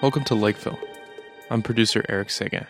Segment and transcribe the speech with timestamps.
[0.00, 0.78] Welcome to Lakeville.
[1.50, 2.66] I'm producer Eric Seguin.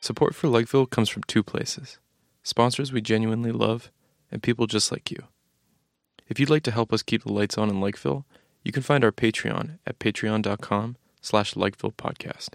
[0.00, 1.98] Support for Lakeville comes from two places
[2.42, 3.90] sponsors we genuinely love,
[4.30, 5.24] and people just like you.
[6.28, 8.24] If you'd like to help us keep the lights on in Lakeville,
[8.62, 12.50] you can find our Patreon at patreon.com slash Lakeville Podcast.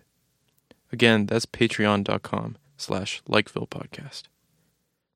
[0.94, 4.23] Again, that's patreon.com slash Lakeville Podcast.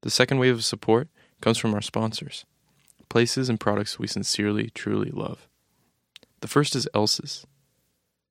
[0.01, 1.07] The second wave of support
[1.45, 2.43] comes from our sponsors,
[3.07, 5.47] places and products we sincerely, truly love.
[6.41, 7.45] The first is Elsa's.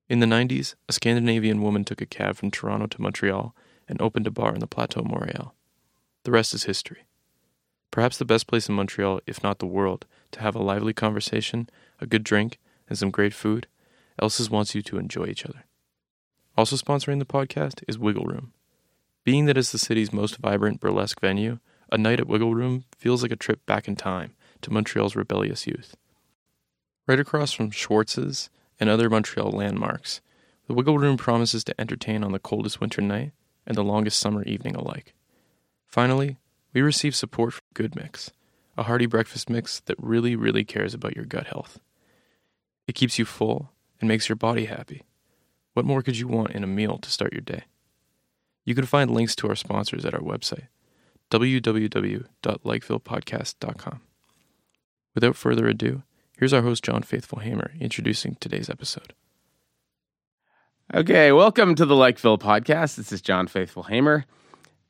[0.08, 3.54] In the 90s, a Scandinavian woman took a cab from Toronto to Montreal
[3.86, 5.54] and opened a bar in the Plateau Montreal.
[6.24, 7.04] The rest is history.
[7.92, 11.70] Perhaps the best place in Montreal, if not the world, to have a lively conversation,
[12.00, 13.68] a good drink, and some great food,
[14.20, 15.66] Elsa's wants you to enjoy each other.
[16.58, 18.54] Also sponsoring the podcast is Wiggle Room.
[19.22, 21.60] Being that it's the city's most vibrant burlesque venue,
[21.94, 25.64] a night at Wiggle Room feels like a trip back in time to Montreal's rebellious
[25.64, 25.94] youth.
[27.06, 30.20] Right across from Schwartz's and other Montreal landmarks,
[30.66, 33.30] the Wiggle Room promises to entertain on the coldest winter night
[33.64, 35.14] and the longest summer evening alike.
[35.86, 36.36] Finally,
[36.72, 38.32] we receive support from Good Mix,
[38.76, 41.78] a hearty breakfast mix that really, really cares about your gut health.
[42.88, 45.04] It keeps you full and makes your body happy.
[45.74, 47.64] What more could you want in a meal to start your day?
[48.64, 50.66] You can find links to our sponsors at our website,
[51.34, 54.00] www.lakevillepodcast.com.
[55.14, 56.02] Without further ado,
[56.38, 59.14] here's our host, John Faithful Hamer, introducing today's episode.
[60.94, 62.94] Okay, welcome to the Lakeville podcast.
[62.96, 64.26] This is John Faithful Hamer.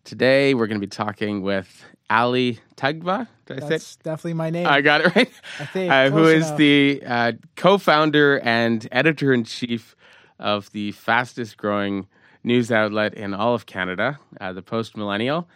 [0.05, 3.27] Today we're going to be talking with Ali Taghva.
[3.47, 3.97] Did I That's say?
[4.03, 4.67] definitely my name.
[4.67, 5.31] I got it right.
[5.61, 6.59] I think, Uh, who close is enough.
[6.59, 9.97] the uh, co-founder and editor in chief
[10.39, 12.07] of the fastest growing
[12.43, 15.49] news outlet in all of Canada, uh, the Post Millennial.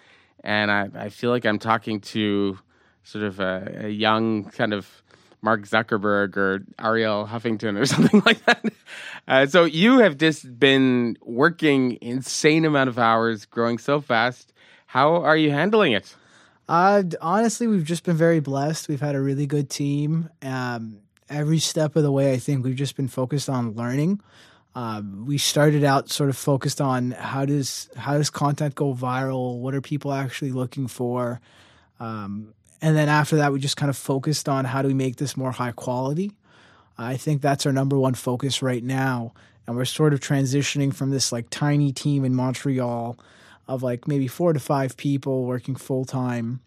[0.45, 2.59] And I, I feel like I'm talking to
[3.03, 5.03] sort of a, a young kind of
[5.41, 8.65] Mark Zuckerberg or Ariel Huffington or something like that.
[9.27, 14.53] Uh, so you have just been working insane amount of hours, growing so fast.
[14.87, 16.15] How are you handling it?
[16.69, 18.89] Uh, honestly, we've just been very blessed.
[18.89, 20.29] We've had a really good team.
[20.43, 24.21] Um, every step of the way, I think we've just been focused on learning.
[24.75, 29.59] Um, we started out sort of focused on how does how does content go viral?
[29.59, 31.41] What are people actually looking for?
[31.99, 35.17] Um, and then after that, we just kind of focused on how do we make
[35.17, 36.33] this more high quality.
[36.97, 39.33] I think that's our number one focus right now,
[39.67, 43.19] and we're sort of transitioning from this like tiny team in Montreal
[43.67, 46.61] of like maybe four to five people working full time,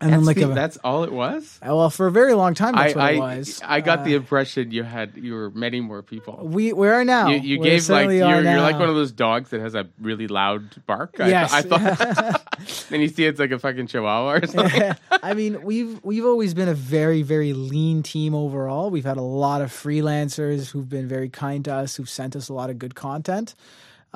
[0.00, 1.58] and then That's, like the- a, that's all it was.
[1.62, 3.62] well for a very long time I, that's what I, it was.
[3.64, 6.40] I got Uh, the impression you had you were many more people.
[6.46, 7.28] we we are now.
[7.28, 10.28] You, you gave like you're, you're like one of those dogs that has a really
[10.28, 11.16] loud bark.
[11.18, 11.52] I, Yes.
[11.52, 12.42] I thought.
[12.90, 14.92] and you see it's like a fucking chihuahua or something.
[15.22, 18.90] I mean, we've we've always been a very very lean team overall.
[18.90, 22.48] We've had a lot of freelancers who've been very kind to us, who've sent us
[22.50, 23.54] a lot of good content.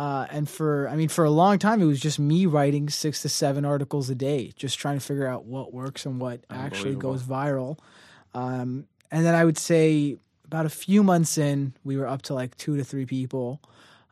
[0.00, 3.20] Uh, and for I mean, for a long time, it was just me writing six
[3.20, 6.94] to seven articles a day, just trying to figure out what works and what actually
[6.94, 7.76] goes viral.
[8.32, 10.16] Um, and then I would say
[10.46, 13.60] about a few months in, we were up to like two to three people.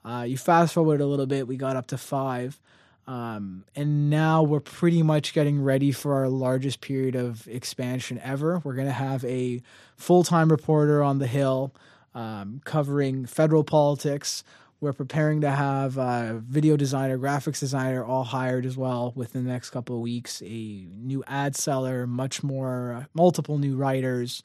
[0.05, 2.61] Uh, you fast forward a little bit, we got up to five.
[3.07, 8.61] Um, and now we're pretty much getting ready for our largest period of expansion ever.
[8.63, 9.63] We're going to have a
[9.97, 11.73] full time reporter on the Hill
[12.15, 14.45] um, covering federal politics.
[14.81, 19.51] We're preparing to have a video designer, graphics designer all hired as well within the
[19.51, 20.41] next couple of weeks.
[20.43, 24.45] A new ad seller, much more, uh, multiple new writers.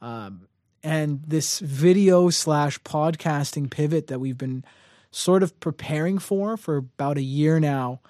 [0.00, 0.46] Um,
[0.84, 4.64] and this video slash podcasting pivot that we've been
[5.10, 8.00] sort of preparing for for about a year now.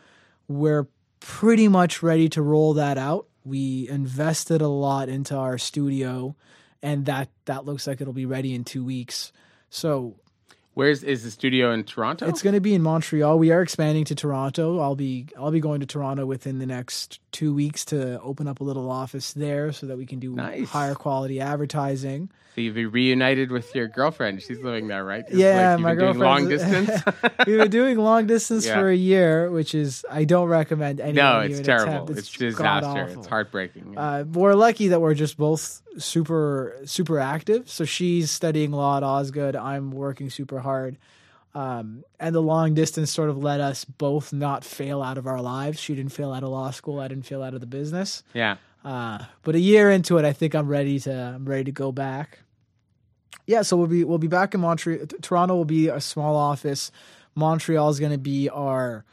[0.48, 0.86] We're
[1.20, 3.26] pretty much ready to roll that out.
[3.42, 6.36] We invested a lot into our studio,
[6.82, 9.32] and that that looks like it'll be ready in two weeks.
[9.70, 10.16] So
[10.74, 12.28] Where's is the studio in Toronto?
[12.28, 13.38] it's going to be in Montreal.
[13.38, 14.80] We are expanding to Toronto.
[14.80, 18.60] I'll be I'll be going to Toronto within the next two weeks to open up
[18.60, 20.68] a little office there so that we can do Nice.
[20.68, 22.28] higher quality advertising.
[22.54, 24.40] So you've been reunited with your girlfriend.
[24.40, 25.24] She's living there, right?
[25.26, 26.90] It's Yeah, like you've my been doing long distance.
[27.46, 28.74] We've been doing long distance Yeah.
[28.74, 32.08] for a year, which is I don't recommend no, it's terrible.
[32.10, 33.08] It's, It's disaster.
[33.18, 33.98] It's heartbreaking.
[33.98, 37.68] Uh, we're lucky that we're just both super super active.
[37.68, 39.56] So she's studying law at Osgoode.
[39.56, 40.96] I'm working super hard.
[41.56, 45.40] Um, and the long distance sort of let us both not fail out of our
[45.40, 45.78] lives.
[45.80, 46.98] She didn't fail out of law school.
[47.00, 48.22] I didn't fail out of the business.
[48.32, 48.56] yeah.
[48.84, 51.90] Uh, but a year into it, I think I'm ready to I'm ready to go
[51.90, 52.40] back.
[53.46, 55.06] Yeah, so we'll be we'll be back in Montreal.
[55.20, 56.90] Toronto will be a small office.
[57.34, 59.04] Montreal is going to be our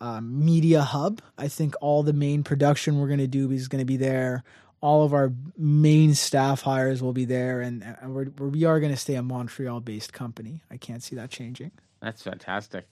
[0.00, 1.20] uh, media hub.
[1.36, 4.42] I think all the main production we're going to do is going to be there.
[4.80, 8.92] All of our main staff hires will be there, and, and we're, we are going
[8.92, 10.62] to stay a Montreal-based company.
[10.70, 11.70] I can't see that changing.
[12.00, 12.86] That's fantastic.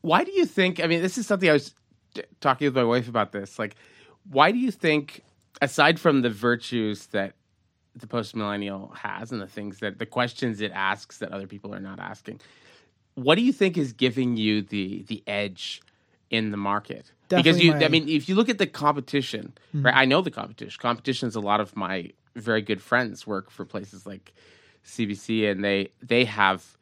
[0.00, 0.82] Why do you think?
[0.82, 1.74] I mean, this is something I was
[2.40, 3.32] talking with my wife about.
[3.32, 3.74] This, like,
[4.30, 5.22] why do you think,
[5.60, 7.34] aside from the virtues that
[7.96, 11.74] the post millennial has and the things that the questions it asks that other people
[11.74, 12.40] are not asking,
[13.14, 15.80] what do you think is giving you the the edge
[16.30, 17.12] in the market?
[17.28, 19.94] because you, my- I mean, if you look at the competition, right?
[19.96, 20.78] I know the competition.
[20.80, 24.32] Competition is a lot of my very good friends work for places like
[24.84, 26.76] CBC, and they they have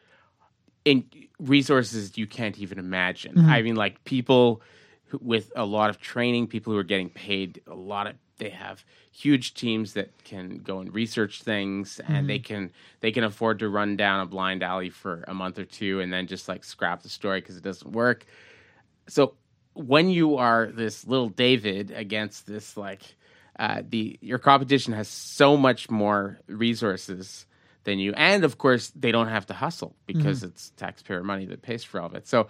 [0.84, 1.04] in
[1.38, 3.34] resources you can't even imagine.
[3.34, 3.50] Mm-hmm.
[3.50, 4.62] I mean, like people
[5.06, 8.14] who, with a lot of training, people who are getting paid a lot of.
[8.42, 12.42] They have huge teams that can go and research things, and they Mm-hmm.
[12.42, 16.00] can they can afford to run down a blind alley for a month or two,
[16.00, 18.26] and then just like scrap the story because it doesn't work.
[19.08, 19.34] So
[19.74, 23.14] when you are this little David against this like
[23.58, 27.46] uh, the your competition has so much more resources
[27.84, 31.62] than you, and of course they don't have to hustle because it's taxpayer money that
[31.62, 32.26] pays for all of it.
[32.26, 32.48] So,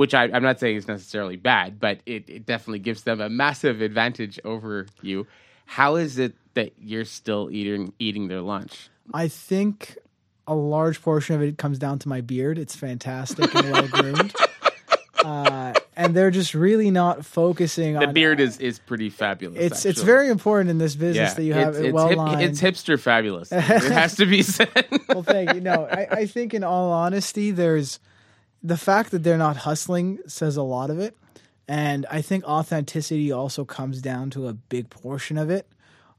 [0.00, 3.28] which I, I'm not saying is necessarily bad, but it, it definitely gives them a
[3.28, 5.26] massive advantage over you.
[5.66, 8.88] How is it that you're still eating eating their lunch?
[9.12, 9.98] I think
[10.46, 12.58] a large portion of it comes down to my beard.
[12.58, 14.34] It's fantastic and well groomed.
[15.22, 19.58] Uh, and they're just really not focusing The on beard is is pretty fabulous.
[19.60, 22.40] It's it's very important in this business that you have it's, it well hip- lined.
[22.40, 23.52] it's hipster fabulous.
[23.52, 24.70] it has to be said.
[25.10, 25.60] well, thank you.
[25.60, 28.00] No, I, I think in all honesty, there's
[28.62, 31.16] the fact that they're not hustling says a lot of it.
[31.66, 35.66] And I think authenticity also comes down to a big portion of it.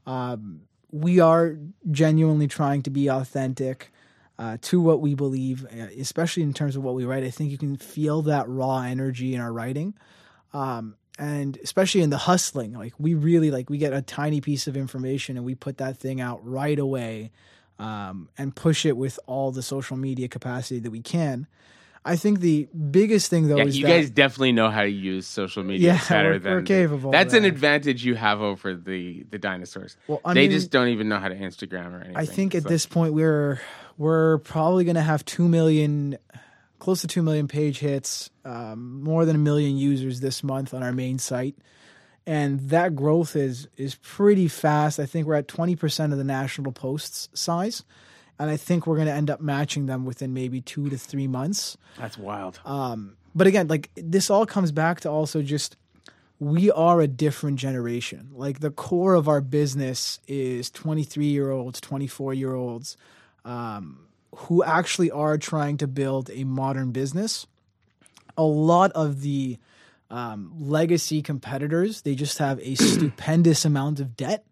[0.06, 1.56] Um, we are
[1.90, 3.92] genuinely trying to be authentic
[4.38, 7.22] uh, to what we believe, uh, especially in terms of what we write.
[7.22, 9.94] I think you can feel that raw energy in our writing.
[10.52, 14.66] Um, and especially in the hustling, like we really like we get a tiny piece
[14.66, 17.30] of information and we put that thing out right away
[17.78, 21.46] um, and push it with all the social media capacity that we can.
[22.04, 24.88] I think the biggest thing though Yeah, is you that guys definitely know how to
[24.90, 27.48] use social media Yeah, better we're- than we're capable of That's an that.
[27.48, 29.96] advantage you have over the the dinosaurs.
[30.08, 32.16] Well, I they mean, just don't even know how to Instagram or anything.
[32.16, 33.60] I think at so- this point we're
[33.98, 36.16] we're probably going to have two million,
[36.80, 40.82] close to two million page hits, um, more than a million users this month on
[40.82, 41.54] our main site,
[42.26, 44.98] and that growth is is pretty fast.
[44.98, 47.84] I think we're at twenty percent of the national posts size,
[48.42, 51.28] and I think we're going to end up matching them within maybe two to three
[51.28, 51.76] months.
[51.96, 52.58] that's wild.
[52.64, 55.76] Um, but again, like this all comes back to also just
[56.40, 58.30] we are a different generation.
[58.32, 62.96] Like the core of our business is 23 year olds, 24 year olds
[63.44, 67.46] um, who actually are trying to build a modern business.
[68.36, 69.56] A lot of the
[70.10, 74.44] um, legacy competitors, they just have a stupendous amount of debt.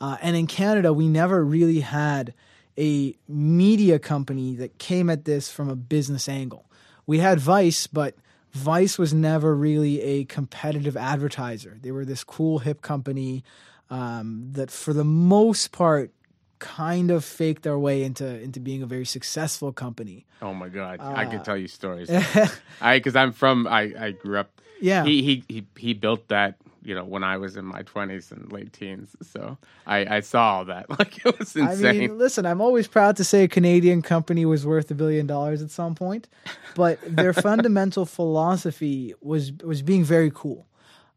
[0.00, 2.32] Uh, and in Canada, we never really had
[2.78, 6.70] a media company that came at this from a business angle.
[7.06, 8.14] We had Vice, but
[8.52, 11.78] Vice was never really a competitive advertiser.
[11.82, 13.42] They were this cool, hip company
[13.90, 16.12] um, that, for the most part,
[16.58, 20.26] kind of faked their way into into being a very successful company.
[20.42, 22.10] Oh my god, I can tell you stories.
[22.80, 24.60] I because I'm from I I grew up.
[24.80, 25.04] Yeah.
[25.04, 26.56] He he he he built that.
[26.88, 30.56] You know, when I was in my twenties and late teens, so I, I saw
[30.56, 30.86] all that.
[30.98, 31.98] Like it was I insane.
[31.98, 35.60] mean, listen, I'm always proud to say a Canadian company was worth a billion dollars
[35.60, 36.28] at some point,
[36.74, 40.66] but their fundamental philosophy was was being very cool.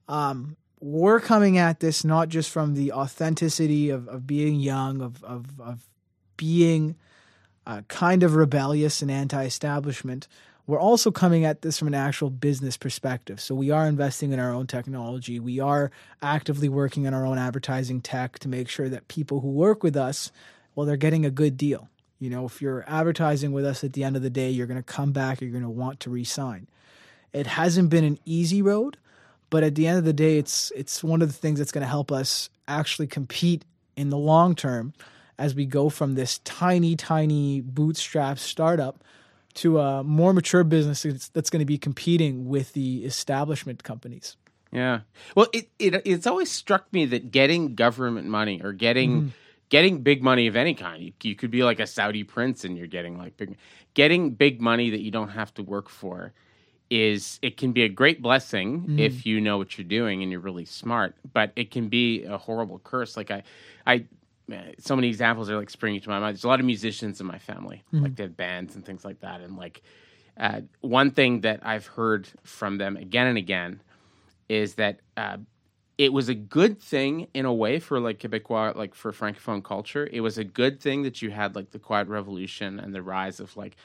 [0.10, 5.24] Um, we're coming at this not just from the authenticity of, of being young, of
[5.24, 5.86] of, of
[6.36, 6.98] being
[7.66, 10.28] uh, kind of rebellious and anti-establishment.
[10.72, 13.42] We're also coming at this from an actual business perspective.
[13.42, 15.38] So we are investing in our own technology.
[15.38, 19.50] We are actively working on our own advertising tech to make sure that people who
[19.50, 20.32] work with us,
[20.74, 21.90] well, they're getting a good deal.
[22.20, 24.82] You know, if you're advertising with us at the end of the day, you're going
[24.82, 26.68] to come back, you're going to want to re-sign.
[27.34, 28.96] It hasn't been an easy road,
[29.50, 31.84] but at the end of the day, it's it's one of the things that's going
[31.84, 33.66] to help us actually compete
[33.98, 34.94] in the long term
[35.38, 39.04] as we go from this tiny, tiny bootstrap startup
[39.56, 41.04] to a more mature business
[41.34, 44.38] that's, going to be competing with the establishment companies.
[44.72, 45.02] Yeah.
[45.36, 49.28] Well, it, it it's always struck me that getting government money or getting Mm-hmm.
[49.70, 52.78] getting big money of any kind, you, you could be like a Saudi prince and
[52.78, 53.58] you're getting like big
[53.94, 56.32] getting big money that you don't have to work for
[56.90, 59.00] is it can be a great blessing Mm-hmm.
[59.00, 62.38] if you know what you're doing and you're really smart, but it can be a
[62.38, 63.16] horrible curse.
[63.18, 63.44] Like I
[63.86, 64.06] I
[64.48, 66.36] man, so many examples are like springing to my mind.
[66.36, 68.04] There's a lot of musicians in my family, Mm-hmm.
[68.04, 69.82] like they have bands and things like that, and like
[70.38, 73.82] uh, one thing that I've heard from them again and again
[74.50, 75.38] is that uh,
[75.98, 80.08] it was a good thing in a way for like Quebecois, like for francophone culture.
[80.12, 83.40] It was a good thing that you had like the Quiet Revolution and the rise
[83.40, 83.76] of like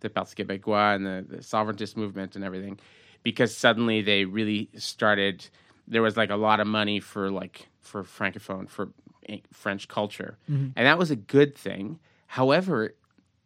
[0.00, 2.78] the Parti Québécois and the, the sovereigntist movement and everything,
[3.22, 5.46] because suddenly they really started.
[5.88, 8.90] There was like a lot of money for like for francophone for
[9.52, 10.68] French culture, mm-hmm.
[10.76, 11.98] and that was a good thing.
[12.26, 12.94] However,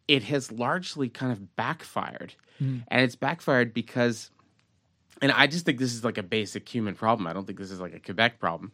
[0.09, 2.79] it has largely kind of backfired, mm-hmm.
[2.89, 4.31] and it's backfired because
[5.23, 7.27] and I just think this is like a basic human problem.
[7.27, 8.73] I don't think this is like a Quebec problem.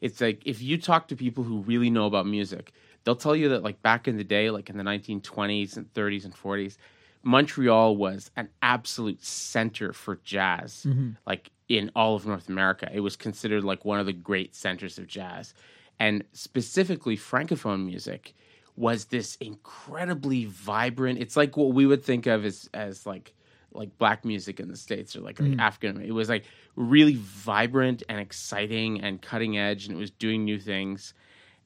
[0.00, 2.72] It's like if you talk to people who really know about music,
[3.04, 6.24] they'll tell you that like back in the day, like in the 1920s and 30s
[6.24, 6.76] and 40s,
[7.22, 10.84] Montreal was an absolute center for jazz.
[10.86, 11.12] Mm-hmm.
[11.26, 14.98] Like in all of North America, it was considered like one of the great centers
[14.98, 15.54] of jazz.
[15.98, 18.34] And specifically francophone music
[18.76, 21.18] was this incredibly vibrant.
[21.18, 23.32] It's like what we would think of as as like
[23.72, 25.60] like black music in the states or like, like mm.
[25.60, 26.00] African.
[26.02, 26.44] It was like
[26.76, 31.14] really vibrant and exciting and cutting edge, and it was doing new things.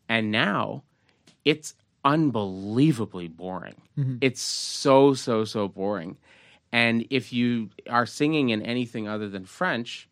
[0.09, 0.83] And now
[1.45, 3.81] it's unbelievably boring.
[3.99, 4.17] Mm-hmm.
[4.21, 6.17] It's so so so boring.
[6.73, 10.09] And if you are singing in anything other than French,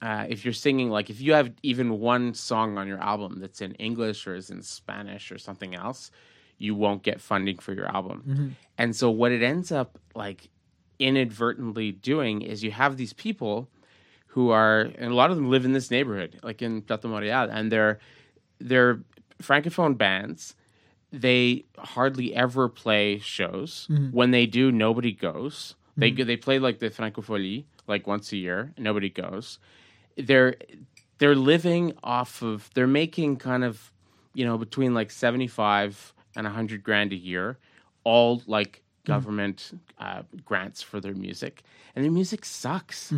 [0.00, 3.60] uh, if you're singing like if you have even one song on your album that's
[3.60, 6.10] in English or is in Spanish or something else,
[6.58, 8.22] you won't get funding for your album.
[8.26, 8.48] Mm-hmm.
[8.78, 10.50] And so what it ends up like
[10.98, 13.68] inadvertently doing is you have these people
[14.26, 17.48] who are and a lot of them live in this neighborhood, like in Plateau Montréal,
[17.52, 17.98] and they're
[18.60, 19.00] they're
[19.42, 20.54] francophone bands.
[21.10, 23.88] They hardly ever play shows.
[23.90, 24.10] Mm-hmm.
[24.10, 25.74] When they do, nobody goes.
[25.96, 26.26] They mm-hmm.
[26.26, 28.72] they play like the Francophonie like once a year.
[28.76, 29.58] and Nobody goes.
[30.18, 30.56] They're
[31.18, 33.92] they're living off of they're making kind of
[34.34, 37.58] you know between like 75 and 100 grand a year
[38.04, 41.62] all like government uh, grants for their music.
[41.96, 43.10] And their music sucks.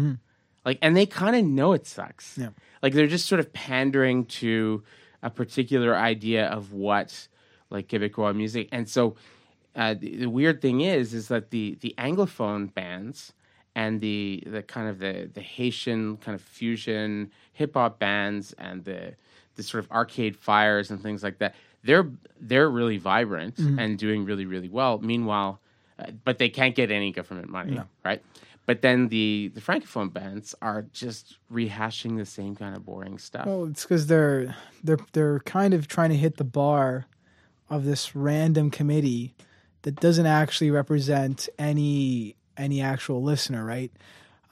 [0.65, 2.39] Like and they kind of know it sucks.
[2.39, 2.51] Yeah.
[2.83, 4.83] like they're just sort of pandering to
[5.23, 7.29] a particular idea of what
[7.71, 8.69] like quebecois music.
[8.73, 9.17] And so
[9.75, 13.33] uh, the, the weird thing is is that the the anglophone bands
[13.75, 18.85] and the the kind of the the Haitian kind of fusion hip hop bands and
[18.85, 19.15] the
[19.57, 22.09] the sort of arcade fires and things like that they're
[22.41, 24.99] they're really vibrant and doing really really well.
[24.99, 25.61] Meanwhile
[25.99, 28.23] uh, but they can't get any government money right?
[28.67, 33.47] But then the the francophone bands are just rehashing the same kind of boring stuff.
[33.47, 37.07] Well, it's because they're they're they're kind of trying to hit the bar
[37.69, 39.35] of this random committee
[39.83, 43.91] that doesn't actually represent any any actual listener, right?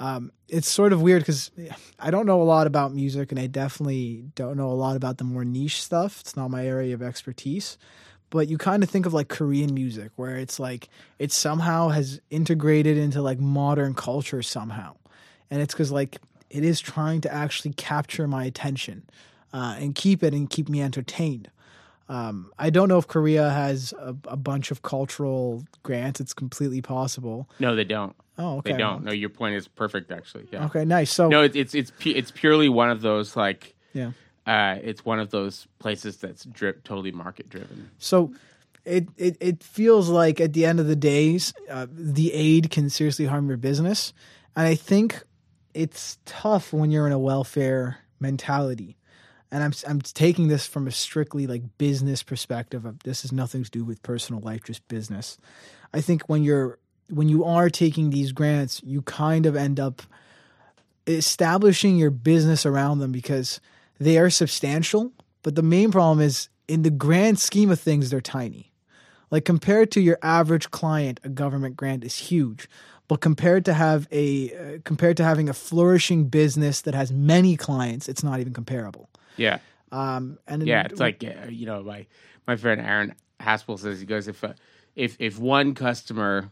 [0.01, 1.51] Um, it's sort of weird because
[1.99, 5.19] I don't know a lot about music, and I definitely don't know a lot about
[5.19, 6.21] the more niche stuff.
[6.21, 7.79] It's not my area of expertise.
[8.31, 10.89] But you kind of think of like Korean music, where it's like
[11.19, 14.97] it somehow has integrated into like modern culture somehow,
[15.51, 16.19] and it's because like
[16.51, 19.03] it is trying to actually capture my attention
[19.53, 21.51] uh, and keep it and keep me entertained.
[22.09, 26.21] Um, I don't know if Korea has a, a bunch of cultural grants.
[26.21, 27.49] It's completely possible.
[27.59, 28.73] no they don't Oh, okay.
[28.73, 31.13] they don't no your point is perfect actually yeah Okay, nice.
[31.13, 34.13] So no it's it's it's, pu- it's purely one of those like yeah.
[34.47, 37.91] uh, it's one of those places that's drip totally market driven.
[37.99, 38.33] So
[38.85, 42.89] it, it it feels like at the end of the days, uh, the aid can
[42.91, 44.15] seriously harm your business,
[44.57, 45.23] and I think
[45.75, 48.97] it's tough when you're in a welfare mentality.
[49.51, 52.87] And I'm I'm taking this from a strictly like business perspective.
[53.05, 55.39] This has nothing to do with personal life, just business.
[55.93, 56.79] I think when you're
[57.09, 60.03] when you are taking these grants, you kind of end up
[61.07, 63.61] establishing your business around them because
[63.99, 65.13] they are substantial.
[65.43, 68.73] But the main problem is in the grand scheme of things, they're tiny.
[69.31, 72.69] Like compared to your average client, a government grant is huge.
[73.09, 77.57] But compared to have a uh, compared to having a flourishing business that has many
[77.57, 79.09] clients, it's not even comparable.
[79.39, 79.59] Yeah,
[79.93, 80.87] Um, and yeah.
[80.91, 82.07] It's like you know my
[82.47, 84.55] my friend Aaron Haspel says he goes if uh,
[84.97, 86.51] if if one customer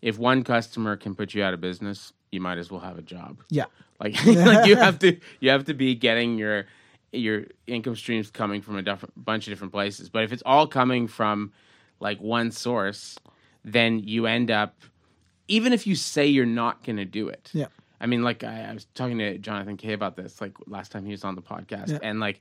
[0.00, 3.02] if one customer can put you out of business, you might as well have a
[3.02, 3.40] job.
[3.50, 3.66] yeah,
[4.00, 6.66] Like, like you have to you have to be getting your
[7.12, 10.08] your income streams coming from a different bunch of different places.
[10.08, 11.52] But if it's all coming from
[12.00, 13.18] like one source,
[13.64, 14.80] then you end up
[15.48, 17.50] even if you say you're not going to do it.
[17.52, 17.66] Yeah.
[18.02, 21.04] I mean, like I, I was talking to Jonathan Kay about this like last time
[21.04, 21.98] he was on the podcast, Yeah.
[22.02, 22.40] and like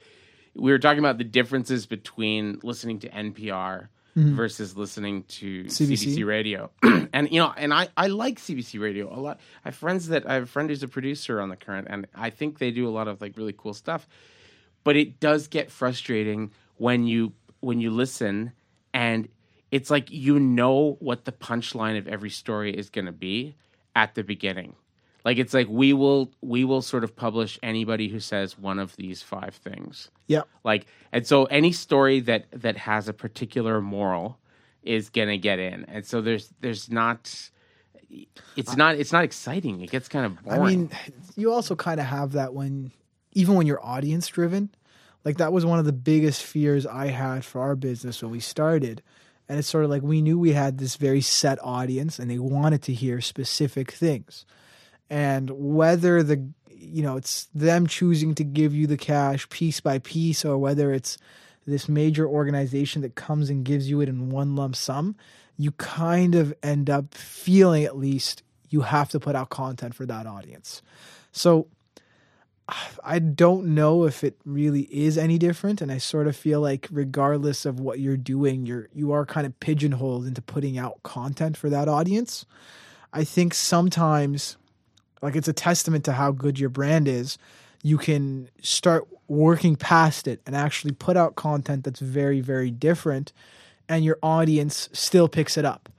[0.55, 3.87] we were talking about the differences between listening to NPR
[4.17, 4.35] mm-hmm.
[4.35, 6.17] versus listening to CBC.
[6.17, 6.71] CBC radio.
[7.13, 9.39] and you know, and I I like CBC radio a lot.
[9.63, 12.07] I have friends that I have a friend who's a producer on the current, and
[12.15, 14.07] I think they do a lot of like really cool stuff.
[14.83, 18.53] But it does get frustrating when you when you listen
[18.93, 19.29] and
[19.69, 23.55] it's like you know what the punchline of every story is going to be
[23.95, 24.75] at the beginning.
[25.23, 28.95] Like it's like we will we will sort of publish anybody who says one of
[28.95, 30.09] these five things.
[30.27, 30.47] Yep.
[30.63, 34.39] Like and so any story that that has a particular moral
[34.83, 35.85] is going to get in.
[35.85, 37.49] And so there's there's not
[38.55, 39.81] it's not it's not exciting.
[39.81, 40.61] It gets kind of boring.
[40.61, 40.91] I mean,
[41.35, 42.91] you also kind of have that when
[43.33, 44.69] even when you're audience driven.
[45.23, 48.39] Like that was one of the biggest fears I had for our business when we
[48.39, 49.03] started.
[49.47, 52.39] And it's sort of like we knew we had this very set audience and they
[52.39, 54.45] wanted to hear specific things.
[55.11, 59.99] And whether the you know, it's them choosing to give you the cash piece by
[59.99, 61.17] piece or whether it's
[61.67, 65.15] this major organization that comes and gives you it in one lump sum,
[65.57, 70.07] you kind of end up feeling at least you have to put out content for
[70.07, 70.81] that audience.
[71.31, 71.67] So
[73.03, 76.87] I don't know if it really is any different and I sort of feel like
[76.89, 81.57] regardless of what you're doing you're you are kind of pigeonholed into putting out content
[81.57, 82.45] for that audience.
[83.11, 84.55] I think sometimes
[85.21, 87.37] like it's a testament to how good your brand is.
[87.83, 93.31] You can start working past it and actually put out content that's very very different
[93.87, 95.89] and your audience still picks it up.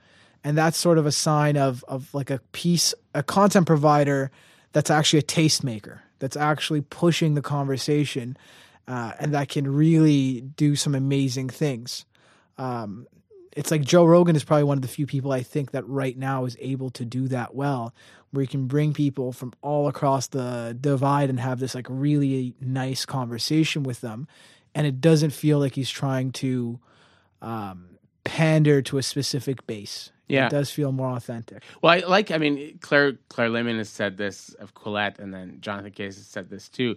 [0.45, 4.31] And that's sort of a sign of of like a piece a content provider
[4.73, 8.37] that's actually a tastemaker that's actually pushing the conversation
[8.89, 12.05] uh, and that can really do some amazing things.
[12.59, 13.07] Um,
[13.57, 16.17] it's like Joe Rogan is probably one of the few people I think that right
[16.17, 17.95] now is able to do that well,
[18.31, 22.55] where you can bring people from all across the divide and have this like really
[22.61, 24.27] nice conversation with them,
[24.75, 26.81] and it doesn't feel like he's trying to
[27.43, 30.11] um, pander to a specific base.
[30.29, 30.47] Yeah.
[30.47, 31.63] it does feel more authentic.
[31.83, 32.31] Well, I like.
[32.31, 36.17] I mean, Claire Claire Lehmann has said this of Quillette, and then Jonathan Kay has
[36.17, 36.97] said this too.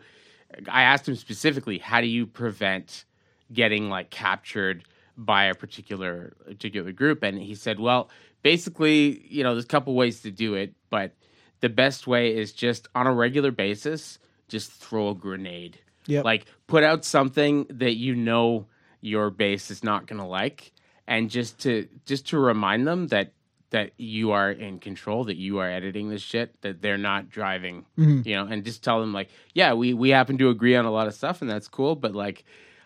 [0.70, 3.04] I asked him specifically, how do you prevent
[3.52, 4.86] getting like captured
[5.17, 7.24] by a particular particular group?
[7.24, 8.10] And he said, well,
[8.41, 11.13] basically, you know, there's a couple ways to do it, but
[11.62, 15.79] the best way is just on a regular basis, just throw a grenade.
[16.07, 16.25] Yep.
[16.25, 18.67] Like put out something that you know
[19.01, 20.71] your base is not going to like
[21.08, 23.32] and just to just to remind them that
[23.71, 27.86] that you are in control, that you are editing this shit, that they're not driving,
[27.97, 28.21] Mm-hmm.
[28.28, 30.91] you know, and just tell them like, yeah, we we happen to agree on a
[30.91, 32.45] lot of stuff, and that's cool, but like,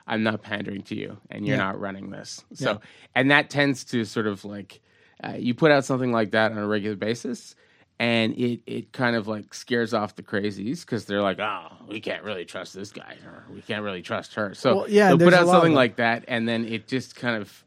[0.10, 1.64] I'm not pandering to you, and you're Yeah.
[1.64, 2.44] not running this.
[2.54, 2.78] So, Yeah.
[3.16, 4.82] and that tends to sort of like,
[5.24, 7.56] uh, you put out something like that on a regular basis.
[8.02, 12.00] And it, it kind of like scares off the crazies because they're like, oh, we
[12.00, 14.54] can't really trust this guy or we can't really trust her.
[14.54, 17.66] So Well, yeah, put out something like that, and then it just kind of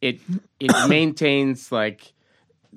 [0.00, 0.20] it
[0.58, 2.14] it maintains like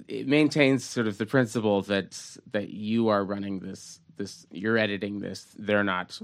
[0.09, 2.19] it maintains sort of the principle that
[2.51, 6.19] that you are running this this you're editing this they're not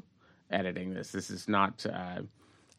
[0.50, 2.22] editing this this is not uh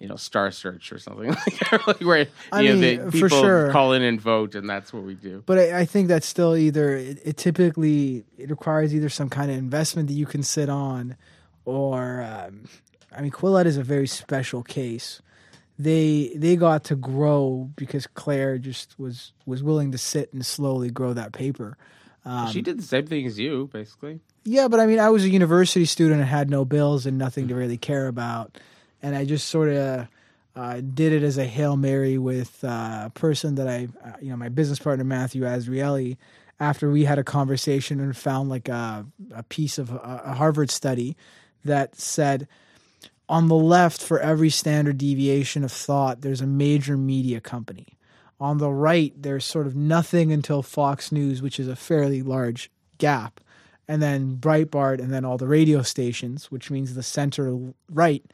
[0.02, 3.10] you know star search or something like that like where I you know mean, for
[3.12, 3.70] people sure.
[3.70, 6.56] call in and vote and that's what we do But I, I think that's still
[6.56, 10.68] either it, it typically it requires either some kind of investment that you can sit
[10.68, 11.16] on,
[11.64, 12.64] or um,
[13.16, 15.22] I mean, Quillette is a very special case.
[15.78, 20.90] They they got to grow because Claire just was was willing to sit and slowly
[20.90, 21.76] grow that paper.
[22.24, 25.24] Um, she did the same thing as you basically Yeah, but I mean, I was
[25.24, 28.58] a university student and had no bills and nothing to really care about,
[29.02, 30.08] and I just sort of
[30.54, 34.30] uh, did it as a hail mary with uh, a person that I, uh, you
[34.30, 36.16] know, my business partner Matthew Azrieli.
[36.60, 40.70] After we had a conversation and found like a, a piece of a, a Harvard
[40.70, 41.16] study
[41.64, 42.46] that said
[43.28, 47.98] on the left for every standard deviation of thought, there's a major media company.
[48.38, 52.70] On the right, there's sort of nothing until Fox News, which is a fairly large
[52.98, 53.40] gap
[53.88, 57.58] and then Breitbart, and then all the radio stations, which means the center
[57.90, 58.24] right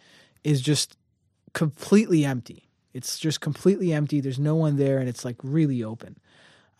[0.45, 0.97] is just
[1.53, 2.69] completely empty.
[2.95, 4.21] It's just completely empty.
[4.21, 6.19] There's no one there, and it's like really open.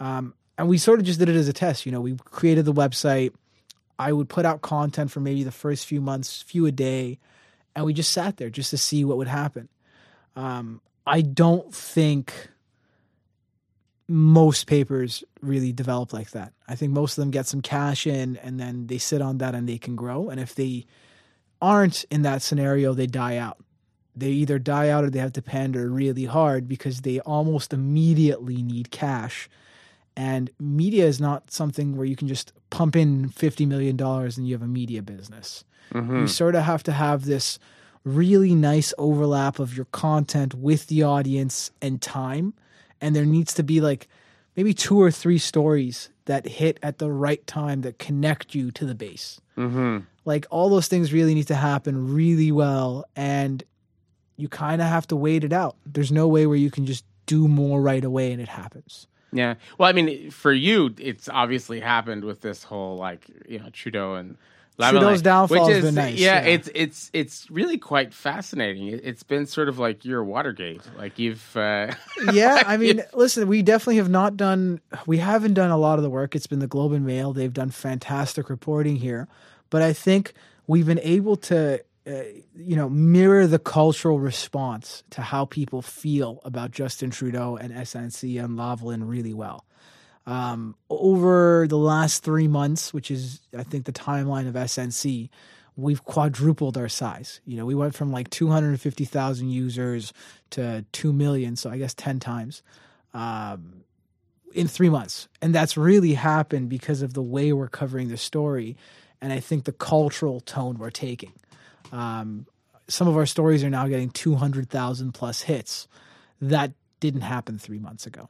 [0.01, 1.87] Um, and we sort of just did it as a test.
[1.87, 3.33] You know, we created the website.
[3.99, 7.19] I would put out content for maybe the first few months, few a day,
[7.75, 9.69] and we just sat there just to see what would happen.
[10.37, 12.33] Um, I don't think
[14.09, 16.53] most papers really develop like that.
[16.67, 19.55] I think most of them get some cash in and then they sit on that
[19.55, 20.31] and they can grow.
[20.31, 20.87] And if they
[21.61, 23.59] aren't in that scenario, they die out.
[24.15, 28.63] They either die out or they have to pander really hard because they almost immediately
[28.63, 29.49] need cash.
[30.17, 34.55] And media is not something where you can just pump in $50 million and you
[34.55, 35.65] have a media business.
[36.21, 37.61] You sort of have to have this
[38.05, 42.55] really nice overlap of your content with the audience and time.
[43.01, 44.09] And there needs to be like
[44.57, 48.85] maybe two or three stories that hit at the right time that connect you to
[48.85, 49.41] the base.
[49.57, 49.99] mm-hmm.
[50.29, 53.07] Like all those things really need to happen really well.
[53.17, 53.65] And
[54.37, 55.77] you kind of have to wait it out.
[55.87, 59.07] There's no way where you can just do more right away, and it happens.
[59.33, 59.55] Yeah.
[59.79, 64.15] Well, I mean, for you, it's obviously happened with this whole like you know Trudeau
[64.15, 64.37] and
[64.79, 66.55] Trudeau's downfall which has is been nice, yeah, yeah.
[66.55, 68.87] it's it's it's really quite fascinating.
[68.89, 70.83] It, it's been sort of like your Watergate.
[70.97, 71.93] Like you've uh,
[72.33, 76.05] yeah, I mean, listen, we definitely have not done, we haven't done a lot of
[76.05, 76.37] the work.
[76.37, 77.33] It's been the Globe and Mail.
[77.33, 79.27] They've done fantastic reporting here.
[79.71, 80.33] But I think
[80.67, 82.13] we've been able to, uh,
[82.55, 88.43] you know, mirror the cultural response to how people feel about Justin Trudeau and SNC
[88.43, 89.65] and Lavalin really well.
[90.27, 95.31] Um, over the last three months, which is, I think, the timeline of SNC,
[95.75, 97.41] we've quadrupled our size.
[97.47, 100.13] You know, we went from like 250,000 users
[100.51, 102.63] to 2 million, so I guess 10 times
[103.15, 103.85] um,
[104.53, 105.29] in three months.
[105.41, 108.77] And that's really happened because of the way we're covering the story
[109.21, 111.33] and I think the cultural tone we're taking.
[111.93, 112.47] Um,
[112.89, 115.89] some of our stories are now getting 200,000 plus hits.
[116.41, 118.29] That didn't happen three months ago.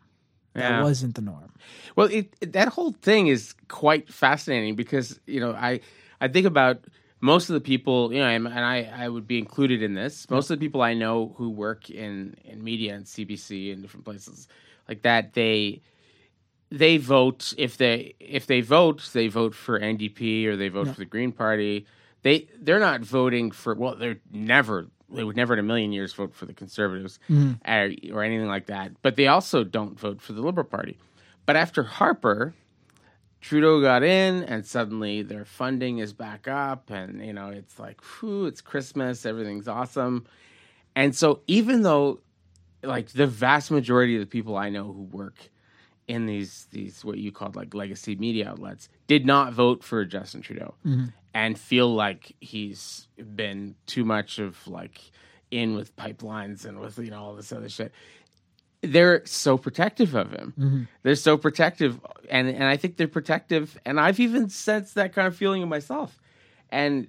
[0.55, 0.83] That Yeah.
[0.83, 1.53] wasn't the norm.
[1.94, 5.81] Well, it, it- that whole thing is quite fascinating because you know I
[6.20, 6.85] I think about
[7.20, 10.29] most of the people you know and, and I I would be included in this.
[10.31, 14.05] Most of the people I know who work in in media and CBC and different
[14.05, 14.48] places
[14.88, 15.83] like that they
[16.71, 20.99] they vote if they if they vote they vote for NDP or they vote for
[20.99, 21.87] the Green Party.
[22.23, 26.13] They they're not voting for well they're never they would never in a million years
[26.13, 27.19] vote for the Conservatives
[27.67, 28.93] or, or anything like that.
[29.03, 30.99] But they also don't vote for the Liberal Party.
[31.47, 32.53] But after Harper,
[33.41, 38.03] Trudeau got in, and suddenly their funding is back up, and you know it's like,
[38.03, 40.27] whew, it's Christmas, everything's awesome.
[40.95, 42.21] And so even though,
[42.83, 45.51] like the vast majority of the people I know who work
[46.09, 50.40] in these these what you called like legacy media outlets did not vote for Justin
[50.40, 51.07] Trudeau mm-hmm.
[51.35, 55.01] and feel like he's been too much of like
[55.51, 57.92] in with pipelines and with you know all this other shit
[58.81, 60.55] they're so protective of him.
[60.59, 60.83] Mm-hmm.
[61.03, 63.79] They're so protective, and and I think they're protective.
[63.85, 66.18] And I've even sensed that kind of feeling in myself.
[66.71, 67.09] And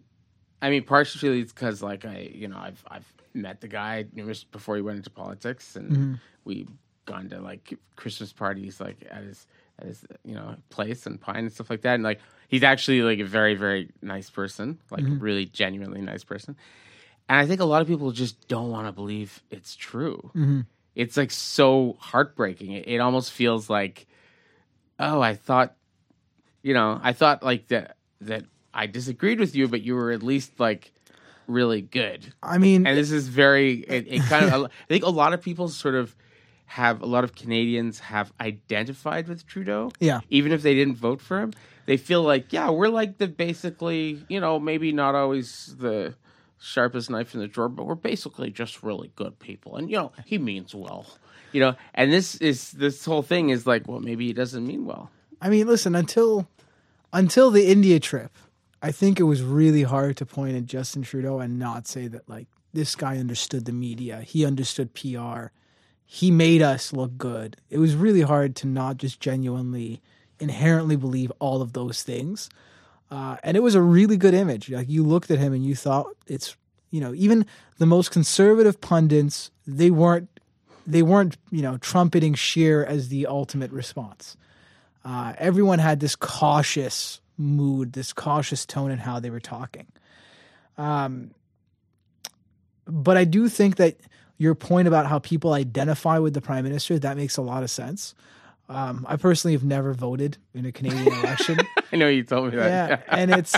[0.61, 4.43] I mean, partially it's because like I, you know, I've I've met the guy numerous
[4.43, 6.13] before he went into politics, and mm-hmm.
[6.43, 6.67] we
[7.09, 9.47] gone to like Christmas parties like at his
[9.79, 11.95] at his you know place and Pine and stuff like that.
[11.95, 15.19] And like he's actually like a very very nice person, like mm-hmm.
[15.19, 16.55] really genuinely nice person.
[17.27, 20.61] And I think a lot of people just don't want to believe it's true mm-hmm.
[20.95, 22.71] it's like so heartbreaking.
[22.71, 24.07] It, it almost feels like,
[24.99, 25.75] oh, I thought,
[26.61, 30.21] you know, I thought like that that I disagreed with you, but you were at
[30.23, 30.91] least like
[31.47, 32.33] really good.
[32.41, 35.41] I mean, And this is very, it, it kind of, I think a lot of
[35.41, 36.15] people sort of
[36.69, 39.91] have, a lot of Canadians have identified with Trudeau.
[39.99, 40.21] Yeah.
[40.29, 41.53] Even if they didn't vote for him,
[41.85, 46.15] they feel like, yeah, we're like the basically, you know, maybe not always the
[46.59, 49.75] sharpest knife in the drawer, but we're basically just really good people.
[49.77, 51.05] And, you know, he means well,
[51.51, 54.85] you know, and this is, this whole thing is like, well, maybe he doesn't mean
[54.85, 55.09] well.
[55.41, 56.47] I mean, listen, until
[57.13, 58.31] until the India trip,
[58.81, 62.27] I think it was really hard to point at Justin Trudeau and not say that
[62.29, 64.21] like this guy understood the media.
[64.21, 65.47] He understood PR.
[66.11, 67.55] He made us look good.
[67.69, 70.01] It was really hard to not just genuinely
[70.39, 72.49] inherently believe all of those things.
[73.11, 74.71] Uh, and it was a really good image.
[74.71, 76.57] Like you looked at him and you thought it's
[76.89, 77.45] you know even
[77.77, 80.39] the most conservative pundits they weren't
[80.87, 84.35] they weren't you know trumpeting Scheer as the ultimate response.
[85.05, 89.85] Uh, everyone had this cautious mood, this cautious tone in how they were talking.
[90.75, 91.35] Um,
[92.87, 93.97] but I do think that
[94.39, 97.69] your point about how people identify with the prime minister that makes a lot of
[97.69, 98.15] sense.
[98.69, 101.59] Um, I personally have never voted in a Canadian election.
[101.91, 102.89] I know you told me that.
[102.89, 103.55] yeah, and it's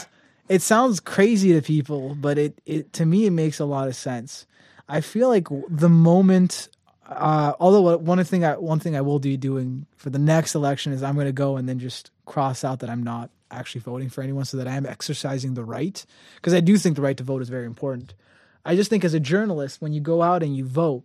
[0.49, 3.95] it sounds crazy to people, but it it to me it makes a lot of
[3.95, 4.45] sense.
[4.89, 6.67] I feel like the moment,
[7.07, 10.93] uh, although one thing I one thing I will be doing for the next election
[10.93, 14.09] is I'm going to go and then just cross out that I'm not actually voting
[14.09, 16.03] for anyone, so that I am exercising the right
[16.35, 18.13] because I do think the right to vote is very important.
[18.65, 21.03] I just think as a journalist, when you go out and you vote,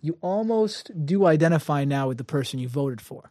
[0.00, 3.30] you almost do identify now with the person you voted for.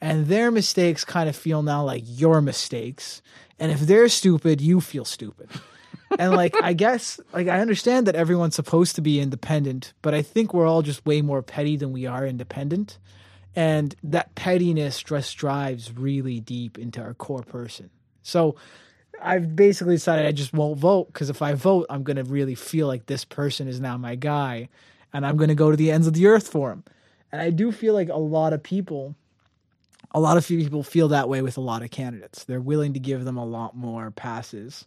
[0.00, 3.22] And their mistakes kind of feel now like your mistakes.
[3.58, 5.48] And if they're stupid, you feel stupid.
[6.18, 10.22] and like I guess like I understand that everyone's supposed to be independent, but I
[10.22, 12.98] think we're all just way more petty than we are independent.
[13.54, 17.90] And that pettiness just drives really deep into our core person.
[18.22, 18.56] So
[19.22, 22.54] I've basically decided I just won't vote because if I vote, I'm going to really
[22.54, 24.68] feel like this person is now my guy
[25.12, 26.84] and I'm going to go to the ends of the earth for him.
[27.30, 29.14] And I do feel like a lot of people,
[30.10, 32.44] a lot of people feel that way with a lot of candidates.
[32.44, 34.86] They're willing to give them a lot more passes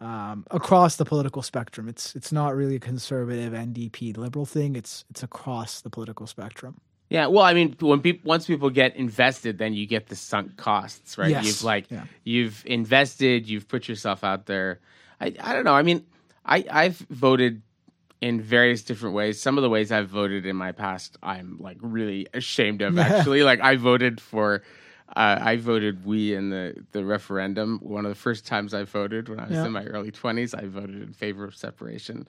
[0.00, 1.88] um, across the political spectrum.
[1.88, 4.76] It's it's not really a conservative NDP liberal thing.
[4.76, 6.80] It's it's across the political spectrum.
[7.08, 10.56] Yeah, well, I mean, when people once people get invested, then you get the sunk
[10.56, 11.30] costs, right?
[11.30, 11.46] Yes.
[11.46, 12.04] You've like Yeah.
[12.24, 14.80] you've invested, you've put yourself out there.
[15.20, 15.74] I I don't know.
[15.74, 16.04] I mean,
[16.44, 17.62] I I've voted
[18.20, 19.40] in various different ways.
[19.40, 22.98] Some of the ways I've voted in my past, I'm like really ashamed of.
[22.98, 24.62] Actually, like I voted for.
[25.14, 27.78] Uh, I voted we in the, the referendum.
[27.80, 29.64] One of the first times I voted when I was Yeah.
[29.66, 32.26] in my early 20s, I voted in favor of separation.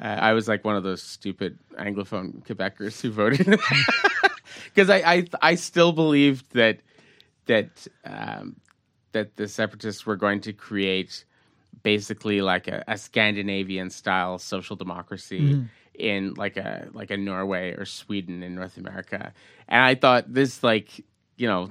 [0.00, 3.58] Uh, I was like one of those stupid Anglophone Quebecers who voted.
[4.74, 6.78] Because I, I I still believed that
[7.46, 8.56] that um,
[9.12, 11.24] that the separatists were going to create
[11.82, 17.84] basically like a, a Scandinavian style social democracy in like a like a Norway or
[17.84, 19.32] Sweden in North America,
[19.68, 21.04] and I thought this like
[21.36, 21.70] you know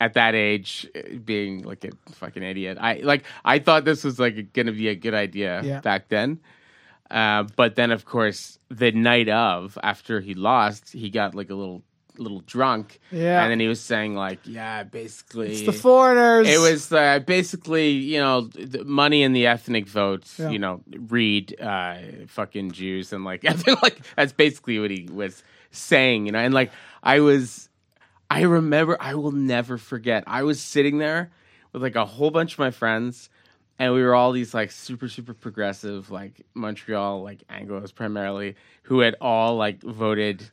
[0.00, 4.18] at that age uh, being like a fucking idiot i like i thought this was
[4.20, 5.80] like gonna be a good idea Yeah.
[5.80, 6.38] back then
[7.10, 11.54] uh, but then of course the night of after he lost he got like a
[11.54, 11.82] little
[12.18, 13.42] little drunk Yeah.
[13.42, 16.48] and then he was saying like yeah basically It's the foreigners.
[16.48, 20.24] it was uh, basically, you know, the money in the ethnic vote.
[20.36, 20.50] Yeah.
[20.50, 23.44] You know, read uh, fucking Jews and like,
[23.82, 26.26] like that's basically what he was saying.
[26.26, 26.72] You know, and like
[27.04, 27.68] I was,
[28.28, 30.24] I remember, I will never forget.
[30.26, 31.30] I was sitting there
[31.72, 33.30] with like a whole bunch of my friends,
[33.78, 39.00] and we were all these like super super progressive like Montreal like Anglos primarily who
[39.00, 40.48] had all like voted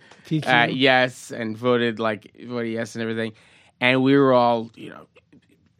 [0.47, 3.33] uh, yes and voted like voted yes and everything,
[3.81, 5.07] and we were all you know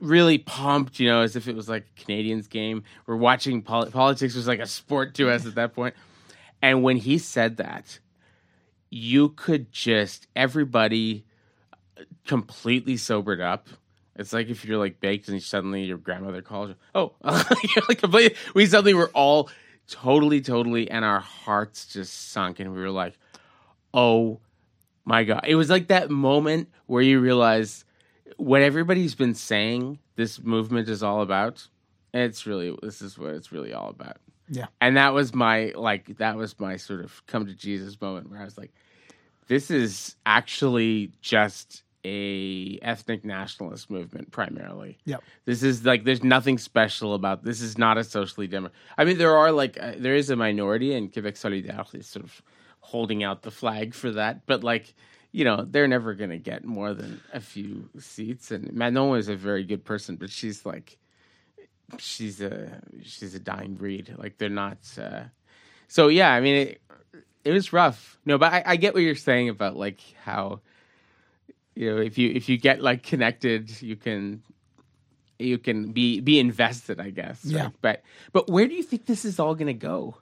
[0.02, 2.84] really pumped you know as if it was like a Canadiens game.
[3.06, 5.96] We're watching poli- politics was like a sport to us at that point,
[6.62, 8.00] and when he said that,
[8.90, 11.26] you could just everybody
[12.26, 13.68] completely sobered up.
[14.16, 16.76] It's like if you're like baked and suddenly your grandmother calls you.
[16.94, 18.38] Oh, you're like completely.
[18.54, 19.50] We suddenly were all
[19.88, 23.18] totally, totally, and our hearts just sunk, and we were like,
[23.94, 24.40] "Oh
[25.04, 27.84] my god!" It was like that moment where you realize
[28.38, 30.00] what everybody's been saying.
[30.16, 31.68] This movement is all about.
[32.14, 34.18] It's really this is what it's really all about.
[34.48, 34.68] Yeah.
[34.80, 38.40] And that was my like that was my sort of come to Jesus moment where
[38.40, 38.72] I was like,
[39.48, 45.00] this is actually just a ethnic nationalist movement primarily.
[45.06, 45.24] Yep.
[45.46, 48.70] This is like there's nothing special about this is not a socially demo.
[48.98, 52.24] I mean there are like uh, there is a minority and Quebec Solidaire is sort
[52.24, 52.42] of
[52.80, 54.94] holding out the flag for that, but like
[55.32, 59.28] you know they're never going to get more than a few seats and Manon is
[59.28, 61.00] a very good person, but she's like
[61.98, 64.14] she's a she's a dying breed.
[64.16, 65.24] Like they're not uh
[65.88, 66.82] so yeah, I mean it,
[67.44, 68.20] it was rough.
[68.26, 70.62] No, but I, I get what you're saying about like how
[71.76, 74.42] you know if you if you get like connected, you can
[75.40, 77.00] you can be be invested.
[77.00, 77.46] I guess.
[77.46, 77.54] right?
[77.54, 77.70] Yeah.
[77.82, 80.18] But but where do you think this is all going to go?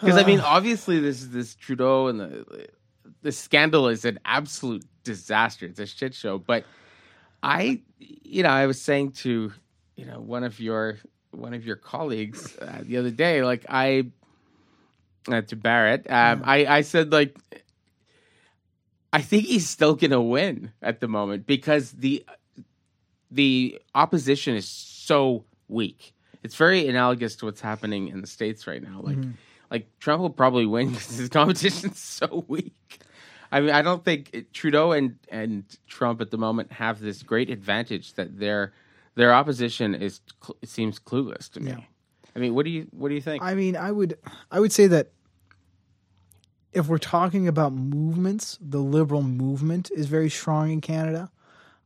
[0.00, 2.68] Because I mean, obviously, this this Trudeau and the
[3.22, 5.66] the scandal is an absolute disaster.
[5.66, 6.38] It's a shit show.
[6.38, 6.64] But
[7.42, 9.52] I, you know, I was saying to
[9.96, 10.98] you know one of your
[11.30, 14.10] one of your colleagues uh, the other day, like I
[15.30, 17.36] uh, to Barrett, um, I I said like
[19.12, 22.24] I think he's still gonna win at the moment because the
[23.30, 26.14] the opposition is so weak.
[26.42, 29.00] It's very analogous to what's happening in the states right now.
[29.02, 29.32] Like mm-hmm.
[29.70, 33.00] like Trump will probably win because his competition's so weak.
[33.50, 37.22] I mean, I don't think it- Trudeau and and Trump at the moment have this
[37.22, 38.72] great advantage that their
[39.14, 41.70] their opposition is cl- seems clueless to me.
[41.72, 41.80] Yeah.
[42.36, 43.42] I mean, what do you what do you think?
[43.42, 44.18] I mean, I would
[44.50, 45.12] I would say that
[46.72, 51.30] if we're talking about movements, the liberal movement is very strong in Canada.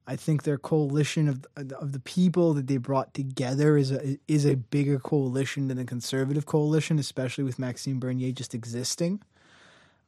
[0.06, 4.44] I think their coalition of of the people that they brought together is a is
[4.44, 9.22] a bigger coalition than the conservative coalition, especially with Maxime Bernier just existing.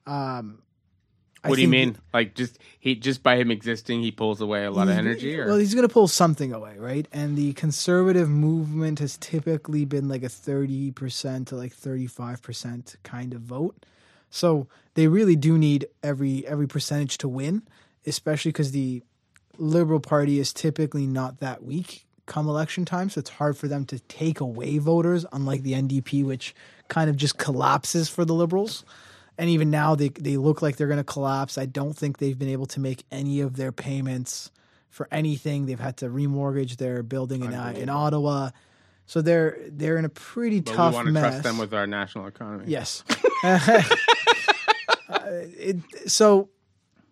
[0.07, 0.59] Um,
[1.45, 1.97] I what do you mean?
[2.13, 5.47] Like just he just by him existing, he pulls away a lot of energy, or
[5.47, 7.07] Well, he's going to pull something away, right?
[7.13, 13.43] And the conservative movement has typically been like a 30% to like 35% kind of
[13.43, 13.85] vote.
[14.35, 17.63] So they really do need every every percentage to win,
[18.05, 19.05] especially cuz the
[19.59, 23.85] Liberal Party is typically not that weak come election time, so it's hard for them
[23.85, 26.53] to take away voters unlike the NDP which
[26.89, 28.85] kind of just collapses for the Liberals
[29.39, 31.57] and even now they they look like they're going to collapse.
[31.57, 34.51] I don't think they've been able to make any of their payments
[34.91, 35.67] for anything.
[35.67, 38.51] They've had to remortgage their building in uh, in Ottawa,
[39.07, 41.23] so they're they're in a pretty but tough we want to mess.
[41.23, 42.65] trust them with our national economy.
[42.67, 43.05] yes.
[45.09, 46.49] Uh, it, so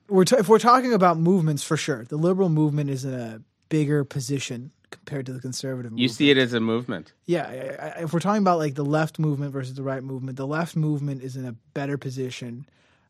[0.08, 3.40] we're t- if we're talking about movements for sure, the liberal movement is in a
[3.68, 5.92] bigger position compared to the conservative.
[5.92, 6.02] Movement.
[6.02, 7.12] You see it as a movement.
[7.26, 10.36] Yeah, I- I- if we're talking about like the left movement versus the right movement,
[10.36, 12.66] the left movement is in a better position,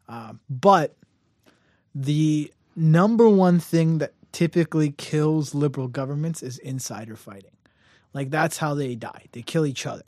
[0.08, 0.96] um, but
[1.94, 7.50] the number one thing that typically kills liberal governments is insider fighting.
[8.14, 9.26] Like that's how they die.
[9.32, 10.04] They kill each other.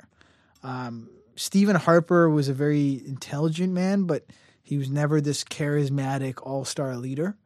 [0.62, 4.24] Um, Stephen Harper was a very intelligent man, but
[4.64, 7.37] he was never this charismatic all star leader.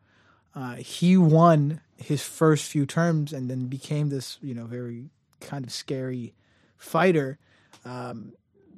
[0.55, 5.65] Uh, he won his first few terms and then became this, you know, very kind
[5.65, 6.33] of scary
[6.77, 7.39] fighter
[7.85, 8.33] um,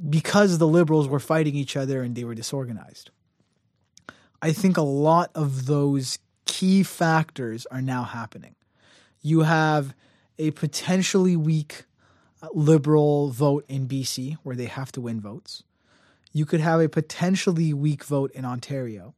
[0.08, 3.10] because the liberals were fighting each other and they were disorganized.
[4.40, 8.54] I think a lot of those key factors are now happening.
[9.20, 9.94] You have
[10.38, 11.84] a potentially weak
[12.42, 15.62] uh, liberal vote in BC where they have to win votes.
[16.32, 19.14] You could have a potentially weak vote in Ontario.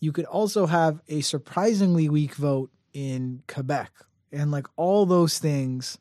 [0.00, 3.90] You could also have a surprisingly weak vote in Quebec.
[4.30, 5.98] And like all those things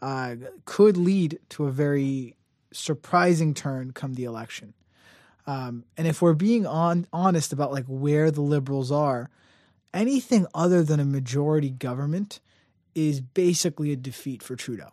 [0.00, 2.36] uh, could lead to a very
[2.72, 4.74] surprising turn come the election.
[5.46, 9.30] Um, and if we're being on, honest about like where the liberals are,
[9.92, 12.40] anything other than a majority government
[12.94, 14.90] is basically a defeat for Trudeau.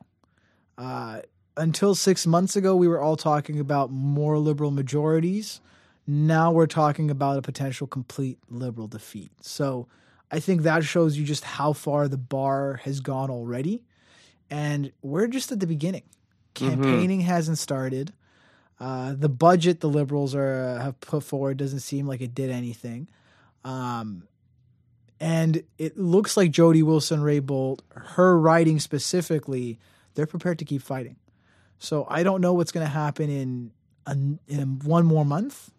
[0.78, 1.22] Uh,
[1.58, 5.62] until six months ago, we were all talking about more liberal majorities.
[6.08, 9.32] Now we're talking about a potential complete liberal defeat.
[9.42, 9.88] So
[10.32, 13.84] I think that shows you just how far the bar has gone already.
[14.50, 16.04] And we're just at the beginning.
[16.54, 17.30] Campaigning mm-hmm.
[17.30, 18.14] hasn't started.
[18.80, 22.50] Uh, the budget the liberals are uh, have put forward doesn't seem like it did
[22.50, 23.08] anything.
[23.64, 24.24] Um,
[25.20, 29.78] and it looks like Jody Wilson Raybould, her writing specifically,
[30.16, 31.18] they're prepared to keep fighting.
[31.80, 33.72] So I don't know what's going to happen in,
[34.48, 35.72] in one more month.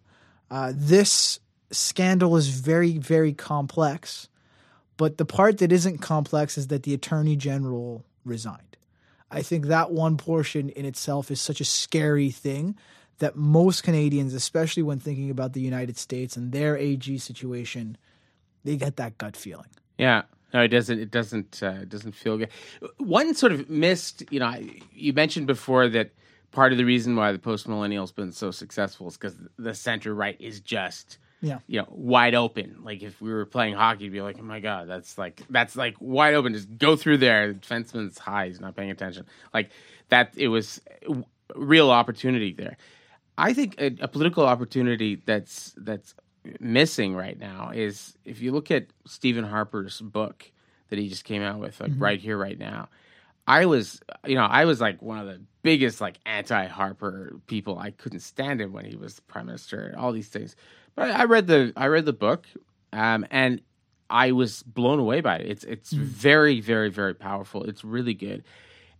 [0.49, 1.39] Uh, this
[1.71, 4.27] scandal is very, very complex.
[4.97, 8.77] But the part that isn't complex is that the attorney general resigned.
[9.31, 12.75] I think that one portion in itself is such a scary thing
[13.19, 17.97] that most Canadians, especially when thinking about the United States and their AG situation,
[18.63, 19.69] they get that gut feeling.
[19.97, 20.23] Yeah.
[20.53, 20.99] No, it doesn't.
[20.99, 21.61] It doesn't.
[21.61, 22.49] Uh, it doesn't feel good.
[22.97, 24.23] One sort of missed.
[24.31, 24.53] You know,
[24.93, 26.11] you mentioned before that
[26.51, 30.13] part of the reason why the post millennial's been so successful is because the center
[30.13, 31.59] right is just yeah.
[31.67, 32.77] you know, wide open.
[32.83, 35.75] Like if we were playing hockey, you'd be like, oh my god, that's like that's
[35.75, 36.53] like wide open.
[36.53, 37.53] Just go through there.
[37.53, 38.47] The defenseman's high.
[38.47, 39.25] He's not paying attention.
[39.53, 39.71] Like
[40.09, 40.33] that.
[40.37, 40.79] It was
[41.55, 42.77] real opportunity there.
[43.37, 46.13] I think a, a political opportunity that's that's
[46.59, 50.51] missing right now is if you look at Stephen Harper's book
[50.89, 52.03] that he just came out with, like mm-hmm.
[52.03, 52.89] right here, right now.
[53.47, 57.77] I was, you know, I was like one of the biggest like anti-Harper people.
[57.77, 59.87] I couldn't stand him when he was prime minister.
[59.87, 60.55] and All these things,
[60.95, 62.45] but I read the I read the book,
[62.93, 63.61] um, and
[64.09, 65.49] I was blown away by it.
[65.49, 65.99] It's it's mm.
[65.99, 67.63] very very very powerful.
[67.63, 68.43] It's really good.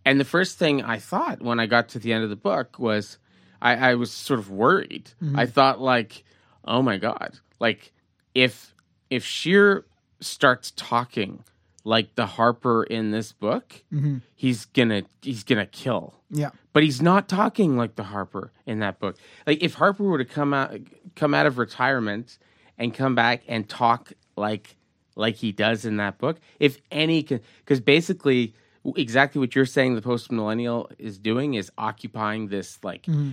[0.04, 2.78] And the first thing I thought when I got to the end of the book
[2.78, 3.18] was,
[3.60, 5.10] I, I was sort of worried.
[5.22, 5.38] Mm-hmm.
[5.38, 6.24] I thought like,
[6.64, 7.92] oh my god, like
[8.34, 8.74] if
[9.10, 9.84] if Scheer
[10.20, 11.44] starts talking
[11.84, 14.18] like the Harper in this book, mm-hmm.
[14.34, 16.14] he's gonna he's gonna kill.
[16.30, 16.50] Yeah.
[16.72, 19.16] But he's not talking like the Harper in that book.
[19.46, 20.76] Like if Harper were to come out
[21.14, 22.38] come out of retirement
[22.78, 24.76] and come back and talk like
[25.14, 28.54] like he does in that book, if any because basically
[28.96, 33.32] exactly what you're saying the post millennial is doing is occupying this like mm-hmm.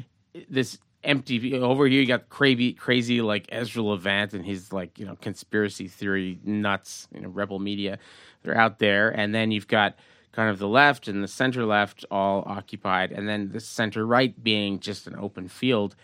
[0.49, 0.77] this
[1.09, 5.17] empty over here you got crazy crazy like Ezra Levant and his like you know
[5.21, 7.99] conspiracy theory nuts you know rebel media
[8.43, 9.09] they're out there.
[9.09, 9.95] And then you've got
[10.31, 13.11] kind of the left and the center left all occupied.
[13.11, 15.95] And then the center right being just an open field.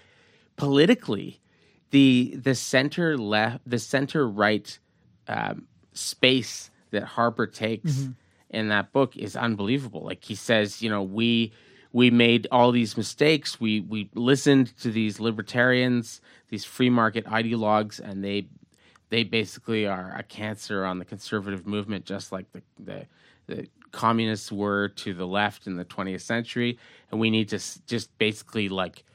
[0.56, 1.40] Politically
[1.92, 4.80] the the center left the center right
[5.28, 8.12] um, space that Harper takes mm-hmm.
[8.50, 10.02] in that book is unbelievable.
[10.02, 11.54] Like he says you know we
[11.96, 13.58] we made all these mistakes.
[13.58, 18.48] We we listened to these libertarians, these free market ideologues, and they
[19.08, 23.06] they basically are a cancer on the conservative movement, just like the the,
[23.48, 26.78] the communists were to the left in the 20th century.
[27.12, 29.06] And we need to just basically like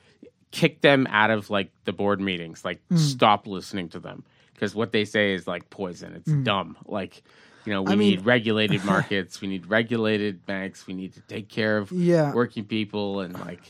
[0.51, 2.97] kick them out of like the board meetings, like mm.
[2.97, 6.15] stop listening to them because what they say is like poison.
[6.15, 6.45] It's mm.
[6.45, 6.79] dumb.
[6.87, 7.23] Like
[7.65, 9.41] you know, we I mean, need regulated markets.
[9.41, 10.87] we need regulated banks.
[10.87, 12.33] We need to take care of yeah.
[12.33, 13.63] working people and like.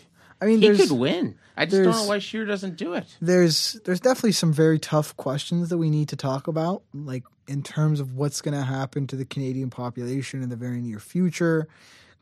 [0.42, 1.36] I mean, he could win.
[1.54, 3.04] I just don't know why Scheer doesn't do it.
[3.20, 7.62] There's there's definitely some very tough questions that we need to talk about, like in
[7.62, 11.68] terms of what's going to happen to the Canadian population in the very near future.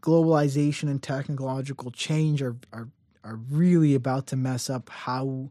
[0.03, 2.89] Globalization and technological change are are
[3.23, 5.51] are really about to mess up how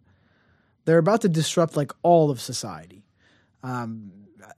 [0.84, 3.05] they're about to disrupt like all of society.
[3.63, 4.11] Um,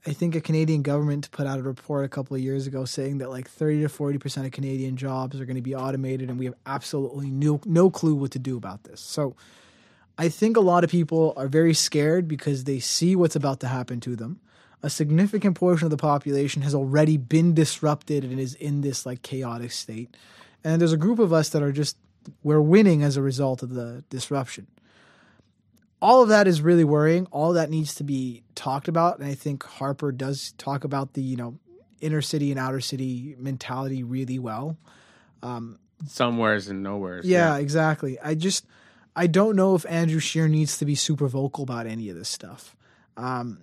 [0.06, 3.18] I think a Canadian government put out a report a couple of years ago saying
[3.18, 6.46] that like 30 to 40% of Canadian jobs are going to be automated and we
[6.46, 9.00] have absolutely no no clue what to do about this.
[9.00, 9.36] So
[10.18, 13.68] I think a lot of people are very scared because they see what's about to
[13.68, 14.40] happen to them.
[14.82, 19.22] a significant portion of the population has already been disrupted and is in this like
[19.22, 20.16] chaotic state.
[20.64, 21.96] And there's a group of us that are just
[22.42, 24.66] we're winning as a result of the disruption.
[26.02, 27.26] All of that is really worrying.
[27.30, 31.22] All that needs to be talked about, and I think Harper does talk about the
[31.22, 31.58] you know
[32.00, 34.78] inner city and outer city mentality really well.
[35.42, 37.26] Um, Somewheres and nowheres.
[37.26, 38.18] Yeah, exactly.
[38.20, 38.64] I just
[39.14, 42.28] I don't know if Andrew Scheer needs to be super vocal about any of this
[42.28, 42.76] stuff.
[43.16, 43.62] Um,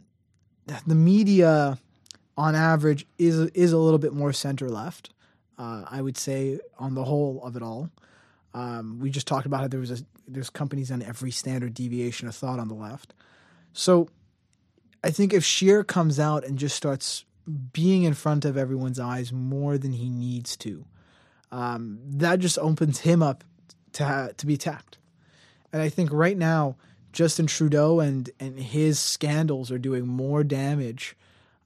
[0.86, 1.80] the media,
[2.38, 5.12] on average, is is a little bit more center left.
[5.58, 7.90] Uh, I would say on the whole of it all.
[8.54, 12.28] Um, we just talked about how there was a there's companies on every standard deviation
[12.28, 13.14] of thought on the left.
[13.74, 14.10] So
[15.04, 17.26] I think if Scheer comes out and just starts
[17.72, 20.86] being in front of everyone's eyes more than he needs to,
[21.52, 23.44] um, that just opens him up
[23.94, 24.98] to ha- to be attacked.
[25.72, 26.76] And I think right now,
[27.14, 31.16] Justin Trudeau and and his scandals are doing more damage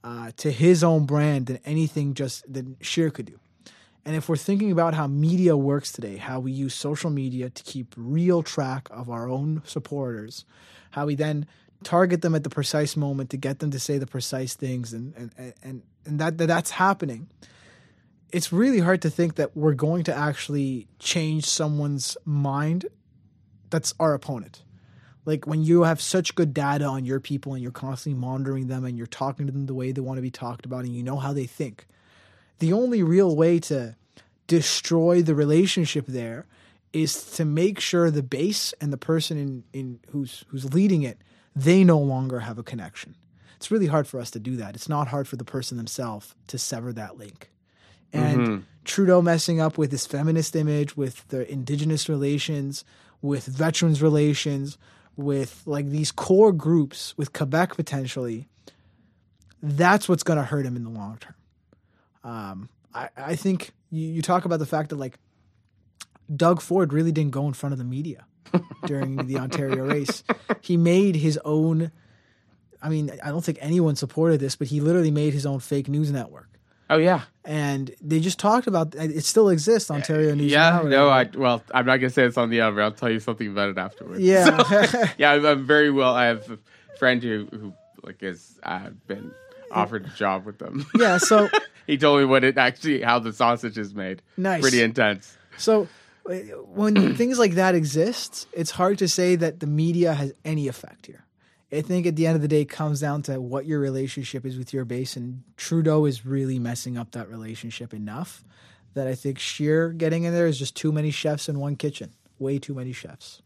[0.04, 3.38] uh, to his own brand than anything just than Scheer could do.
[4.04, 7.62] And if we're thinking about how media works today, how we use social media to
[7.62, 10.44] keep real track of our own supporters,
[10.90, 11.46] how we then
[11.84, 15.14] target them at the precise moment to get them to say the precise things, and
[15.16, 17.28] and and, and that, that that's happening.
[18.32, 22.86] It's really hard to think that we're going to actually change someone's mind
[23.72, 24.62] that's our opponent.
[25.24, 28.84] Like when you have such good data on your people and you're constantly monitoring them
[28.84, 31.02] and you're talking to them the way they want to be talked about and you
[31.02, 31.86] know how they think.
[32.62, 33.96] The only real way to
[34.46, 36.46] destroy the relationship there
[36.92, 41.18] is to make sure the base and the person in, in who's who's leading it,
[41.56, 43.16] they no longer have a connection.
[43.56, 44.76] It's really hard for us to do that.
[44.76, 47.50] It's not hard for the person themselves to sever that link.
[48.12, 48.58] And mm-hmm.
[48.84, 52.84] Trudeau messing up with his feminist image, with the indigenous relations,
[53.22, 54.78] with veterans relations,
[55.16, 58.46] with like these core groups, with Quebec potentially,
[59.60, 61.34] that's what's going to hurt him in the long term.
[62.24, 65.18] Um, I, I think you, you talk about the fact that like
[66.34, 68.26] Doug Ford really didn't go in front of the media
[68.86, 70.22] during the Ontario race.
[70.60, 71.90] He made his own.
[72.82, 75.88] I mean, I don't think anyone supported this, but he literally made his own fake
[75.88, 76.48] news network
[76.90, 77.22] Oh yeah.
[77.44, 79.24] and they just talked about it.
[79.24, 80.50] Still exists, Ontario News.
[80.50, 80.80] Yeah.
[80.82, 81.08] Now, No.
[81.08, 83.46] I well, I'm not gonna say it's on the air, but I'll tell you something
[83.48, 84.20] about it afterwards.
[84.20, 85.32] yeah, yeah.
[85.32, 86.12] I'm, I'm very well.
[86.14, 86.58] I have a
[86.98, 89.32] friend who who like has uh, been
[89.76, 90.86] offered a job with them.
[90.94, 91.18] yeah.
[91.18, 91.48] So,
[91.86, 94.22] he told me what it actually how the sausage is made.
[94.36, 94.60] Nice.
[94.60, 95.36] Pretty intense.
[95.56, 95.88] so
[96.28, 96.34] uh,
[96.74, 101.06] when things like that exist, it's hard to say that the media has any effect
[101.06, 101.24] here.
[101.72, 104.44] I think at the end of the day, it comes down to what your relationship
[104.44, 108.44] is with your base, and Trudeau is really messing up that relationship enough
[108.92, 112.12] that I think Scheer getting in there is just too many chefs in one kitchen.
[112.38, 113.40] Way too many chefs.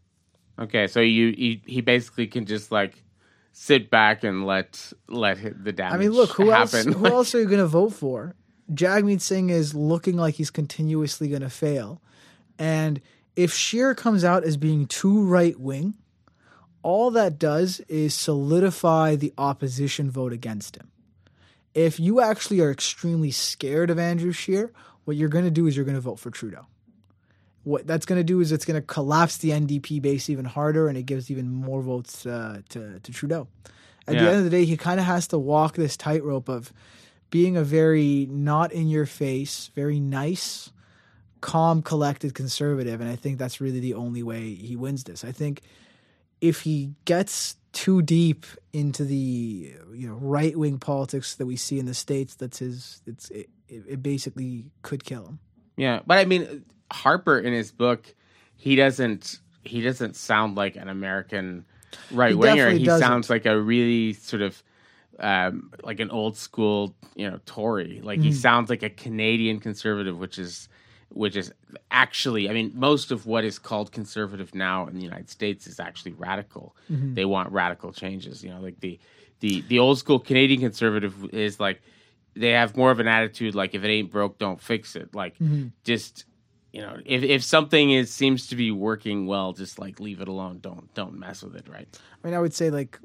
[0.58, 3.02] Okay, so you he, he basically can just like
[3.58, 5.94] sit back and let let the damage.
[5.94, 6.72] I mean, look, who else?
[6.84, 8.34] Who else are you going to vote for?
[8.72, 12.02] Jagmeet Singh is looking like he's continuously going to fail,
[12.58, 13.00] and
[13.34, 15.94] if Scheer comes out as being too right wing,
[16.82, 20.90] all that does is solidify the opposition vote against him.
[21.74, 24.72] If you actually are extremely scared of Andrew Scheer,
[25.04, 26.66] what you're going to do is you're going to vote for Trudeau.
[27.66, 30.86] What that's going to do is it's going to collapse the NDP base even harder,
[30.86, 33.48] and it gives even more votes uh, to to Trudeau.
[34.06, 36.72] At the end of the day, he kind of has to walk this tightrope of
[37.30, 40.70] being a very not in your face, very nice,
[41.40, 45.24] calm, collected conservative, and I think that's really the only way he wins this.
[45.24, 45.62] I think
[46.40, 51.80] if he gets too deep into the you know right wing politics that we see
[51.80, 53.02] in the states, that's his.
[53.08, 55.40] It's it, it basically could kill him.
[55.76, 58.14] Yeah, but I mean, Harper in his book,
[58.56, 61.64] he doesn't he doesn't sound like an American
[62.10, 62.56] right winger.
[62.56, 64.62] definitely He sounds like a really sort of
[65.18, 68.00] um, like an old school, you know, Tory.
[68.02, 68.24] Like Mm.
[68.24, 70.68] he sounds like a Canadian conservative, which is
[71.10, 71.52] which is
[71.90, 75.78] actually, I mean, most of what is called conservative now in the United States is
[75.80, 76.76] actually radical.
[76.90, 77.14] Mm-hmm.
[77.14, 78.42] They want radical changes.
[78.44, 78.98] You know, like the
[79.40, 81.80] the the old school Canadian conservative is like
[82.34, 85.14] they have more of an attitude like if it ain't broke, don't fix it.
[85.14, 85.68] Like Mm-hmm.
[85.84, 86.24] just
[86.76, 90.28] you know, if if something is seems to be working well, just like leave it
[90.28, 90.58] alone.
[90.60, 91.88] Don't don't mess with it, right?
[92.22, 92.98] I mean, I would say like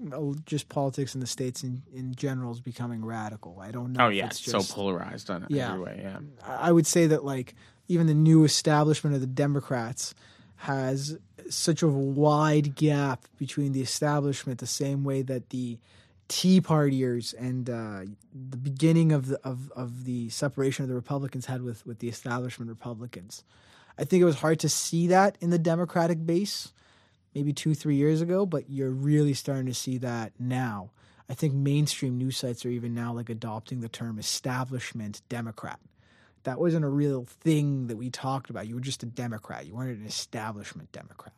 [0.46, 3.62] just politics in the states in, in general is becoming radical.
[3.62, 4.08] I don't know.
[4.08, 5.70] Oh yeah, it's just, so polarized on Yeah.
[5.72, 6.00] every way.
[6.04, 6.20] Yeah.
[6.46, 7.56] I I would say that like
[7.88, 10.16] even the new establishment of the Democrats
[10.58, 11.18] has
[11.50, 15.80] such a wide gap between the establishment, the same way that the
[16.32, 18.04] Tea Partiers and uh,
[18.34, 22.08] the beginning of the of, of the separation of the Republicans had with with the
[22.08, 23.44] establishment Republicans.
[23.98, 26.72] I think it was hard to see that in the Democratic base
[27.36, 30.92] maybe two three years ago, but you're really starting to see that now.
[31.30, 35.82] I think mainstream news sites are even now like adopting the term establishment Democrat.
[36.44, 38.70] That wasn't a real thing that we talked about.
[38.70, 39.66] You were just a Democrat.
[39.66, 41.34] You weren't an establishment Democrat.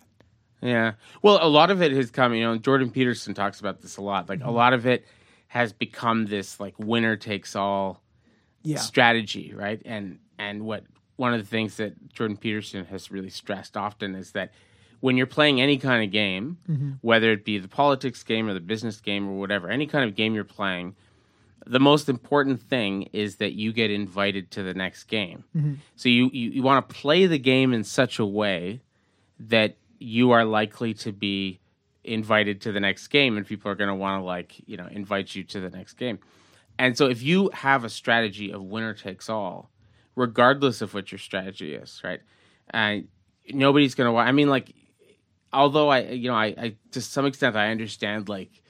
[0.64, 0.94] Yeah.
[1.22, 4.02] Well, a lot of it has come, you know, Jordan Peterson talks about this a
[4.02, 4.30] lot.
[4.30, 4.54] Like a mm-hmm.
[4.54, 5.06] lot of it
[5.48, 8.02] has become this like winner takes all
[8.64, 8.78] Yeah.
[8.78, 9.82] strategy, right?
[9.84, 10.86] And and what
[11.18, 14.52] one of the things that Jordan Peterson has really stressed often is that
[15.02, 16.92] when you're playing any kind of game, mm-hmm.
[17.02, 20.16] whether it be the politics game or the business game or whatever, any kind of
[20.16, 20.96] game you're playing,
[21.66, 25.44] the most important thing is that you get invited to the next game.
[25.56, 25.74] Mm-hmm.
[25.98, 28.82] So you, you, you want to play the game in such a way
[29.40, 31.60] that you are likely to be
[32.04, 34.88] invited to the next game and people are going to want to like you know
[34.92, 36.20] invite you to the next game.
[36.78, 39.72] And so if you have a strategy of winner takes all
[40.16, 42.20] regardless of what your strategy is right
[42.70, 43.08] and
[43.52, 44.74] nobody's going to i mean like
[45.52, 48.62] although i you know i, I to some extent i understand like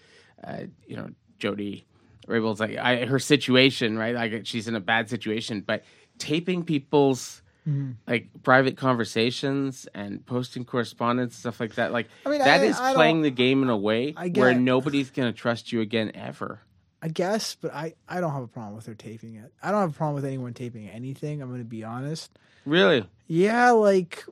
[0.43, 1.09] uh, you know
[1.39, 1.86] jody
[2.27, 5.84] Raybould's like I, her situation right like she's in a bad situation but
[6.17, 7.91] taping people's Mm-hmm.
[8.07, 12.78] like private conversations and posting correspondence stuff like that like I mean, that I- is
[12.78, 16.59] I playing the game in a way I where nobody's gonna trust you again ever
[17.01, 19.51] I guess, but I, I don't have a problem with her taping it.
[19.61, 21.41] I don't have a problem with anyone taping anything.
[21.41, 22.32] I'm going to be honest.
[22.66, 24.24] really Yeah, like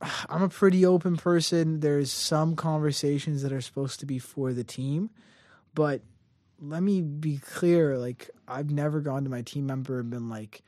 [0.28, 1.80] I'm a pretty open person.
[1.80, 5.10] There's some conversations that are supposed to be for the team,
[5.74, 6.02] but
[6.60, 10.62] let me be clear, like I've never gone to my team member and been like,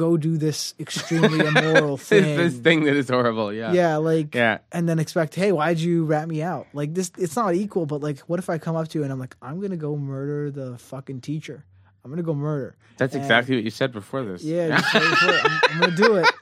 [0.00, 4.58] "Go do this extremely immoral thing." this thing that is horrible yeah yeah, like yeah
[4.72, 8.00] and then expect, "Hey, why'd you rat me out?" Like this it's not equal, but
[8.00, 9.96] like what if I come up to you and I'm like, "I'm going to go
[9.96, 11.64] murder the fucking teacher."
[12.02, 12.76] I'm gonna go murder.
[12.96, 15.44] that's And- exactly what you said before this Yeah, just wait for it.
[15.44, 16.26] I'm, I'm gonna do it.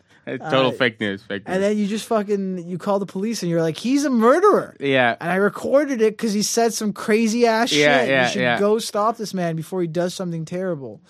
[0.51, 3.43] Total uh, fake news fake news And then you just fucking you call the police
[3.43, 4.77] and you're like, he's a murderer.
[4.79, 8.09] yeah And I recorded it because he said some crazy ass Yeah, shit.
[8.09, 8.59] yeah, you should yeah.
[8.61, 11.01] go stop this man before he does something terrible.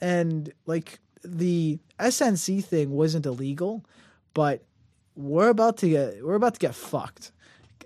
[0.00, 3.84] And like the SNC thing wasn't illegal,
[4.34, 4.64] but
[5.14, 7.32] we're about to get we're about to get fucked.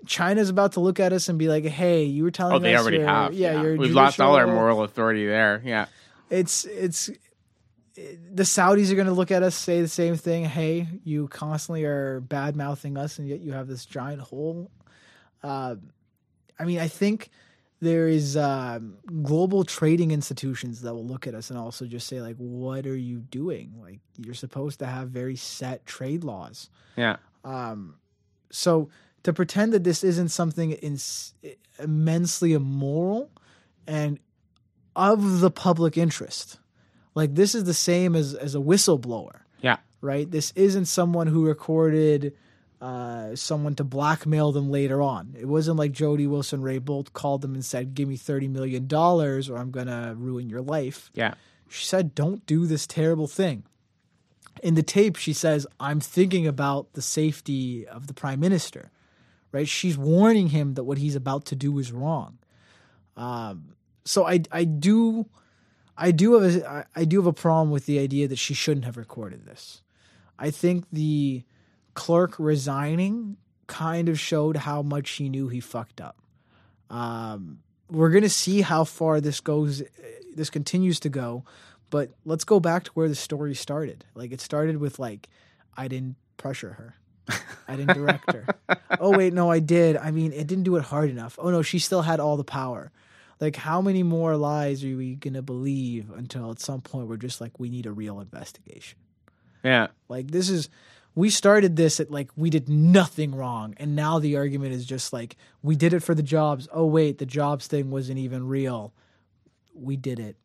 [0.07, 2.63] China's about to look at us and be like, "Hey, you were telling oh us
[2.63, 5.87] they already you're- have yeah, you're we've lost all our moral authority there yeah
[6.31, 7.11] it's it's
[8.33, 10.45] the Saudis are going to look at us say the same thing.
[10.45, 14.71] Hey, you constantly are bad mouthing us, and yet you have this giant hole.
[15.43, 15.75] Uh,
[16.59, 17.31] I mean, I think
[17.81, 22.21] there is um, global trading institutions that will look at us and also just say
[22.21, 23.75] like, "What are you doing?
[23.81, 27.97] Like, you're supposed to have very set trade laws." yeah Um,
[28.51, 28.91] so
[29.23, 31.35] to pretend that this isn't something ins-
[31.79, 33.31] immensely immoral
[33.87, 34.19] and
[34.97, 36.59] of the public interest,
[37.15, 40.31] like this is the same as as a whistleblower, yeah right?
[40.31, 42.35] This isn't someone who recorded
[42.81, 45.35] uh, someone to blackmail them later on.
[45.39, 49.51] It wasn't like Jody Wilson Raybould called them and said, "Give me thirty million dollars,
[49.51, 51.35] or I'm gonna ruin your life." yeah
[51.69, 53.63] She said, Don't do this terrible thing.
[54.63, 58.91] In the tape, she says, I'm thinking about the safety of the prime minister,
[59.53, 59.69] right?
[59.69, 62.39] She's warning him that what he's about to do is wrong.
[63.17, 65.27] Um, so I, I do,
[65.97, 68.85] I do have a I do have a problem with the idea that she shouldn't
[68.85, 69.83] have recorded this.
[70.39, 71.45] I think the
[72.01, 73.37] clerk resigning
[73.67, 76.17] kind of showed how much he knew he fucked up.
[76.89, 77.59] Um,
[77.91, 79.83] we're going to see how far this goes,
[80.35, 81.45] this continues to go.
[81.91, 84.07] But let's go back to where the story started.
[84.15, 85.29] Like it started with like,
[85.77, 86.95] I didn't pressure her.
[87.69, 88.47] I didn't direct her.
[88.99, 89.99] oh wait, no, I did.
[89.99, 91.39] I mean, it didn't do it hard enough.
[91.39, 92.93] Oh no, she still had all the power.
[93.41, 97.43] Like, how many more lies are we gonna believe until at some point we're just
[97.43, 98.99] like, we need a real investigation?
[99.63, 100.71] yeah Like this is
[101.15, 105.13] we started this at like we did nothing wrong and now the argument is just
[105.13, 106.69] like we did it for the jobs.
[106.73, 108.93] Oh wait, the jobs thing wasn't even real.
[109.75, 110.37] We did it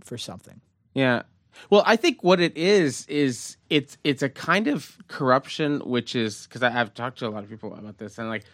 [0.00, 0.60] for something.
[0.94, 1.22] Yeah.
[1.70, 6.46] Well, I think what it is is it's it's a kind of corruption, which is
[6.46, 8.44] because I've talked to a lot of people about this, and like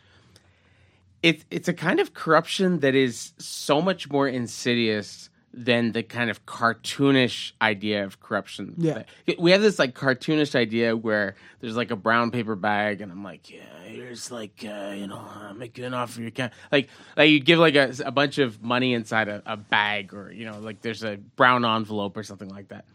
[1.22, 6.30] it's it's a kind of corruption that is so much more insidious than the kind
[6.30, 8.74] of cartoonish idea of corruption.
[8.78, 9.02] Yeah.
[9.38, 13.22] we have this like cartoonish idea where there's like a brown paper bag, and I'm
[13.22, 17.30] like, yeah, here's like uh, you know, uh, make an offer you can like like
[17.30, 20.58] you give like a, a bunch of money inside a, a bag, or you know,
[20.58, 22.86] like there's a brown envelope or something like that.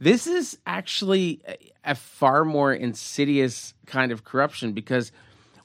[0.00, 5.12] This is actually a, a far more insidious kind of corruption because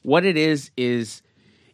[0.04, 1.24] what it is is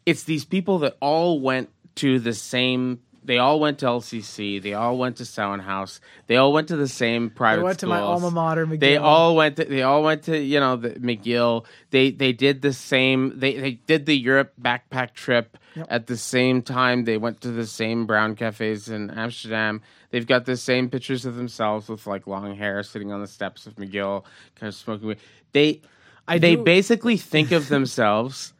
[0.06, 4.62] it's these people that all went to the same they all went to LCC.
[4.62, 6.00] They all went to Selwyn House.
[6.28, 7.62] They all went to the same private.
[7.62, 8.80] I went to my alma mater, McGill.
[8.80, 11.66] They all went to they all went to you know the McGill.
[11.92, 13.40] They they did the same.
[13.40, 15.88] They they did the Europe backpack trip Yep.
[15.90, 17.06] at the same time.
[17.06, 19.82] They went to the same brown cafes in Amsterdam.
[20.12, 23.66] They've got the same pictures of themselves with like long hair, sitting on the steps
[23.66, 25.18] of McGill, kind of smoking weed.
[25.52, 25.82] They
[26.28, 28.54] I they do- basically think of themselves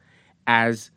[0.48, 0.90] as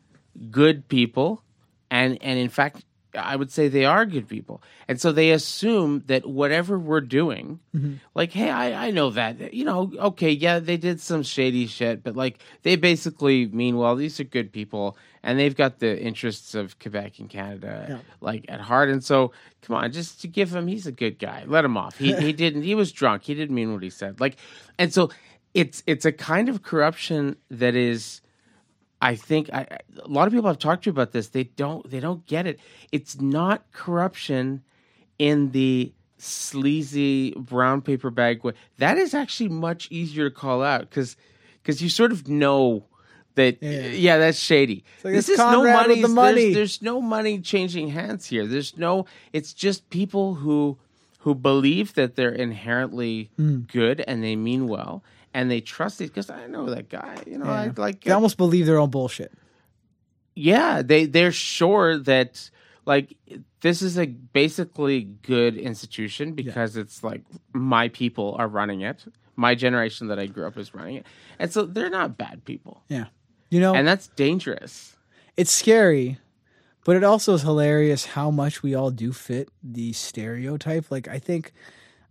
[0.49, 1.43] good people,
[1.91, 2.83] and and in fact.
[3.17, 4.61] I would say they are good people.
[4.87, 7.93] And so they assume that whatever we're doing, Mm-hmm.
[8.15, 9.53] like, hey, I, I know that.
[9.53, 13.95] You know, okay, yeah, they did some shady shit, but like they basically mean well,
[13.95, 17.97] these are good people and they've got the interests of Quebec and Canada Yeah.
[18.21, 18.89] like at heart.
[18.89, 21.43] And so come on, just to give him he's a good guy.
[21.45, 21.97] Let him off.
[21.97, 23.23] He he didn't he was drunk.
[23.23, 24.19] He didn't mean what he said.
[24.19, 24.37] Like
[24.79, 25.09] and so
[25.53, 28.21] it's it's a kind of corruption that is
[29.01, 29.67] I think I,
[29.99, 31.29] a lot of people I've talked to about this.
[31.29, 32.59] They don't they don't get it.
[32.91, 34.63] It's not corruption
[35.19, 38.53] in the sleazy brown paper bag way.
[38.77, 41.15] That is actually much easier to call out because
[41.61, 42.85] because you sort of know
[43.35, 44.17] that yeah, Yeah.
[44.17, 44.83] that's shady.
[45.03, 46.01] like this is no Conrad with money.
[46.01, 46.41] the money.
[46.45, 48.47] There's, there's no money changing hands here.
[48.47, 49.05] There's no.
[49.33, 50.77] It's just people who
[51.19, 53.59] who believe that they're inherently Hmm.
[53.71, 55.03] good and they mean well
[55.33, 57.17] and they trust it because I know that guy.
[57.27, 59.31] You know, I like They uh, almost believe their own bullshit.
[60.35, 62.49] yeah they they're sure that
[62.85, 63.15] like
[63.61, 67.21] this is a basically good institution because it's like
[67.53, 69.03] my people are running it
[69.35, 71.05] my generation that i grew up is running it
[71.39, 73.05] and so they're not bad people Yeah.
[73.49, 74.95] You know, and that's dangerous
[75.37, 76.17] it's scary,
[76.83, 80.89] but it also is hilarious how much we all do fit the stereotype.
[80.89, 81.53] Like I think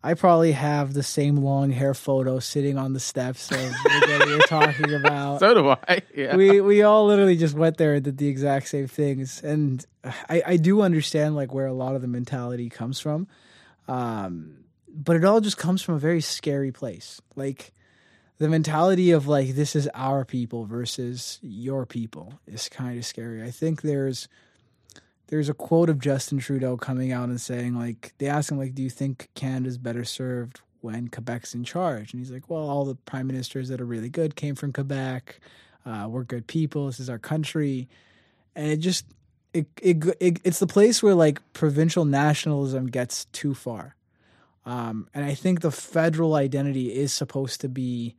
[0.06, 4.38] I probably have the same long hair photo sitting on the steps of guy you're
[4.42, 5.40] talking about.
[5.40, 6.36] so do i yeah.
[6.36, 9.42] We we all literally just went there and did the exact same things.
[9.42, 13.26] And i i do understand like where a lot of the mentality comes from.
[13.88, 17.20] Um but it all just comes from a very scary place.
[17.34, 17.72] Like
[18.38, 23.42] the mentality of like this is our people versus your people is kind of scary.
[23.42, 24.28] I think there's
[25.28, 28.74] there's a quote of Justin Trudeau coming out and saying like they ask him like
[28.74, 32.12] do you think Canada's better served when Quebec's in charge?
[32.12, 35.40] And he's like well all the prime ministers that are really good came from Quebec.
[35.84, 36.86] Uh, we're good people.
[36.86, 37.88] This is our country.
[38.54, 39.06] And it just
[39.52, 43.96] it, it, it it's the place where like provincial nationalism gets too far.
[44.64, 48.16] Um, and I think the federal identity is supposed to be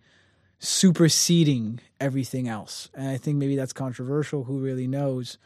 [0.59, 2.89] superseding everything else.
[2.93, 4.45] And I think maybe that's controversial.
[4.45, 5.37] Who really knows?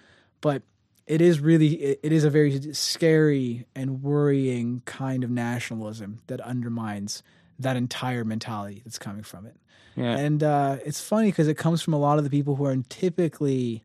[0.42, 0.62] But
[1.08, 7.24] it is really it, is a very scary and worrying kind of nationalism that undermines
[7.60, 9.56] that entire mentality that's coming from it
[9.96, 12.66] yeah and uh, it's funny because it comes from a lot of the people who
[12.66, 13.84] are typically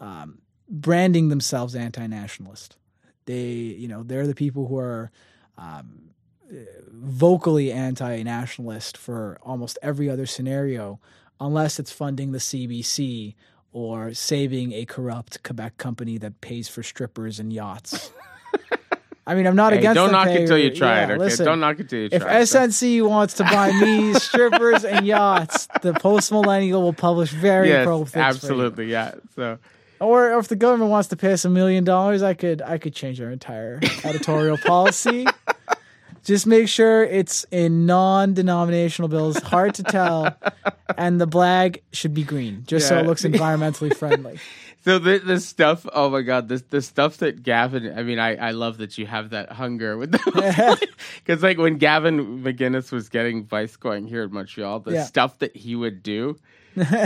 [0.00, 0.38] um,
[0.68, 2.76] branding themselves anti-nationalist.
[3.24, 5.10] They, you know, they're the people who are
[5.56, 6.10] um,
[6.90, 11.00] vocally anti-nationalist for almost every other scenario,
[11.40, 13.34] unless it's funding the CBC
[13.72, 18.10] or saving a corrupt Quebec company that pays for strippers and yachts.
[19.26, 19.96] I mean, I'm not Hey, against.
[19.96, 22.08] don't knock it till you try yeah, it okay listen, don't knock it till you
[22.10, 22.46] if try it.
[22.46, 27.68] So- SNC wants to buy me strippers and yachts, the Post Millennial will publish very
[27.68, 29.58] yes pro things absolutely yeah so
[30.00, 32.94] Or if the government wants to pay us a million dollars, I could I could
[32.94, 35.26] change our entire editorial policy.
[36.28, 40.36] Just make sure it's in non-denominational bills, hard to tell,
[40.98, 44.38] and the blag should be green, just so it looks environmentally friendly.
[44.84, 47.92] So the the stuff, oh my god, this the stuff that Gavin.
[47.98, 52.42] I mean, I I love that you have that hunger with because like when Gavin
[52.44, 55.04] McInnes was getting vice going here in Montreal, the Yeah.
[55.04, 56.38] stuff that he would do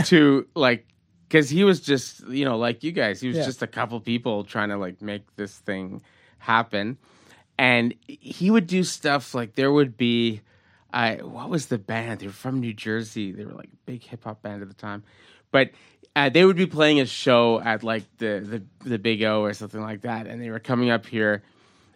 [0.05, 0.85] to like
[1.27, 3.45] because he was just you know like you guys, he was Yeah.
[3.45, 6.03] just a couple people trying to like make this thing
[6.37, 6.97] happen,
[7.57, 10.41] and he would do stuff like there would be.
[10.91, 12.19] I what was the band?
[12.19, 13.31] They were from New Jersey.
[13.31, 15.03] They were like a big hip hop band at the time,
[15.51, 15.71] but
[16.15, 19.53] uh, they would be playing a show at like the the the Big O or
[19.53, 21.41] something like that, and they were coming up here,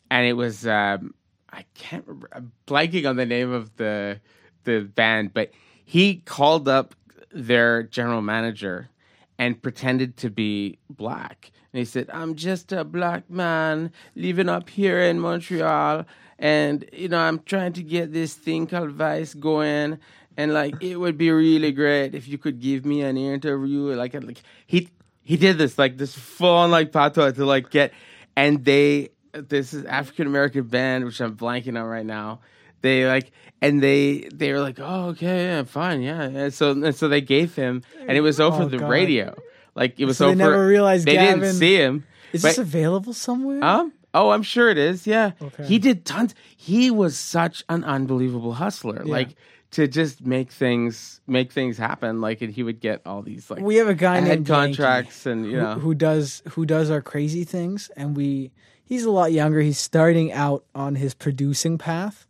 [0.10, 1.14] and it was um,
[1.52, 4.20] I can't remember I'm blanking on the name of the
[4.64, 5.52] the band, but
[5.86, 6.96] he called up
[7.32, 8.90] their general manager
[9.38, 11.52] and pretended to be black.
[11.78, 16.06] And he said, I'm just a black man living up here in Montreal.
[16.40, 20.00] And, you know, I'm trying to get this thing called Vice going.
[20.36, 23.94] And, like, it would be really great if you could give me an interview.
[23.94, 24.90] Like, like he
[25.22, 27.94] he did this, like, this full on, like, pato to, like, get.
[28.36, 32.40] And they, this is African American band, which I'm blanking on right now.
[32.82, 36.24] They like, and they they were like, oh okay, yeah, fine, yeah.
[36.24, 38.90] And so and so they gave him, and it was over Oh, the God.
[38.90, 39.36] radio.
[39.78, 40.38] Like it was So they over.
[40.52, 42.04] never realized they Gavin- didn't see him.
[42.34, 43.64] Is But- this available somewhere?
[43.64, 45.06] Um, Oh, I'm sure it is.
[45.06, 45.32] Yeah.
[45.40, 45.66] Okay.
[45.66, 46.34] He did tons.
[46.56, 49.04] He was such an unbelievable hustler.
[49.06, 49.12] Yeah.
[49.12, 49.36] Like
[49.72, 52.20] to just make things make things happen.
[52.22, 55.26] Like and he would get all these like We have a guy named Yankee contracts
[55.28, 58.52] and you who, know who does who does our crazy things, and we
[58.84, 59.60] he's a lot younger.
[59.62, 62.26] He's starting out on his producing path.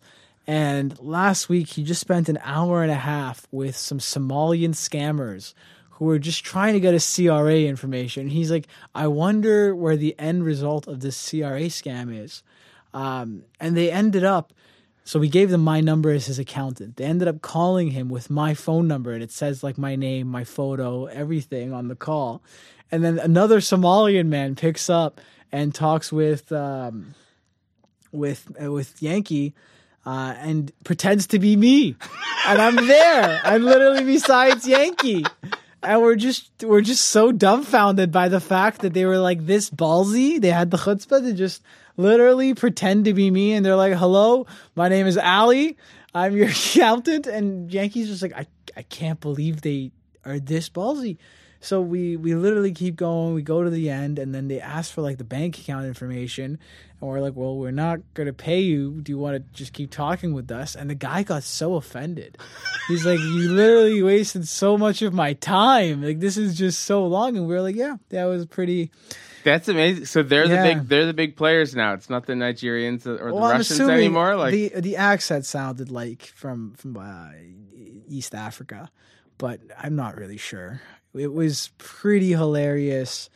[0.50, 5.54] And last week, he just spent an hour and a half with some Somalian scammers
[5.98, 8.28] who were just trying to get a CRA information.
[8.28, 12.44] He's like, I wonder where the end result of this CRA scam is.
[12.94, 14.54] Um, and they ended up,
[15.04, 16.98] so we gave them my number as his accountant.
[16.98, 20.28] They ended up calling him with my phone number, and it says like my name,
[20.28, 22.44] my photo, everything on the call.
[22.92, 25.20] And then another Somalian man picks up
[25.52, 27.16] and talks with um,
[28.12, 29.56] with uh, with Yankee
[30.06, 31.96] uh, and pretends to be me,
[32.46, 33.42] and I'm there.
[33.44, 35.26] I'm literally besides Yankee,
[35.84, 39.70] and we're just we're just so dumbfounded by the fact that they were like this
[39.70, 40.40] ballsy.
[40.40, 41.62] They had the chutzpah to just
[41.96, 45.78] literally pretend to be me, and they're like, "Hello, my name is Ali.
[46.14, 49.92] I'm your accountant." And Yankee's just like, "I I can't believe they
[50.26, 51.18] are this ballsy."
[51.60, 53.34] So we we literally keep going.
[53.34, 56.60] We go to the end, and then they ask for like the bank account information,
[57.00, 59.02] and we're like, "Well, we're not gonna pay you.
[59.02, 62.38] Do you want to just keep talking with us?" And the guy got so offended.
[62.88, 66.04] He's like, "You literally wasted so much of my time.
[66.04, 68.92] Like this is just so long." And we are like, "Yeah, that was pretty."
[69.44, 70.04] that's amazing.
[70.06, 70.62] So they're Yeah.
[70.62, 71.94] the big they're the big players now.
[71.94, 74.36] It's not the Nigerians or the Well, Russians anymore.
[74.36, 77.30] Like the the accent sounded like from from uh,
[78.10, 78.92] East Africa,
[79.38, 80.82] but I'm not really sure.
[81.14, 83.30] It was pretty hilarious.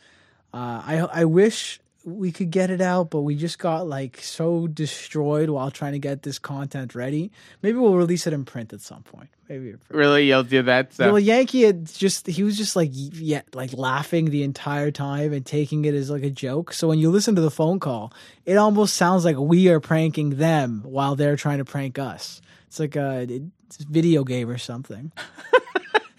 [0.54, 4.66] Uh, I I wish we could get it out, but we just got like so
[4.66, 7.30] destroyed while trying to get this content ready.
[7.62, 9.28] Maybe we'll release it in print at some point.
[9.48, 9.74] Maybe.
[9.90, 10.94] really, you'll do that.
[10.94, 15.32] So Well, Yankee had just he was just like yeah, like laughing the entire time
[15.32, 16.72] and taking it as like a joke.
[16.72, 18.12] So when you listen to the phone call,
[18.44, 22.40] it almost sounds like we are pranking them while they're trying to prank us.
[22.66, 23.22] It's like a
[23.66, 25.12] it's a video game or something.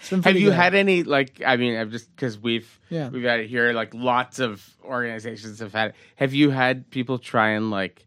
[0.10, 0.54] Have you good.
[0.56, 1.42] had any like?
[1.46, 3.10] I mean, I've just because we've Yeah.
[3.10, 3.72] we've had it here.
[3.74, 5.90] Like lots of organizations have had.
[5.90, 5.96] it.
[6.16, 8.06] Have you had people try and like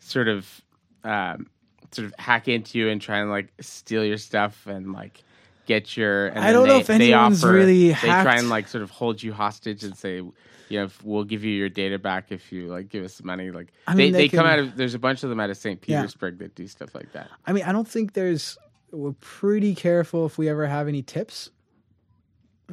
[0.00, 0.60] sort of
[1.04, 1.48] um,
[1.90, 5.22] sort of hack into you and try and like steal your stuff and like
[5.66, 6.28] get your?
[6.28, 8.90] And I don't know if they anyone's offer- really They try and like sort of
[8.90, 10.22] hold you hostage and say.
[10.68, 13.50] You know, if we'll give you your data back if you like give us money.
[13.50, 15.50] Like I mean, they, they they come out of there's a bunch of them out
[15.50, 15.78] of St.
[15.86, 15.98] Yeah.
[16.00, 17.28] Petersburg that do stuff like that.
[17.46, 18.56] I mean, I don't think there's.
[18.92, 21.50] We're pretty careful if we ever have any tips.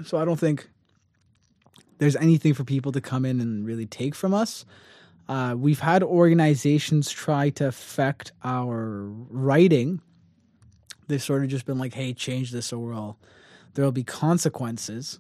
[0.03, 0.69] So I don't think
[1.97, 4.65] there's anything for people to come in and really take from us.
[5.27, 10.01] Uh, we've had organizations try to affect our writing.
[11.07, 13.17] They've sort of just been like, "Hey, change this, or we'll,
[13.73, 15.19] there'll be consequences."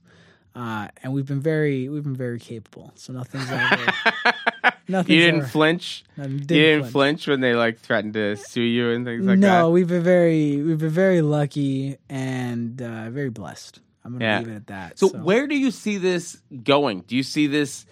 [0.55, 2.91] Uh, and we've been very, we've been very capable.
[2.95, 3.91] So nothing's ever,
[4.87, 6.03] nothing's You didn't ever, flinch.
[6.17, 7.27] no, you didn't flinch.
[7.27, 9.59] when they like threatened to sue you and things like no, that.
[9.59, 13.79] No, we've been very we've been very lucky and uh, very blessed.
[14.03, 14.39] I'm gonna Yeah.
[14.39, 14.99] leave it at that.
[14.99, 17.01] So, where do you see this going?
[17.01, 17.85] Do you see this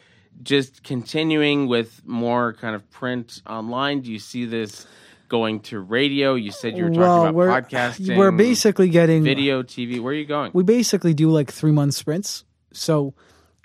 [0.43, 4.01] just continuing with more kind of print online?
[4.01, 4.87] Do you see this
[5.29, 6.35] going to radio?
[6.35, 8.17] You said you were talking well, about we're podcasting.
[8.17, 9.99] we're basically getting video, TV.
[9.99, 10.51] Where are you going?
[10.53, 12.43] we basically do like three month sprints.
[12.71, 13.13] So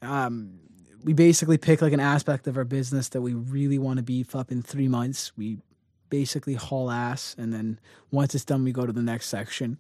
[0.01, 0.59] um,
[1.05, 4.35] we basically pick like an aspect of our business that we really want to beef
[4.35, 5.33] up in three months.
[5.37, 5.59] We
[6.11, 7.81] basically haul ass, and then
[8.11, 9.79] once it's done, we go to the next section.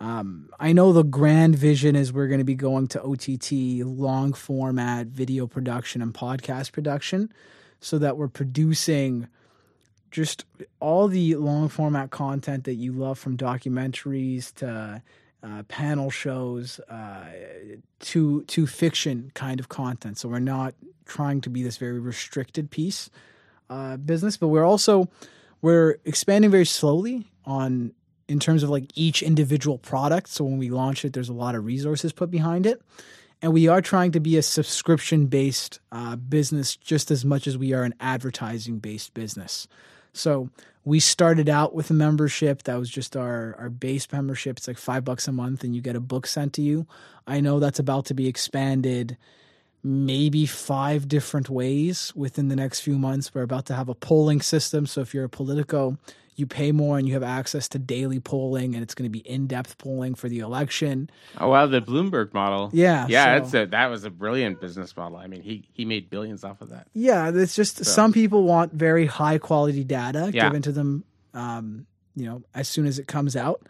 [0.00, 4.32] Um, I know the grand vision is we're going to be going to OTT, long
[4.32, 7.32] format video production and podcast production,
[7.80, 9.28] so that we're producing
[10.10, 10.44] just
[10.80, 15.02] all the long format content that you love from documentaries to
[15.42, 17.26] uh, panel shows uh,
[18.00, 20.18] to to fiction kind of content.
[20.18, 20.74] So we're not
[21.06, 23.10] trying to be this very restricted piece
[23.68, 25.08] uh, business, but we're also
[25.62, 27.92] we're expanding very slowly on
[28.28, 30.28] in terms of like each individual product.
[30.28, 32.80] So when we launch it, there's a lot of resources put behind it.
[33.42, 37.56] And we are trying to be a subscription based uh, business just as much as
[37.56, 39.66] we are an advertising based business.
[40.12, 40.50] So
[40.84, 44.58] we started out with a membership that was just our our base membership.
[44.58, 46.86] It's like five bucks a month, and you get a book sent to you.
[47.26, 49.16] I know that's about to be expanded,
[49.82, 53.34] maybe five different ways within the next few months.
[53.34, 54.86] We're about to have a polling system.
[54.86, 55.98] So if you're a Politico,
[56.40, 59.20] you pay more and you have access to daily polling, and it's going to be
[59.28, 61.08] in depth polling for the election.
[61.38, 62.70] Oh wow, the Bloomberg model.
[62.72, 65.18] Yeah, yeah, so- that's a, that was a brilliant business model.
[65.18, 66.88] I mean, he he made billions off of that.
[66.94, 70.46] Yeah, it's just some people want very high quality data Yeah.
[70.46, 71.86] given to them, um,
[72.16, 73.66] you know, as soon as it comes out,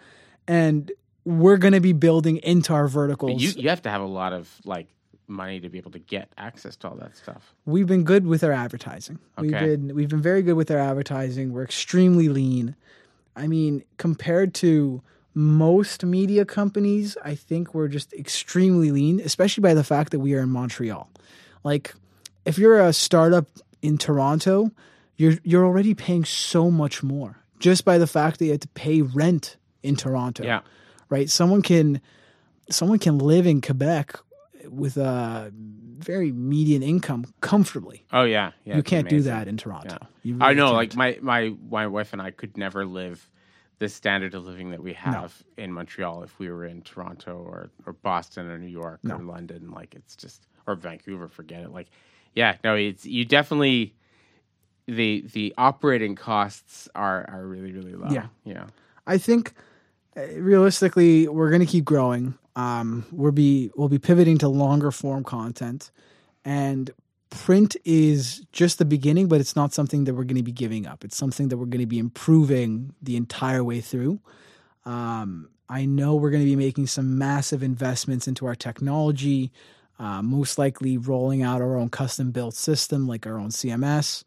[0.48, 0.90] and
[1.24, 3.42] we're going to be building into our verticals.
[3.42, 4.88] You you have to have a lot of like
[5.30, 7.54] money to be able to get access to all that stuff?
[7.64, 9.18] We've been good with our advertising.
[9.38, 11.52] We've been we've been very good with our advertising.
[11.52, 12.76] We're extremely lean.
[13.36, 15.02] I mean, compared to
[15.34, 20.34] most media companies, I think we're just extremely lean, especially by the fact that we
[20.34, 21.08] are in Montreal.
[21.62, 21.94] Like
[22.44, 23.46] if you're a startup
[23.82, 24.70] in Toronto,
[25.16, 28.68] you're you're already paying so much more just by the fact that you have to
[28.68, 30.44] pay rent in Toronto.
[30.44, 30.60] Yeah.
[31.08, 31.30] Right?
[31.30, 32.00] Someone can
[32.70, 34.18] someone can live in Quebec
[34.70, 35.52] with a
[35.98, 38.06] very median income comfortably.
[38.12, 38.76] Oh yeah, yeah.
[38.76, 39.32] you can't do amazing.
[39.32, 39.98] that in Toronto.
[40.00, 40.06] Yeah.
[40.22, 40.76] You I know, can't.
[40.76, 43.28] like my, my my wife and I could never live
[43.78, 47.70] the standard of living that we have in Montreal if we were in Toronto or,
[47.86, 49.70] or Boston or New York or London.
[49.70, 51.72] Like it's just or Vancouver, forget it.
[51.72, 51.88] Like
[52.34, 53.94] yeah, no, it's you definitely
[54.86, 58.10] the the operating costs are are really really low.
[58.10, 58.26] Yeah.
[58.44, 58.66] yeah.
[59.06, 59.54] I think
[60.16, 62.34] uh, realistically, we're going to keep growing.
[62.60, 65.90] Um, we'll be we'll be pivoting to longer form content,
[66.44, 66.90] and
[67.30, 70.86] print is just the beginning, but it's not something that we're going to be giving
[70.86, 71.04] up.
[71.04, 74.20] It's something that we're going to be improving the entire way through.
[74.84, 79.52] Um, I know we're going to be making some massive investments into our technology,
[79.98, 84.24] uh, most likely rolling out our own custom built system, like our own CMS,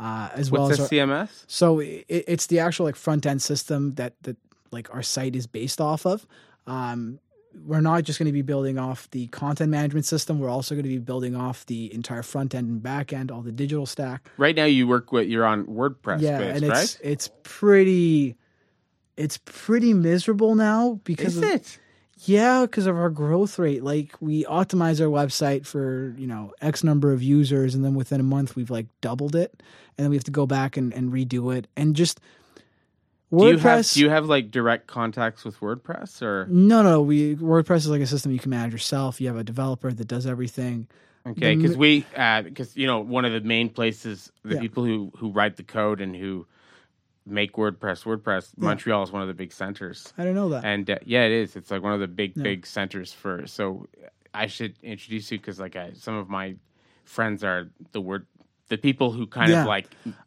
[0.00, 1.44] uh, as well as our, CMS?
[1.46, 4.36] so it, it's the actual like front end system that that
[4.72, 6.26] like our site is based off of.
[6.66, 7.20] Um,
[7.66, 10.38] we're not just going to be building off the content management system.
[10.38, 13.42] We're also going to be building off the entire front end and back end, all
[13.42, 14.30] the digital stack.
[14.36, 16.82] Right now, you work with you're on WordPress, yeah, based, and right?
[16.82, 18.36] it's it's pretty
[19.16, 21.78] it's pretty miserable now because Is of, it?
[22.24, 23.84] yeah, because of our growth rate.
[23.84, 28.20] Like we optimize our website for, you know, X number of users and then within
[28.20, 29.62] a month we've like doubled it.
[29.98, 31.66] And then we have to go back and, and redo it.
[31.76, 32.20] And just
[33.36, 37.36] Do you have do you have like direct contacts with WordPress or No, no, we
[37.36, 39.20] WordPress is like a system you can manage yourself.
[39.20, 40.88] You have a developer that does everything.
[41.26, 42.04] Okay, because we
[42.44, 44.60] because you know one of the main places the Yeah.
[44.60, 46.46] people who who write the code and who
[47.26, 50.64] make WordPress WordPress Montreal is one of the big centers, I don't know that.
[50.64, 51.54] and uh, yeah, it is.
[51.56, 52.42] It's like one of the big Yeah.
[52.42, 53.46] big centers for.
[53.46, 53.86] So
[54.34, 56.56] I should introduce you because like I, some of my
[57.04, 58.26] friends are the word
[58.68, 59.60] the people who kind Yeah.
[59.62, 59.86] of like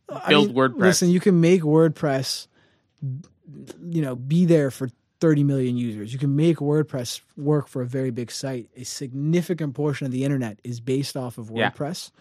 [0.10, 0.80] I build mean, WordPress.
[0.80, 2.48] Listen, you can make WordPress,
[3.90, 4.90] you know, be there for
[5.20, 6.12] 30 million users.
[6.14, 8.70] You can make WordPress work for a very big site.
[8.76, 11.72] A significant portion of the internet is based off of Yeah.
[11.72, 12.12] WordPress.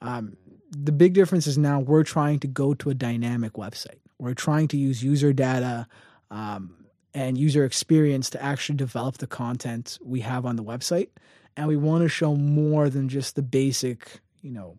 [0.00, 0.36] Um,
[0.70, 3.98] the big difference is now we're trying to go to a dynamic website.
[4.18, 5.86] We're trying to use user data
[6.30, 6.74] um,
[7.14, 11.08] and user experience to actually develop the content we have on the website.
[11.56, 14.78] And we want to show more than just the basic, you know,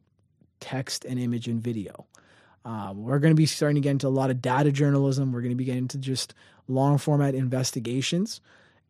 [0.60, 2.08] text and image and video.
[2.66, 5.32] Um, we're going to be starting to get into a lot of data journalism.
[5.32, 6.34] We're going to be getting into just
[6.68, 8.40] long format investigations.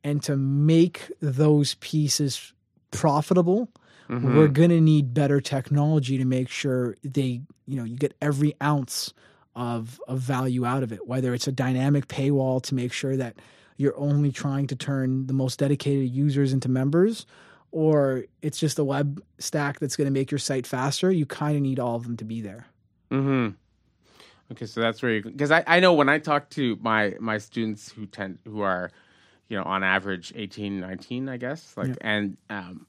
[0.03, 2.53] And to make those pieces
[2.91, 3.69] profitable,
[4.09, 4.36] Mhm.
[4.36, 8.53] we're going to need better technology to make sure they, you know, you get every
[8.61, 9.13] ounce
[9.55, 13.38] of, of value out of it, whether it's a dynamic paywall to make sure that
[13.78, 17.26] you're only trying to turn the most dedicated users into members,
[17.71, 21.09] or it's just a web stack that's going to make your site faster.
[21.11, 22.67] You kind of need all of them to be there.
[23.09, 23.49] hmm
[24.52, 27.38] Okay, so that's where you because I, I know when I talk to my my
[27.38, 28.91] students who tend who are,
[29.48, 31.96] you know, on average 18, 19, I guess, like, Yeah.
[32.02, 32.86] and um,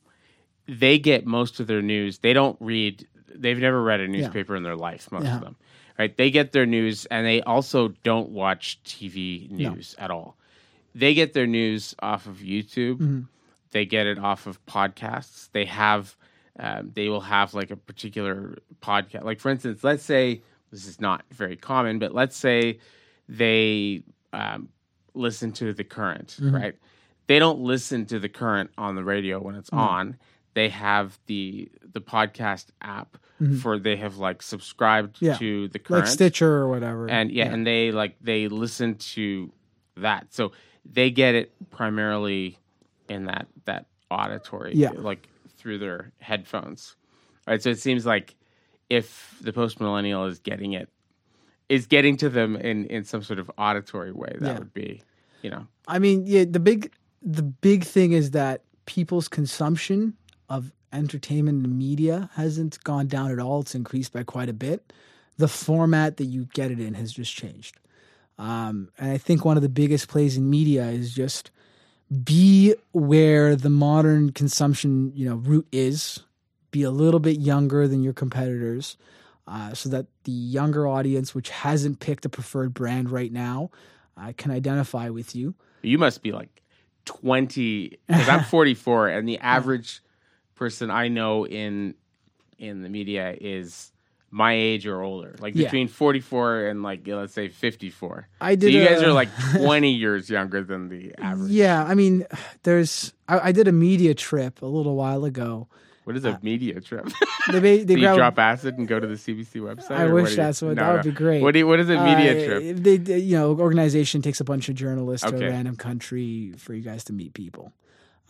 [0.67, 2.19] they get most of their news.
[2.19, 3.07] They don't read.
[3.35, 5.11] They've never read a newspaper in their life.
[5.11, 5.37] Most Yeah.
[5.37, 5.57] of them,
[5.99, 6.15] right?
[6.17, 9.73] They get their news, and they also don't watch TV No.
[9.75, 10.37] news at all.
[10.95, 12.99] They get their news off of YouTube.
[12.99, 13.27] Mhm.
[13.73, 15.51] They get it off of podcasts.
[15.51, 16.17] They have,
[16.61, 19.25] um, they will have like a particular podcast.
[19.25, 20.43] Like for instance, let's say
[20.75, 22.79] this is not very common, but let's say
[23.29, 24.03] they
[24.33, 24.69] um,
[25.15, 26.53] listen to the current, Mhm.
[26.53, 26.75] right?
[27.29, 30.17] They don't listen to the current on the radio when it's on.
[30.55, 33.61] They have the the podcast app Mhm.
[33.61, 35.37] for they have like subscribed Yeah.
[35.39, 37.09] to the current Like Stitcher or whatever.
[37.09, 39.53] and yeah, and they like they listen to
[39.97, 40.51] that so
[40.85, 42.59] they get it primarily
[43.09, 44.91] in that that auditory Yeah.
[44.91, 46.97] like through their headphones
[47.47, 48.35] right so it seems like
[48.91, 50.89] if the post millennial is getting it
[51.69, 54.59] is getting to them in in some sort of auditory way that Yeah.
[54.59, 55.03] would be
[55.43, 60.15] you know I mean, yeah, the big the big thing is that people's consumption
[60.49, 63.61] of entertainment and media hasn't gone down at all.
[63.61, 64.93] It's increased by quite a bit.
[65.37, 67.79] The format that you get it in has just changed.
[68.39, 71.51] Um, and I think one of the biggest plays in media is just
[72.25, 76.21] be where the modern consumption, you know, route is.
[76.75, 78.97] Be a little bit younger than your competitors,
[79.47, 83.71] uh, so that the younger audience, which hasn't picked a preferred brand right now,
[84.17, 85.55] uh, can identify with you.
[85.83, 86.63] you must be like
[87.05, 90.01] 20 because i'm 44 and the average
[90.57, 91.95] person I know in
[92.59, 93.93] in the media is
[94.33, 95.65] my age or older, like Yeah.
[95.69, 98.27] between 44 and like let's say 54.
[98.41, 98.73] I So did.
[98.73, 101.53] you guys are like 20 years younger than the average.
[101.53, 102.27] Yeah, I mean,
[102.65, 103.13] there's.
[103.29, 105.69] I, I did a media trip a little while ago.
[106.05, 107.09] What is a media trip?
[107.53, 109.91] They they Do you grab- drop acid and go to the CBC website?
[109.91, 111.11] I wish what you- that's what No, that would no.
[111.13, 111.43] be great.
[111.43, 112.77] What do you, what is a media Uh, trip?
[112.79, 116.73] They, they- you know, organization takes a bunch of journalists to a random country for
[116.73, 117.73] you guys to meet people.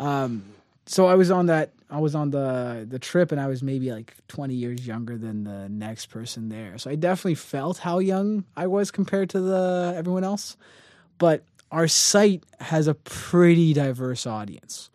[0.01, 0.43] Um,
[0.87, 1.71] so I was on that.
[1.91, 5.45] I was on the the trip, and I was maybe like twenty years younger than
[5.45, 6.77] the next person there.
[6.79, 10.57] So I definitely felt how young I was compared to the everyone else.
[11.19, 14.91] But our site has a pretty diverse audience.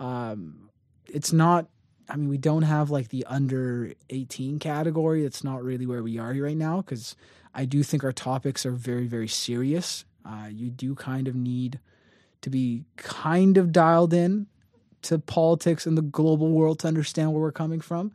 [0.00, 0.68] Um,
[1.06, 1.68] it's not
[2.10, 5.22] I mean, we don't have like the under 18 category.
[5.22, 7.14] That's not really where we are right now because
[7.54, 10.04] I do think our topics are very, very serious.
[10.24, 11.78] Uh, you do kind of need
[12.42, 14.46] to be kind of dialed in
[15.02, 18.12] to politics and the global world to understand where we're coming from.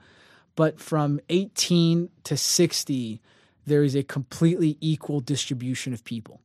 [0.55, 3.21] But from 18 to 60,
[3.65, 6.41] there is a completely equal distribution of people.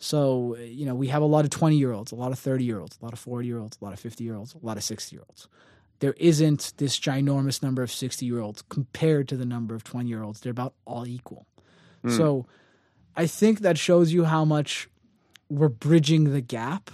[0.00, 2.64] So, you know, we have a lot of 20 year olds, a lot of 30
[2.64, 4.64] year olds, a lot of 40 year olds, a lot of 50 year olds, a
[4.64, 5.48] lot of 60 year olds
[6.00, 10.08] there isn't this ginormous number of 60 year olds compared to the number of 20
[10.08, 10.40] year olds.
[10.40, 11.46] They're about all equal.
[12.16, 12.46] So
[13.16, 14.88] I think that shows you how much
[15.48, 16.90] we're bridging the gap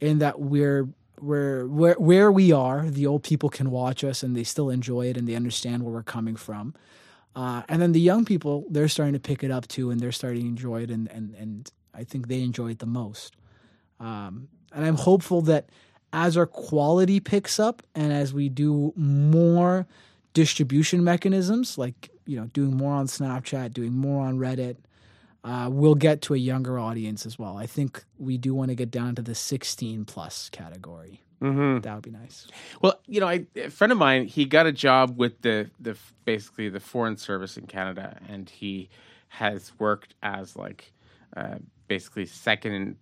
[0.00, 0.88] in that we're
[1.20, 5.06] we're where where we are, the old people can watch us and they still enjoy
[5.06, 6.74] it and they understand where we're coming from.
[7.34, 10.12] Uh, and then the young people, they're starting to pick it up too and they're
[10.12, 13.36] starting to enjoy it and and, and I think they enjoy it the most.
[14.00, 15.70] Um, and I'm hopeful that
[16.12, 19.86] as our quality picks up and as we do more
[20.34, 24.76] distribution mechanisms, like you know, doing more on Snapchat, doing more on Reddit,
[25.44, 27.56] uh, we'll get to a younger audience as well.
[27.56, 31.20] I think we do want to get down to the 16 plus category.
[31.42, 31.80] Mm-hmm.
[31.80, 32.46] That would be nice.
[32.80, 35.96] Well, you know, I, a friend of mine, he got a job with the the
[36.24, 38.88] basically the foreign service in Canada, and he
[39.28, 40.92] has worked as like
[41.36, 41.56] uh,
[41.88, 42.96] basically second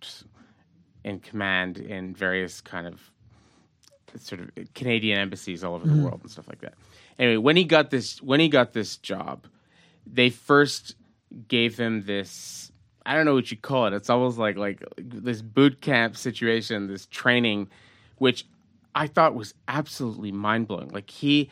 [1.03, 2.99] in command in various kind of
[4.17, 6.03] sort of Canadian embassies all over the mm-hmm.
[6.03, 6.73] world and stuff like that.
[7.17, 9.47] Anyway, when he got this when he got this job,
[10.05, 10.95] they first
[11.47, 12.71] gave him this
[13.05, 13.93] I don't know what you call it.
[13.93, 17.69] It's almost like like this boot camp situation, this training,
[18.17, 18.45] which
[18.93, 20.89] I thought was absolutely mind blowing.
[20.89, 21.49] Like he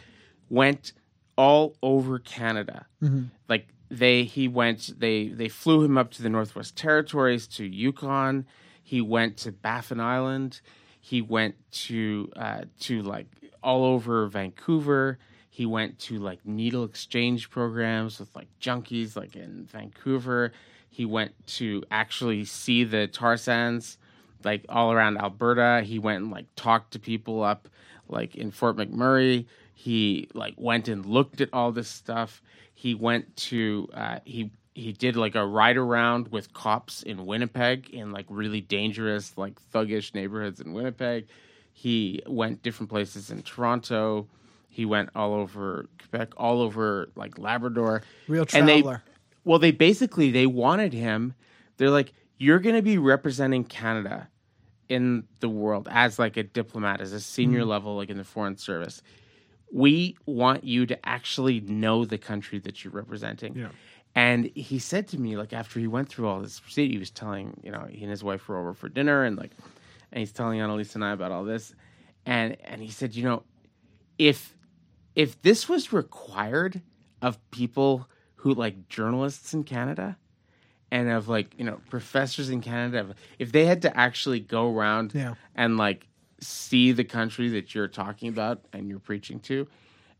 [0.49, 0.93] went
[1.37, 2.85] all over Canada.
[3.01, 3.25] Mm-hmm.
[3.47, 8.45] Like they he went they they flew him up to the Northwest Territories to Yukon.
[8.89, 10.61] He went to Baffin Island.
[10.99, 13.27] He went to uh, to like
[13.61, 15.19] all over Vancouver.
[15.51, 20.53] He went to like needle exchange programs with like junkies like in Vancouver.
[20.89, 23.99] He went to actually see the tar sands
[24.43, 25.83] like all around Alberta.
[25.85, 27.67] He went and like talked to people up
[28.07, 29.45] like in Fort McMurray.
[29.75, 32.41] He like went and looked at all this stuff.
[32.73, 37.89] He went to uh, he he did like a ride around with cops in Winnipeg
[37.89, 41.27] in like really dangerous like thuggish neighborhoods in Winnipeg.
[41.73, 44.27] He went different places in Toronto.
[44.69, 48.03] He went all over Quebec, all over like Labrador.
[48.27, 49.03] Real And they- traveler.
[49.45, 51.33] Well, they basically they wanted him.
[51.77, 54.27] They're like, you're going to be representing Canada
[54.89, 57.69] in the world as like a diplomat, as a senior mm-hmm.
[57.69, 59.01] level, like in the foreign service.
[59.71, 63.55] We want you to actually know the country that you're representing.
[63.55, 63.69] Yeah.
[64.19, 67.09] And he said to me, like after he went through all this procedure, he was
[67.09, 69.51] telling, you know, he and his wife were over for dinner, and like,
[70.11, 71.73] and he's telling Annalise and I about all this,
[72.25, 73.43] and and he said, you know,
[74.17, 74.57] if
[75.15, 76.81] if this was required
[77.21, 80.17] of people who like journalists in Canada
[80.91, 85.13] and of like you know professors in Canada, if they had to actually go around
[85.15, 85.35] Yeah.
[85.55, 86.07] and like
[86.41, 89.65] see the country that you're talking about and you're preaching to,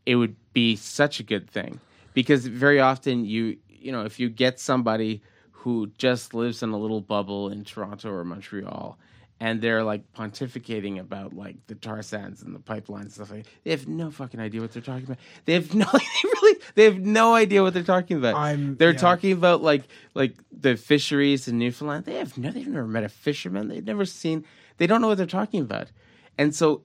[0.06, 1.80] it would be such a good thing
[2.14, 6.78] because very often you you know if you get somebody who just lives in a
[6.78, 8.98] little bubble in Toronto or Montreal
[9.40, 13.46] and they're like pontificating about like the tar sands and the pipelines and stuff like
[13.64, 15.18] they have no fucking idea what they're talking about.
[15.46, 18.34] They have no they really they have no idea what they're talking about.
[18.34, 18.98] I'm- they're yeah.
[18.98, 22.04] talking about like like the fisheries in Newfoundland.
[22.04, 23.68] They have no they've never met a fisherman.
[23.68, 24.44] They've never seen
[24.76, 25.90] they don't know what they're talking about.
[26.36, 26.82] And so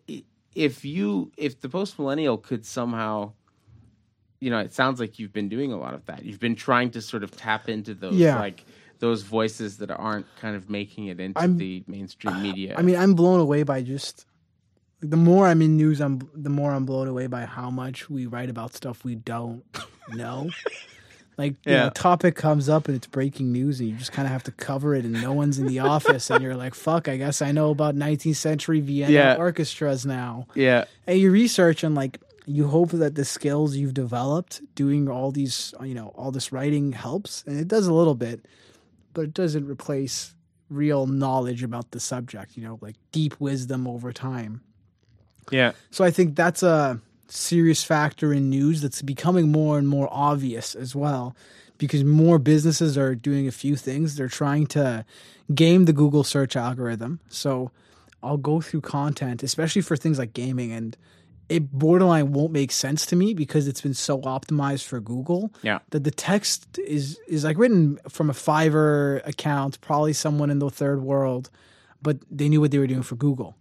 [0.55, 3.33] if you if the post millennial could somehow
[4.39, 6.23] you know, it sounds like you've been doing a lot of that.
[6.25, 8.39] You've been trying to sort of tap into those Yeah.
[8.39, 8.65] like
[8.99, 12.75] those voices that aren't kind of making it into I'm- the mainstream media.
[12.77, 14.25] I mean, I'm blown away by just
[15.01, 18.25] the more I'm in news, I'm the more I'm blown away by how much we
[18.25, 19.63] write about stuff we don't
[20.09, 20.49] know.
[21.37, 24.25] like, you know, a topic comes up and it's breaking news, and you just kind
[24.25, 27.09] of have to cover it, and no one's in the office, and you're like, "Fuck,
[27.09, 29.35] I guess I know about 19th century Vienna Yeah.
[29.35, 34.61] orchestras now." yeah, And you research, and like, you hope that the skills you've developed
[34.75, 38.45] doing all these, you know, all this writing helps, and it does a little bit,
[39.13, 40.35] but it doesn't replace
[40.69, 42.57] real knowledge about the subject.
[42.57, 44.61] You know, like deep wisdom over time.
[45.51, 45.73] Yeah.
[45.91, 50.75] So I think that's a serious factor in news that's becoming more and more obvious
[50.75, 51.35] as well
[51.77, 54.15] because more businesses are doing a few things.
[54.15, 55.05] They're trying to
[55.53, 57.19] game the Google search algorithm.
[57.29, 57.71] So
[58.23, 60.97] I'll go through content, especially for things like gaming, and
[61.49, 65.79] it borderline won't make sense to me because it's been so optimized for Google Yeah.
[65.91, 70.69] that the text is is like written from a Fiverr account, probably someone in the
[70.69, 71.49] third world,
[72.01, 73.55] but they knew what they were doing for Google.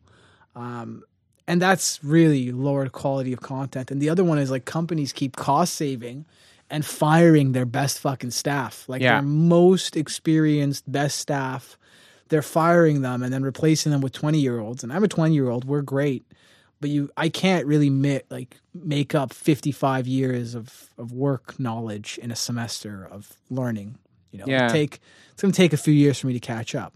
[0.57, 1.03] Um,
[1.47, 3.91] and that's really lower quality of content.
[3.91, 6.25] And the other one is like companies keep cost saving
[6.71, 9.15] and firing their best fucking staff, like Yeah.
[9.21, 11.77] their most experienced, best staff.
[12.31, 14.83] They're firing them and then replacing them with twenty year olds.
[14.83, 15.67] And I'm a twenty year old.
[15.67, 16.25] We're great,
[16.85, 21.59] but you, I can't really make like make up fifty five years of of work
[21.59, 23.97] knowledge in a semester of learning.
[24.31, 24.69] You know, Yeah.
[24.69, 25.01] take
[25.33, 26.93] it's going to take a few years for me to catch up.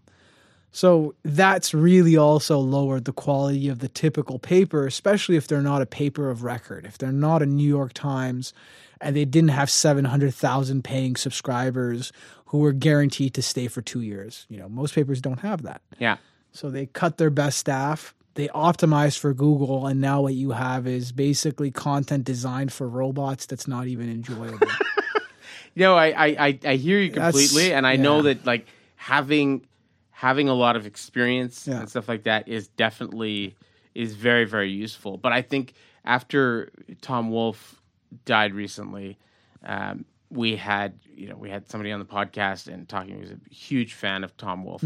[0.72, 5.80] So that's really also lowered the quality of the typical paper, especially if they're not
[5.80, 6.84] a paper of record.
[6.84, 8.52] If they're not a New York Times
[9.00, 12.12] and they didn't have 700,000 paying subscribers
[12.48, 14.44] who were guaranteed to stay for two years.
[14.50, 15.80] You know, most papers don't have that.
[15.98, 16.18] Yeah.
[16.52, 18.14] So they cut their best staff.
[18.38, 23.46] They optimized for Google, and now what you have is basically content designed for robots
[23.46, 24.68] that's not even enjoyable.
[25.74, 28.66] You know, I, I, I, I hear you That's- completely, and I know that like
[28.96, 29.64] having
[30.10, 31.80] having a lot of experience Yeah.
[31.80, 33.54] and stuff like that is definitely
[33.94, 35.18] is very very useful.
[35.18, 35.74] But I think
[36.04, 37.80] after Tom Wolfe
[38.24, 39.18] died recently,
[39.64, 43.14] um, we had you know we had somebody on the podcast and talking.
[43.14, 44.84] He was a huge fan of Tom Wolfe,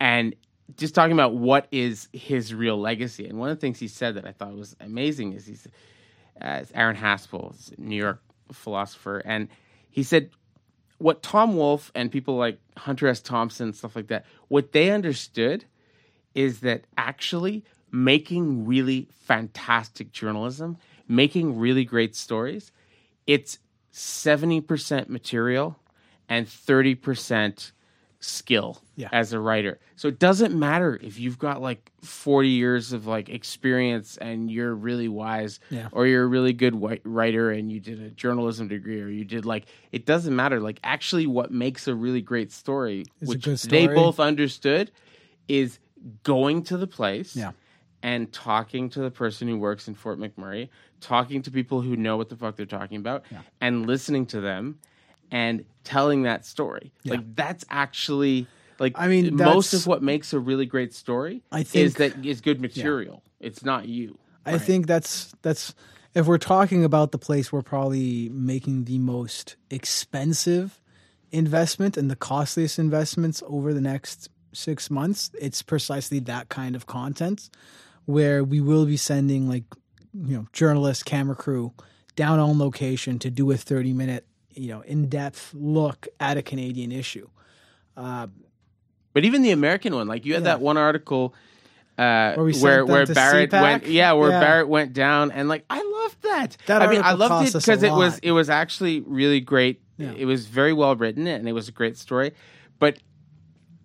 [0.00, 0.34] and
[0.76, 3.26] just talking about what is his real legacy.
[3.26, 5.66] And one of the things he said that I thought was amazing is he's
[6.40, 9.48] uh, Aaron Haspel, New York philosopher, and
[9.90, 10.30] he said
[10.98, 13.20] what Tom Wolfe and people like Hunter S.
[13.20, 15.64] Thompson, stuff like that, what they understood
[16.34, 20.76] is that actually making really fantastic journalism,
[21.08, 22.70] making really great stories,
[23.26, 23.58] it's
[23.92, 25.78] 70% material
[26.28, 27.72] and 30%
[28.22, 29.08] skill Yeah.
[29.12, 29.78] as a writer.
[29.96, 34.74] So it doesn't matter if you've got like 40 years of like experience and you're
[34.74, 35.88] really wise Yeah.
[35.92, 39.46] or you're a really good writer and you did a journalism degree or you did
[39.46, 43.56] like it doesn't matter like actually what makes a really great story a which good
[43.70, 44.90] they both understood
[45.48, 45.78] is
[46.22, 47.52] going to the place Yeah.
[48.02, 50.68] and talking to the person who works in Fort McMurray,
[51.00, 53.24] talking to people who know what the fuck they're talking about,
[53.62, 54.78] and listening to them
[55.30, 56.92] and telling that story.
[57.04, 58.46] Like that's actually
[58.78, 62.24] like I mean, most of what makes a really great story I think, is that
[62.24, 63.22] is good material.
[63.38, 64.18] It's not you.
[64.46, 65.74] I think that's that's
[66.14, 70.80] if we're talking about the place we're probably making the most expensive
[71.30, 76.86] investment and the costliest investments over the next six months, it's precisely that kind of
[76.86, 77.50] content
[78.06, 79.64] where we will be sending like
[80.14, 81.72] you know journalists, camera crew
[82.16, 86.42] down on location to do a thirty minute you know in depth look at a
[86.42, 87.28] Canadian issue.
[89.12, 90.50] But even the American one, like you had Yeah.
[90.56, 91.34] that one article
[91.98, 93.60] uh, Where where Barrett CPAC?
[93.62, 94.40] went, yeah, where Yeah.
[94.40, 96.56] Barrett went down, and like I loved that.
[96.66, 99.82] That I mean, I loved it because it was it was actually really great.
[99.98, 100.12] Yeah.
[100.16, 102.32] It was very well written, and it was a great story.
[102.78, 102.98] But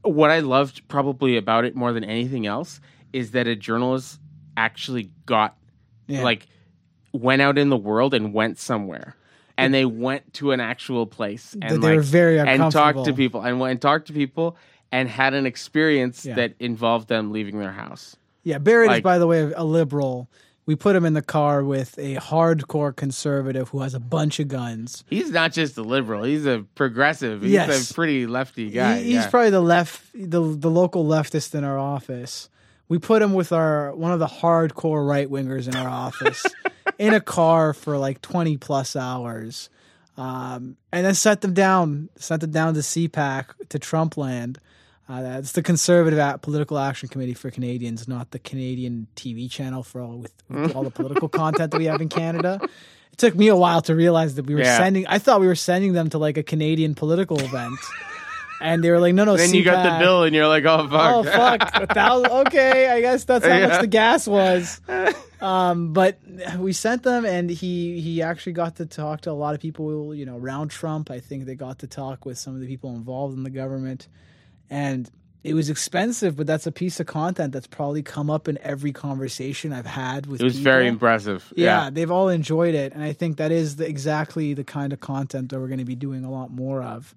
[0.04, 2.80] what I loved probably about it more than anything else
[3.12, 4.20] is that a journalist
[4.56, 5.58] actually got
[6.08, 6.46] like
[7.12, 9.18] went out in the world and went somewhere.
[9.58, 13.14] And they went to an actual place and they like were very and talked to
[13.14, 14.58] people and went and talked to people
[14.92, 16.36] and had an experience Yeah.
[16.36, 18.16] that involved them leaving their house.
[18.44, 20.30] Yeah, Barrett is, by the way, a liberal.
[20.68, 24.48] We put him in the car with a hardcore conservative who has a bunch of
[24.48, 25.04] guns.
[25.10, 27.44] He's not just a liberal; he's a progressive.
[27.44, 27.92] He's Yes.
[27.92, 28.98] a pretty lefty guy.
[28.98, 29.30] He- he's yeah.
[29.30, 32.50] probably the left, the the local leftist in our office.
[32.88, 36.46] We put him with our one of the hardcore right wingers in our office
[37.00, 39.70] in a car for like twenty plus hours,
[40.18, 42.10] um, and then set them down.
[42.18, 44.60] Sent them down to CPAC to Trump land.
[45.08, 49.84] Uh, that's the Conservative At Political Action Committee for Canadians, not the Canadian TV channel
[49.84, 52.60] for all with, with all the political content that we have in Canada.
[53.12, 54.78] It took me a while to realize that we were Yeah.
[54.78, 55.06] sending.
[55.06, 57.78] I thought we were sending them to like a Canadian political event,
[58.62, 60.88] and they were like, "No, no." then you got the bill, and you're like, "Oh
[60.88, 61.90] fuck!" Oh fuck!
[61.94, 63.68] Thousand- okay, I guess that's how Yeah.
[63.68, 64.82] much the gas was.
[65.42, 66.18] Um, but
[66.58, 70.16] we sent them, and he he actually got to talk to a lot of people.
[70.16, 71.12] You know, around Trump.
[71.12, 74.08] I think they got to talk with some of the people involved in the government,
[74.70, 75.08] and
[75.44, 78.92] it was expensive, but that's a piece of content that's probably come up in every
[78.94, 80.42] conversation I've had with.
[80.42, 80.64] It was people.
[80.72, 81.54] very impressive.
[81.56, 81.90] Yeah, Yeah.
[81.92, 85.50] they've all enjoyed it, and I think that is the, exactly the kind of content
[85.50, 87.14] that we're going to be doing a lot more of,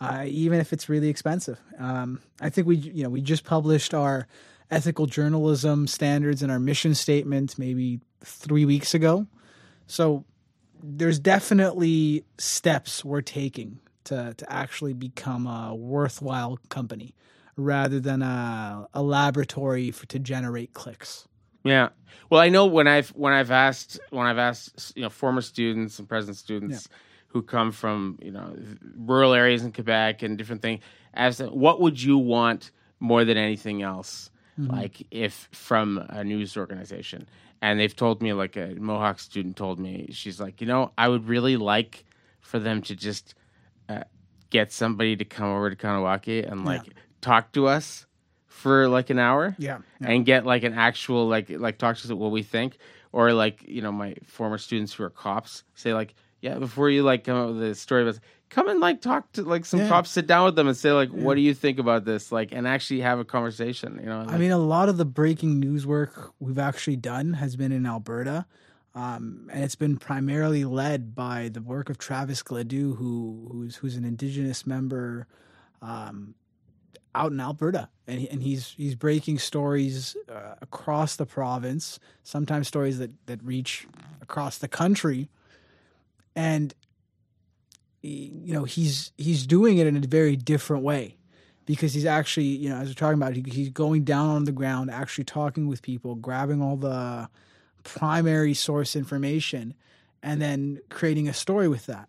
[0.00, 1.58] uh, even if it's really expensive.
[1.78, 4.26] Um, I think we, you know, we just published our
[4.70, 9.26] ethical journalism standards and our mission statement maybe three weeks ago,
[9.86, 10.24] so
[10.82, 17.14] there's definitely steps we're taking to to actually become a worthwhile company
[17.56, 21.28] rather than a, a laboratory for to generate clicks.
[21.64, 21.90] Yeah.
[22.30, 25.98] Well, I know when I've when I've asked when I've asked you know former students
[25.98, 26.88] and present students
[27.32, 28.56] who come from you know
[28.96, 30.80] rural areas in Quebec and different things,
[31.14, 32.70] as to what would you want
[33.00, 37.26] more than anything else, like if from a news organization,
[37.62, 41.08] and they've told me like a Mohawk student told me she's like you know I
[41.08, 42.04] would really like
[42.40, 43.34] for them to just
[43.88, 44.02] uh,
[44.50, 46.82] get somebody to come over to Kahnawake and like
[47.20, 48.06] talk to us
[48.46, 49.78] for like an hour Yeah.
[50.00, 52.76] and get like an actual like like talk to us what we think.
[53.12, 57.02] Or like you know my former students who are cops say like yeah before you
[57.02, 58.18] like come up with a story about
[58.48, 59.88] come and like talk to like some Yeah.
[59.88, 62.52] cops sit down with them and say like what do you think about this like
[62.52, 65.86] and actually have a conversation you know I mean, a lot of the breaking news
[65.86, 68.46] work we've actually done has been in Alberta.
[68.92, 73.94] Um, and it's been primarily led by the work of Travis Gladue, who who's who's
[73.94, 75.28] an Indigenous member
[75.80, 76.34] um,
[77.14, 82.66] out in Alberta, and he, and he's he's breaking stories uh, across the province, sometimes
[82.66, 83.86] stories that that reach
[84.20, 85.28] across the country,
[86.34, 86.74] and
[88.02, 91.16] you know he's he's doing it in a very different way
[91.70, 94.50] because he's actually, you know, as we're talking about, he, he's going down on the
[94.50, 97.28] ground, actually talking with people, grabbing all the
[97.84, 99.74] primary source information,
[100.20, 102.08] and then creating a story with that.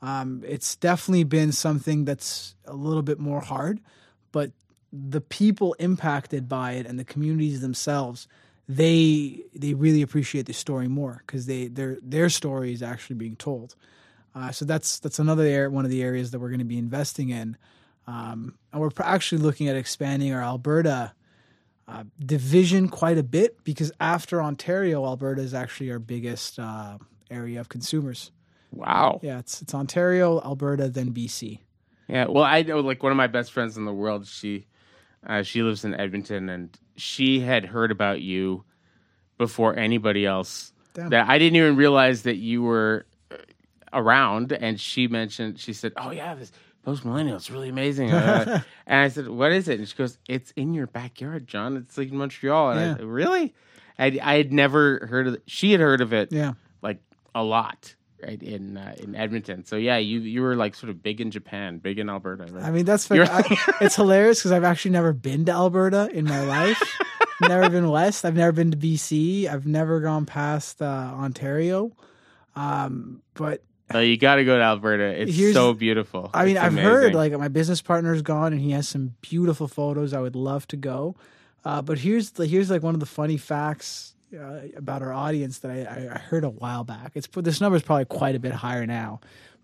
[0.00, 3.80] Um, it's definitely been something that's a little bit more hard,
[4.32, 4.52] but
[4.90, 8.26] the people impacted by it and the communities themselves,
[8.68, 13.36] they they really appreciate the story more because they their their story is actually being
[13.36, 13.76] told.
[14.34, 16.78] Uh, so that's that's another area, one of the areas that we're going to be
[16.78, 17.56] investing in.
[18.06, 21.12] Um, and we're actually looking at expanding our Alberta
[21.86, 26.98] uh, division quite a bit because after Ontario, Alberta is actually our biggest uh,
[27.30, 28.30] area of consumers.
[28.72, 31.60] wow Yeah, it's it's Ontario, Alberta, then BC.
[32.08, 34.26] Yeah, well, I know like one of my best friends in the world.
[34.26, 34.66] She,
[35.26, 38.64] uh, she lives in Edmonton, and she had heard about you
[39.38, 40.72] before anybody else.
[40.94, 41.10] Damn.
[41.10, 43.36] That I didn't even realize that you were uh,
[43.92, 44.52] around.
[44.52, 46.52] And she mentioned, she said, "Oh yeah, this
[46.84, 50.18] post millennial, it's really amazing." Uh, and I said, "What is it?" And she goes,
[50.28, 51.76] "It's in your backyard, John.
[51.76, 52.96] It's like in Montreal." And I Yeah.
[52.96, 53.54] said, really?
[53.98, 55.42] I, I had never heard of it.
[55.46, 56.98] She had heard of it Yeah, like
[57.34, 57.94] a lot.
[58.26, 61.30] Right in uh, in Edmonton, so yeah, you you were like sort of big in
[61.30, 62.46] Japan, big in Alberta.
[62.50, 62.64] Right?
[62.64, 63.42] I mean that's You're- I,
[63.80, 66.82] it's hilarious because I've actually never been to Alberta in my life.
[67.40, 68.24] never been west.
[68.24, 69.46] I've never been to BC.
[69.48, 71.92] I've never gone past uh, Ontario.
[72.56, 73.62] Um, but
[73.94, 75.04] Uh, you got to go to Alberta.
[75.04, 76.30] It's so beautiful.
[76.32, 79.68] I mean, It's I've heard like my business partner's gone and he has some beautiful
[79.68, 80.14] photos.
[80.14, 81.16] I would love to go.
[81.64, 85.58] Uh, but here's the here's like one of the funny facts uh, about our audience
[85.60, 87.12] that I, I- heard a while back.
[87.14, 89.20] It's this number is probably quite a bit higher now.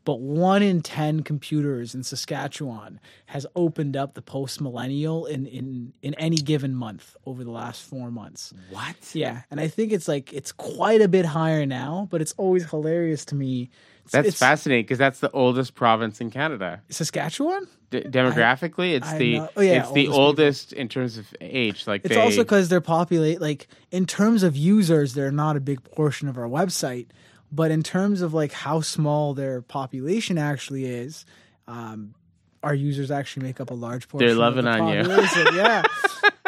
[0.06, 5.92] But one in ten computers in Saskatchewan has opened up the post millennial in, in
[6.00, 8.54] in any given month over the last four months.
[8.70, 8.96] what?
[9.14, 12.70] Yeah, and I think it's like it's quite a bit higher now, but it's always
[12.70, 13.68] hilarious to me.
[14.10, 16.82] That's it's fascinating because that's the oldest province in Canada.
[16.88, 17.66] Saskatchewan.
[17.90, 20.82] D- demographically, it's I the oh, yeah, it's the oldest people.
[20.82, 21.86] in terms of age.
[21.86, 25.60] Like It's they, also because they're populate like in terms of users, they're not a
[25.60, 27.08] big portion of our website,
[27.50, 31.24] but in terms of like how small their population actually is,
[31.66, 32.14] um,
[32.62, 34.26] our users actually make up a large portion.
[34.26, 35.02] They're of loving the on you.
[35.02, 35.46] population.
[35.54, 35.82] yeah.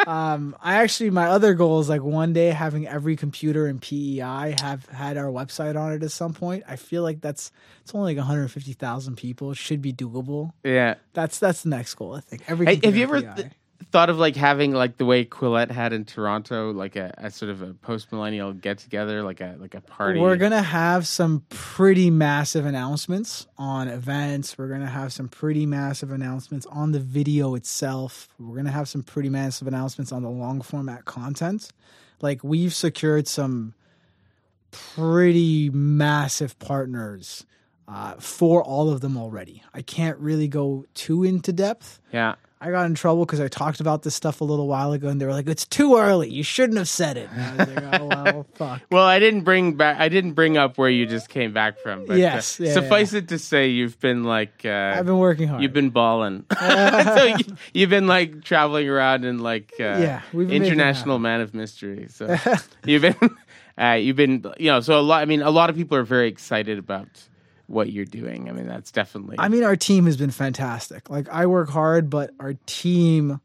[0.07, 4.55] Um, I actually my other goal is like one day having every computer in PEI
[4.61, 6.63] have had our website on it at some point.
[6.67, 7.51] I feel like that's
[7.81, 9.51] it's only like 150,000 people.
[9.51, 10.51] It should be doable.
[10.63, 10.95] yeah.
[11.13, 12.15] That's that's the next goal.
[12.15, 12.65] I think every.
[12.65, 13.51] Hey, have you ever th-
[13.93, 17.51] thought of like having like the way Quillette had in Toronto, like a, a sort
[17.51, 20.19] of a post millennial get together, like a like a party?
[20.19, 24.57] We're gonna have some pretty massive announcements on events.
[24.57, 28.29] We're gonna have some pretty massive announcements on the video itself.
[28.39, 31.69] We're gonna have some pretty massive announcements on the long format content.
[32.19, 33.75] Like we've secured some
[34.71, 37.45] pretty massive partners
[37.87, 39.61] uh, for all of them already.
[39.71, 42.01] I can't really go too into depth.
[42.11, 42.35] yeah.
[42.63, 45.19] I got in trouble because I talked about this stuff a little while ago, and
[45.19, 46.29] they were like, "It's too early.
[46.29, 49.41] You shouldn't have said it." And I was like, "Oh well, fuck." Well, I didn't
[49.41, 49.99] bring back.
[49.99, 52.05] I didn't bring up where you just came back from.
[52.05, 54.61] But, Yes, uh, yeah, suffice it to say, you've been like.
[54.63, 55.61] Uh, I've been working hard.
[55.61, 56.45] You've been balling.
[56.59, 61.41] so you, you've been like traveling around in like uh, Yeah, we've been international man
[61.41, 62.07] of mystery.
[62.09, 62.33] So
[62.85, 63.37] you've been,
[63.77, 65.21] uh, you've been, you know, so a lot.
[65.21, 67.09] I mean, a lot of people are very excited about
[67.73, 68.49] what you're doing.
[68.49, 69.35] I mean, that's definitely.
[69.39, 71.09] I mean, our team has been fantastic.
[71.09, 73.41] Like I work hard, but our team,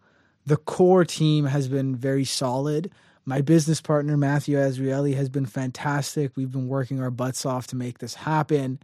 [0.47, 2.91] the core team, has been very solid.
[3.25, 6.37] My business partner Matthew Azrieli has been fantastic.
[6.37, 8.79] We've been working our butts off to make this happen.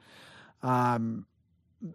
[0.63, 1.27] Um,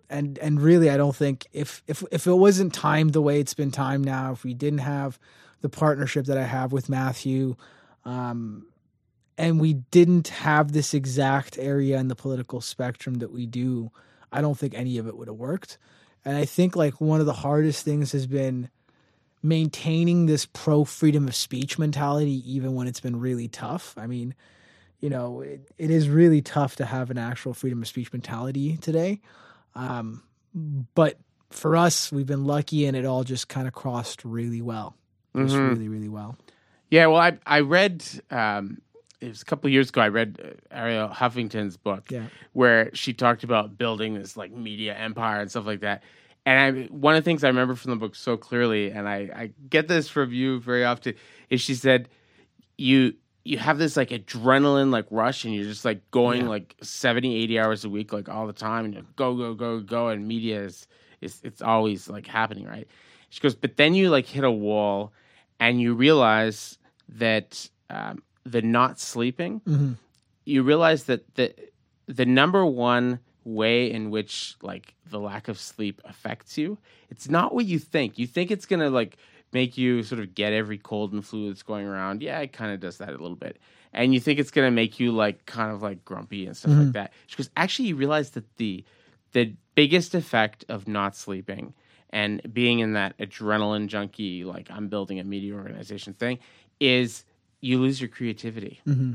[0.09, 3.53] and and really, I don't think if if if it wasn't timed the way it's
[3.53, 5.19] been timed now, if we didn't have
[5.61, 7.55] the partnership that I have with Matthew,
[8.05, 8.65] um,
[9.39, 13.89] and we didn't have this exact area in the political spectrum that we do,
[14.31, 15.77] I don't think any of it would have worked.
[16.25, 18.69] And I think like one of the hardest things has been
[19.41, 23.95] maintaining this pro freedom of speech mentality, even when it's been really tough.
[23.97, 24.35] I mean,
[24.99, 28.75] you know, it, it is really tough to have an actual freedom of speech mentality
[28.77, 29.21] today.
[29.73, 30.21] Um,
[30.95, 31.17] but
[31.49, 34.95] for us, we've been lucky and it all just kind of crossed really well.
[35.37, 35.69] Just Mhm.
[35.69, 36.35] really, really well.
[36.91, 38.03] yeah, well, I I read.
[38.31, 38.81] Um,
[39.21, 40.01] it was a couple of years ago.
[40.01, 42.11] I read uh, Ariel Huffington's book.
[42.11, 42.25] Yeah.
[42.53, 46.03] where she talked about building this like media empire and stuff like that.
[46.45, 49.29] And I, one of the things I remember from the book so clearly, and I,
[49.35, 51.13] I get this from you very often,
[51.49, 52.07] is she said,
[52.77, 53.13] "You
[53.43, 56.49] you have this like adrenaline like rush, and you're just like going Yeah.
[56.49, 59.79] like 70, 80 hours a week, like all the time, and you go go go
[59.81, 60.87] go, and media is
[61.21, 62.87] is it's always like happening, right?"
[63.29, 65.11] She goes, "But then you like hit a wall,
[65.59, 66.77] and you realize
[67.09, 69.95] that um, the not sleeping." Mhm.
[70.45, 71.53] you realize that the
[72.07, 76.77] the number one way in which like the lack of sleep affects you
[77.09, 79.17] it's not what you think you think it's gonna like
[79.53, 82.71] make you sort of get every cold and flu that's going around yeah it kind
[82.73, 83.57] of does that a little bit
[83.93, 86.91] and you think it's gonna make you like kind of like grumpy and stuff like
[86.93, 88.83] that because actually you realize that the
[89.33, 91.73] the biggest effect of not sleeping
[92.11, 96.39] and being in that adrenaline junkie like i'm building a media organization thing
[96.79, 97.23] is
[97.61, 98.81] you lose your creativity.
[98.87, 99.13] Mm-hmm.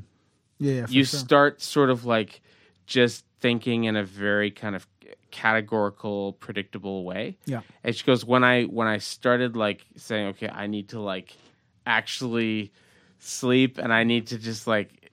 [0.58, 1.20] Yeah, yeah, for you sure.
[1.20, 2.40] start sort of like
[2.86, 4.86] just thinking in a very kind of
[5.30, 7.36] categorical predictable way.
[7.44, 7.60] Yeah.
[7.82, 11.36] and she goes when i when i started like saying okay i need to like
[11.84, 12.72] actually
[13.18, 15.10] sleep and i need to just like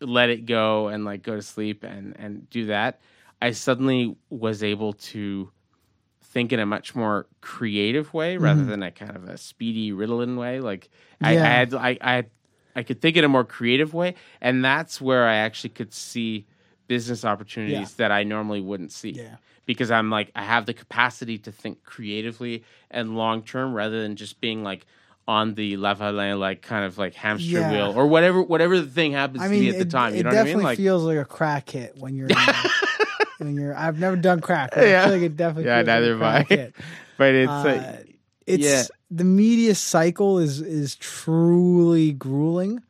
[0.00, 3.00] let it go and like go to sleep and and do that
[3.40, 5.50] i suddenly was able to
[6.36, 8.68] think in a much more creative way rather mm-hmm.
[8.68, 10.60] than a kind of a speedy ritalin way.
[10.60, 12.30] Like I, I had I, I had
[12.76, 16.46] I could think in a more creative way, and that's where I actually could see
[16.86, 19.10] business opportunities that I normally wouldn't see.
[19.10, 19.36] Yeah.
[19.64, 22.62] Because I'm like I have the capacity to think creatively
[22.92, 24.86] and long term rather than just being like
[25.26, 27.72] on the Lavalin like kind of like hamster Yeah.
[27.72, 30.14] wheel or whatever whatever the thing happens I to mean, be at the it, time.
[30.14, 30.64] You it know what I definitely mean?
[30.66, 32.28] Like feels like a crack hit when you're
[33.38, 33.74] when you're.
[33.76, 34.70] I've never done crack.
[34.74, 35.00] But Yeah.
[35.02, 35.64] I feel like it definitely.
[35.64, 36.54] Yeah, feels neither like a have I.
[36.54, 36.74] hit.
[37.18, 38.15] but it's Uh, like
[38.46, 38.82] it's yeah.
[39.10, 42.82] the media cycle is is truly grueling.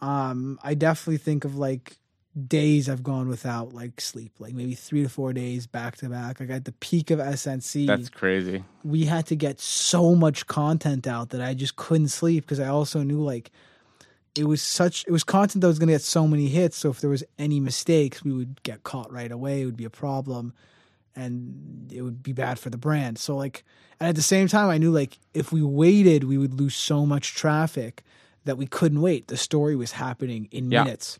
[0.00, 1.98] Um, I definitely think of like
[2.46, 6.40] days I've gone without like sleep, like maybe three to four days back to back.
[6.40, 8.64] Like at the peak of SNC, that's crazy.
[8.82, 12.68] we had to get so much content out that I just couldn't sleep because I
[12.68, 13.50] also knew like
[14.34, 16.76] it was such it was content that was going to get so many hits.
[16.76, 19.62] So if there was any mistakes, we would get caught right away.
[19.62, 20.54] It would be a problem,
[21.16, 23.18] and it would be bad for the brand.
[23.18, 23.64] So like,
[24.00, 27.06] and at the same time, I knew like if we waited, we would lose so
[27.06, 28.02] much traffic
[28.44, 29.28] that we couldn't wait.
[29.28, 30.84] The story was happening in Yeah.
[30.84, 31.18] minutes.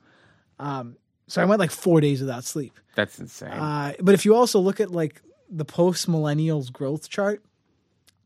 [0.58, 0.96] Um,
[1.26, 2.78] so I went like four days without sleep.
[2.94, 3.50] That's insane.
[3.50, 7.42] Uh, but if you also look at like the post millennials growth chart,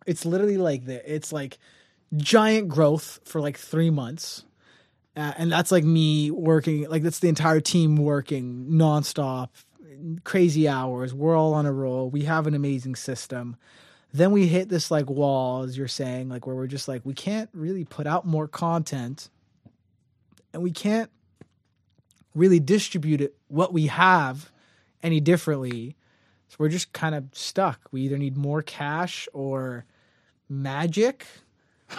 [0.06, 1.58] it's literally like the it's like
[2.16, 4.44] giant growth for like three months,
[5.16, 9.50] uh, and that's like me working like that's the entire team working nonstop,
[10.24, 11.14] crazy hours.
[11.14, 12.10] We're all on a roll.
[12.10, 13.56] We have an amazing system.
[14.12, 17.14] Then we hit this like wall, as you're saying, like where we're just like we
[17.14, 19.28] can't really put out more content,
[20.52, 21.10] and we can't
[22.34, 24.50] really distribute it what we have
[25.02, 25.96] any differently.
[26.48, 27.80] So we're just kind of stuck.
[27.90, 29.84] We either need more cash or
[30.48, 31.26] magic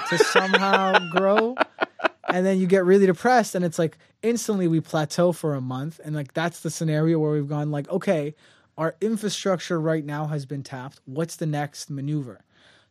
[0.10, 1.56] to somehow grow.
[2.30, 6.00] And then you get really depressed and it's like instantly we plateau for a month
[6.04, 8.36] and like that's the scenario where we've gone like okay,
[8.78, 11.02] our infrastructure right now has been tapped.
[11.06, 12.42] What's the next maneuver?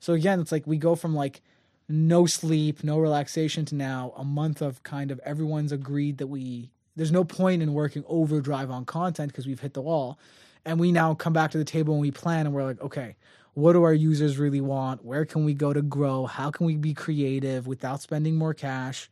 [0.00, 1.40] So again, it's like we go from like
[1.88, 6.70] no sleep, no relaxation to now a month of kind of everyone's agreed that we
[6.96, 10.18] there's no point in working overdrive on content because we've hit the wall.
[10.64, 13.14] And we now come back to the table and we plan and we're like, okay,
[13.58, 15.04] what do our users really want?
[15.04, 16.26] Where can we go to grow?
[16.26, 19.10] How can we be creative without spending more cash?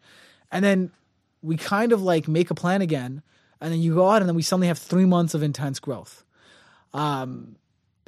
[0.52, 0.92] And then
[1.42, 3.22] we kind of like make a plan again.
[3.60, 6.24] And then you go out and then we suddenly have three months of intense growth.
[6.94, 7.56] Um,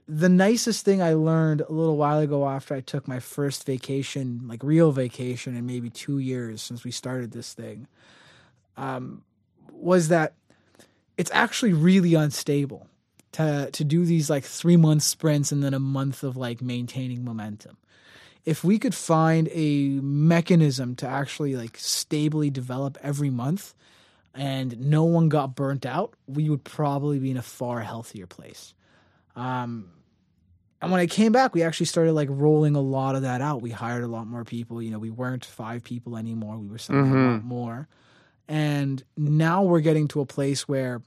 [0.06, 4.42] the nicest thing I learned a little while ago after I took my first vacation,
[4.46, 7.88] like real vacation in maybe two years since we started this thing,
[8.76, 9.24] um,
[9.72, 10.34] was that
[11.16, 12.86] it's actually really unstable
[13.32, 17.24] to to do these like three month sprints and then a month of like maintaining
[17.24, 17.76] momentum.
[18.44, 23.74] If we could find a mechanism to actually like stably develop every month
[24.34, 28.72] and no one got burnt out, we would probably be in a far healthier place.
[29.36, 29.90] Um,
[30.80, 33.60] and when I came back, we actually started like rolling a lot of that out.
[33.60, 34.80] We hired a lot more people.
[34.80, 36.56] You know, we weren't five people anymore.
[36.56, 37.88] We were something a lot more.
[38.46, 41.02] And now we're getting to a place where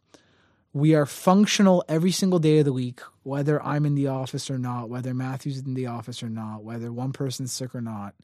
[0.73, 4.57] we are functional every single day of the week, whether I'm in the office or
[4.57, 8.15] not, whether Matthew's in the office or not, whether one person's sick or not.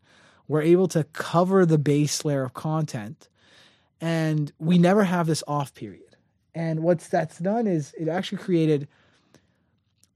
[0.48, 3.28] We're able to cover the base layer of content
[4.00, 6.16] and we never have this off period.
[6.56, 8.88] And what's that's done is it actually created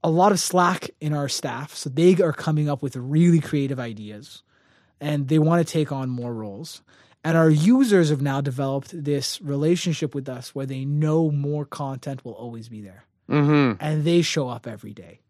[0.02, 1.74] a lot of slack in our staff.
[1.74, 4.42] So they are coming up with really creative ideas
[5.00, 6.82] and they want to take on more roles.
[7.24, 12.24] And our users have now developed this relationship with us where they know more content
[12.24, 13.04] will always be there.
[13.30, 13.82] Mm-hmm.
[13.84, 15.20] And they show up every day.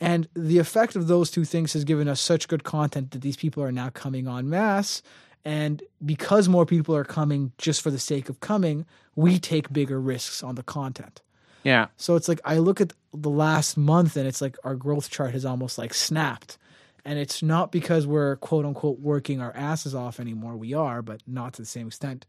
[0.00, 3.36] And the effect of those two things has given us such good content that these
[3.36, 5.02] people are now coming en masse.
[5.44, 10.00] And because more people are coming just for the sake of coming, we take bigger
[10.00, 11.22] risks on the content.
[11.62, 11.88] Yeah.
[11.96, 15.32] So it's like I look at the last month and it's like our growth chart
[15.32, 16.58] has almost like snapped.
[17.04, 20.56] And it's not because we're quote unquote working our asses off anymore.
[20.56, 22.26] We are, but not to the same extent.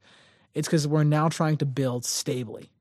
[0.53, 2.71] It's because we're now trying to build stably,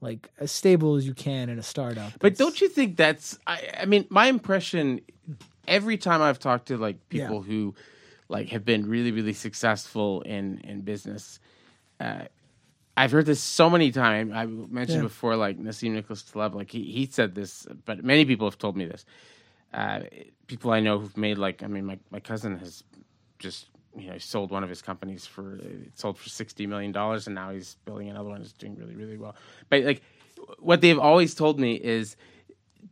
[0.00, 2.12] like as stable as you can in a startup.
[2.18, 3.38] But It's- don't you think that's?
[3.46, 5.00] I, I mean, my impression
[5.68, 7.74] every time I've talked to like people who
[8.28, 11.38] like have been really, really successful in in business.
[11.98, 12.22] Uh,
[12.96, 14.32] I've heard this so many times.
[14.34, 15.08] I mentioned Yeah.
[15.08, 18.76] before, like Nassim Nicholas Taleb, like he, he said this, but many people have told
[18.76, 19.04] me this.
[19.72, 20.00] Uh,
[20.46, 22.82] people I know who've made like, I mean, my, my cousin has
[23.38, 23.66] just
[23.96, 27.34] you know sold one of his companies for it sold for sixty million dollars, and
[27.34, 28.40] now he's building another one.
[28.40, 29.34] It's doing really, really well.
[29.68, 30.02] But like,
[30.58, 32.16] what they've always told me is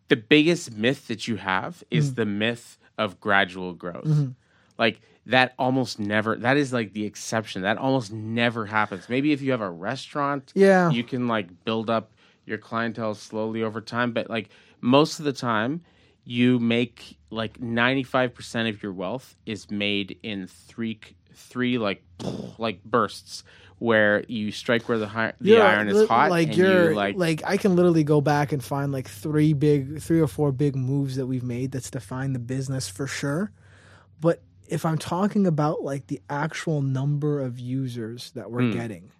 [0.09, 4.33] the biggest myth that you have is the myth of gradual growth.
[4.79, 7.63] Like that almost never that is like the exception.
[7.63, 9.09] That almost never happens.
[9.09, 10.91] Maybe if you have a restaurant, Yeah.
[10.91, 12.13] you can like build up
[12.47, 14.49] your clientele slowly over time, but like
[14.81, 15.83] most of the time
[16.29, 21.01] you make like 95% of your wealth is made in three
[21.33, 22.03] three like
[22.59, 23.45] like bursts
[23.79, 26.97] where you strike where the, hi- the You're- iron is hot Like and you're you
[26.97, 30.53] like like I can literally go back and find like three big, three or four
[30.53, 33.51] big moves that we've made that's defined the business for sure.
[34.21, 38.73] But if I'm talking about like the actual number of users that we're hmm.
[38.73, 39.11] getting,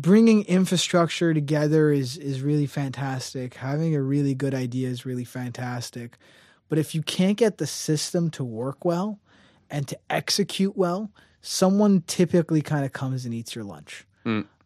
[0.00, 3.54] bringing infrastructure together is is really fantastic.
[3.54, 6.16] Having a really good idea is really fantastic.
[6.68, 9.18] But if you can't get the system to work well
[9.70, 11.10] and to execute well,
[11.40, 14.06] someone typically kind of comes and eats your lunch.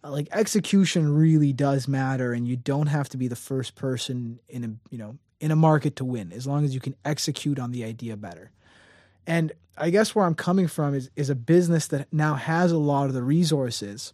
[0.05, 4.41] Uh, Like execution really does matter, and you don't have to be the first person
[4.49, 7.59] in a you know in a market to win, as long as you can execute
[7.59, 8.51] on the idea better.
[9.27, 12.79] And I guess where I'm coming from is is a business that now has a
[12.79, 14.13] lot of the resources,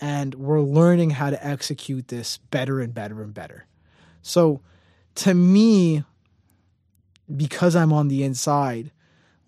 [0.00, 3.66] and we're learning how to execute this better and better and better.
[4.22, 4.60] So,
[5.16, 6.04] to me,
[7.34, 8.92] because I'm on the inside,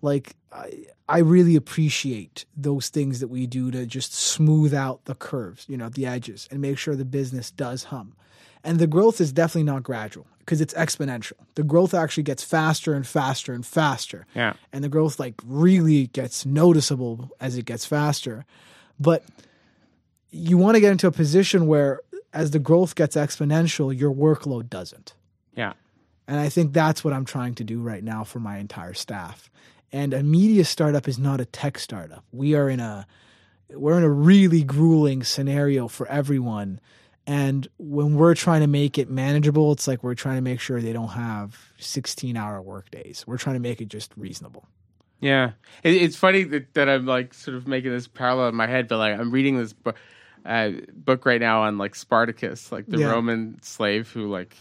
[0.01, 5.15] like I, I really appreciate those things that we do to just smooth out the
[5.15, 8.13] curves, you know, the edges, and make sure the business does hum.
[8.63, 11.33] And the growth is definitely not gradual because it's exponential.
[11.55, 14.25] The growth actually gets faster and faster and faster.
[14.35, 14.53] Yeah.
[14.71, 18.45] And the growth like really gets noticeable as it gets faster.
[18.99, 19.23] But
[20.31, 22.01] you want to get into a position where
[22.33, 25.13] as the growth gets exponential, your workload doesn't.
[25.55, 25.73] yeah.
[26.27, 29.49] And I think that's what I'm trying to do right now for my entire staff.
[29.91, 32.23] And a media startup is not a tech startup.
[32.31, 33.05] We are in a
[33.69, 36.79] we're in a really grueling scenario for everyone.
[37.27, 40.81] And when we're trying to make it manageable, it's like we're trying to make sure
[40.81, 43.25] they don't have 16 hour work days.
[43.27, 44.67] We're trying to make it just reasonable.
[45.19, 45.51] Yeah,
[45.83, 48.87] it, it's funny that, that I'm like sort of making this parallel in my head,
[48.87, 49.95] but like I'm reading this book,
[50.45, 53.11] uh, book right now on like Spartacus, like the Yeah.
[53.11, 54.55] Roman slave who like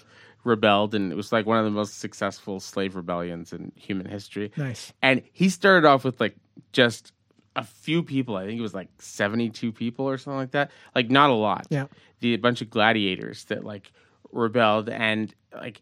[0.45, 4.51] rebelled, and it was like one of the most successful slave rebellions in human history.
[4.57, 4.93] Nice.
[5.03, 6.37] And he started off with like
[6.73, 7.13] just
[7.57, 8.37] a few people.
[8.37, 10.71] I think it was like 72 people or something like that.
[10.95, 11.67] Like not a lot.
[11.71, 11.87] Yeah.
[12.21, 13.93] The bunch of gladiators that like
[14.33, 15.81] rebelled and like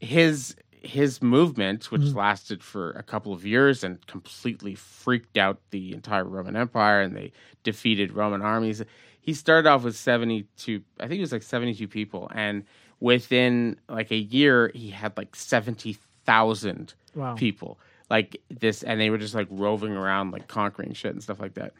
[0.00, 2.18] his his movement, which mm-hmm.
[2.18, 7.16] lasted for a couple of years and completely freaked out the entire Roman Empire, and
[7.16, 7.32] they
[7.64, 8.82] defeated Roman armies.
[9.20, 10.82] He started off with seventy-two.
[11.00, 12.64] I think it was like seventy-two people, and
[13.00, 17.34] within like a year, he had like seventy thousand Wow.
[17.34, 17.78] people.
[18.10, 21.54] Like this, and they were just like roving around, like conquering shit and stuff like
[21.54, 21.74] that.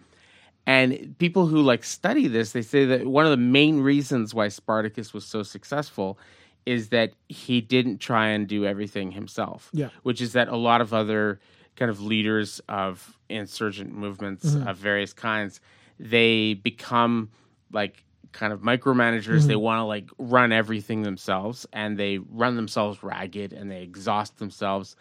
[0.66, 4.49] And people who like study this, they say that one of the main reasons why
[4.49, 6.19] Spartacus was so successful
[6.67, 9.71] is that he didn't try and do everything himself.
[9.73, 9.89] Yeah.
[10.03, 11.41] Which is that a lot of other
[11.77, 14.67] kind of leaders of insurgent movements mm-hmm.
[14.67, 15.61] of various kinds,
[15.99, 17.31] they become
[17.73, 19.47] like kind of micromanagers.
[19.47, 19.63] They mm-hmm.
[19.63, 24.97] want to like run everything themselves and they run themselves ragged and they exhaust themselves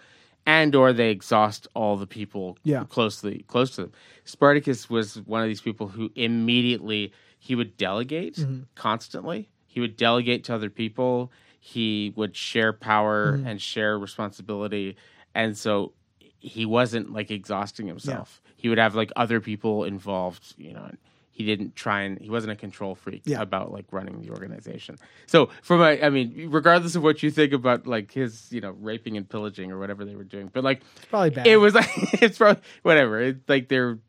[0.45, 2.85] and or they exhaust all the people Yeah.
[2.85, 3.91] closely close to them.
[4.23, 8.61] Spartacus was one of these people who immediately he would delegate mm-hmm.
[8.75, 9.49] constantly.
[9.65, 11.31] He would delegate to other people.
[11.67, 13.45] He would share power mm-hmm.
[13.45, 14.95] and share responsibility,
[15.35, 15.91] and so
[16.39, 18.41] he wasn't like exhausting himself.
[18.55, 20.85] He would have like other people involved, you know.
[20.85, 20.97] And
[21.29, 23.41] he didn't try and he wasn't a control freak Yeah.
[23.41, 24.97] about like running the organization.
[25.25, 28.71] So from a, I mean, regardless of what you think about like his, you know,
[28.79, 31.47] raping and pillaging or whatever they were doing, but like It's probably bad.
[31.47, 31.89] it was like
[32.23, 33.19] it's probably whatever.
[33.19, 33.99] It's like they're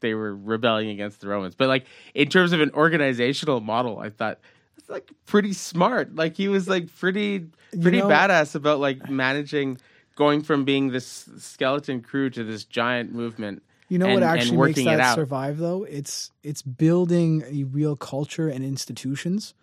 [0.00, 1.54] they were rebelling against the Romans.
[1.54, 1.84] But like
[2.14, 4.40] in terms of an organizational model, I thought
[4.88, 6.14] like pretty smart.
[6.14, 7.46] Like he was like pretty
[7.80, 9.78] pretty know- badass about like managing
[10.14, 13.62] going from being this skeleton crew to this giant movement.
[13.88, 15.84] You know and- what actually makes that survive though?
[15.84, 19.54] It's it's building a real culture and institutions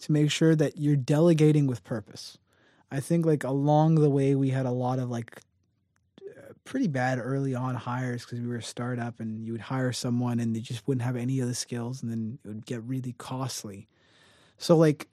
[0.00, 2.38] to make sure that you're delegating with purpose.
[2.90, 5.42] I think like along the way we had a lot of like
[6.68, 10.38] pretty bad early on hires because we were a startup and you would hire someone
[10.38, 13.14] and they just wouldn't have any of the skills and then it would get really
[13.16, 13.88] costly.
[14.58, 15.08] So like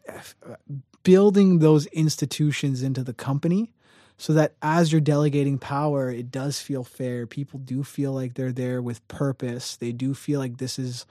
[1.03, 3.71] building those institutions into the company
[4.17, 7.27] so that as you're delegating power, it does feel fair.
[7.27, 9.75] People do feel like they're there with purpose.
[9.75, 11.05] They do feel like this is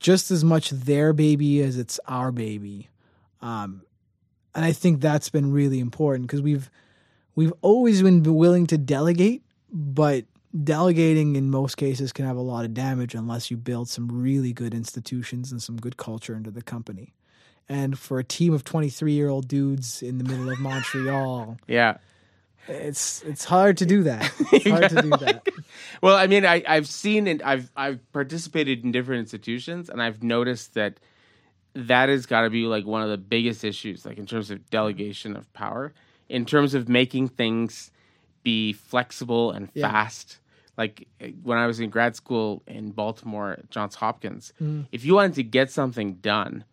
[0.00, 2.88] just as much their baby as it's our baby.
[3.40, 3.82] Um,
[4.54, 6.70] and I think that's been really important because we've
[7.36, 9.42] we've always been willing to delegate,
[9.72, 10.24] but
[10.64, 14.52] delegating in most cases can have a lot of damage unless you build some really
[14.52, 17.14] good institutions and some good culture into the company.
[17.70, 21.98] And for a team of 23 year old dudes in the middle of Montreal, Yeah.
[22.68, 24.30] it's it's hard to do that.
[24.52, 25.46] It's hard to do that.
[26.02, 30.22] Well, I mean, I, I've seen and I've I've participated in different institutions, and I've
[30.22, 30.98] noticed that
[31.74, 34.68] that has got to be like one of the biggest issues, like in terms of
[34.70, 35.92] delegation of power,
[36.28, 37.92] in terms of making things
[38.42, 39.90] be flexible and Yeah.
[39.90, 40.38] fast.
[40.76, 44.86] Like eh, when I was in grad school in Baltimore at Johns Hopkins, Mm.
[44.90, 46.64] if you wanted to get something done,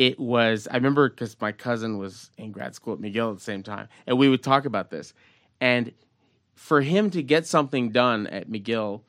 [0.00, 3.44] it was I remember because my cousin was in grad school at McGill at the
[3.44, 5.12] same time, and we would talk about this.
[5.60, 5.92] And
[6.54, 9.02] for him to get something done at McGill,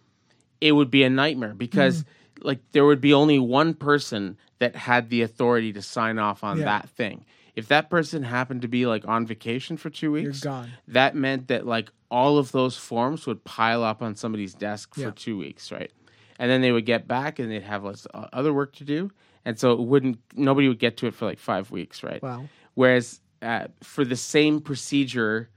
[0.60, 2.04] it would be a nightmare because
[2.42, 6.58] like there would be only one person that had the authority to sign off on
[6.60, 6.66] Yeah.
[6.66, 7.24] that thing.
[7.56, 10.72] If that person happened to be like on vacation for two weeks, gone.
[10.90, 15.12] that meant that like all of those forms would pile up on somebody's desk for
[15.12, 15.92] two weeks, right?
[16.38, 19.12] And then they would get back and they'd have less, uh, other work to do,
[19.46, 20.20] and so it wouldn't.
[20.36, 22.22] Nobody would get to it for like five weeks, right?
[22.22, 22.46] Wow.
[22.74, 25.50] Whereas uh, for the same procedure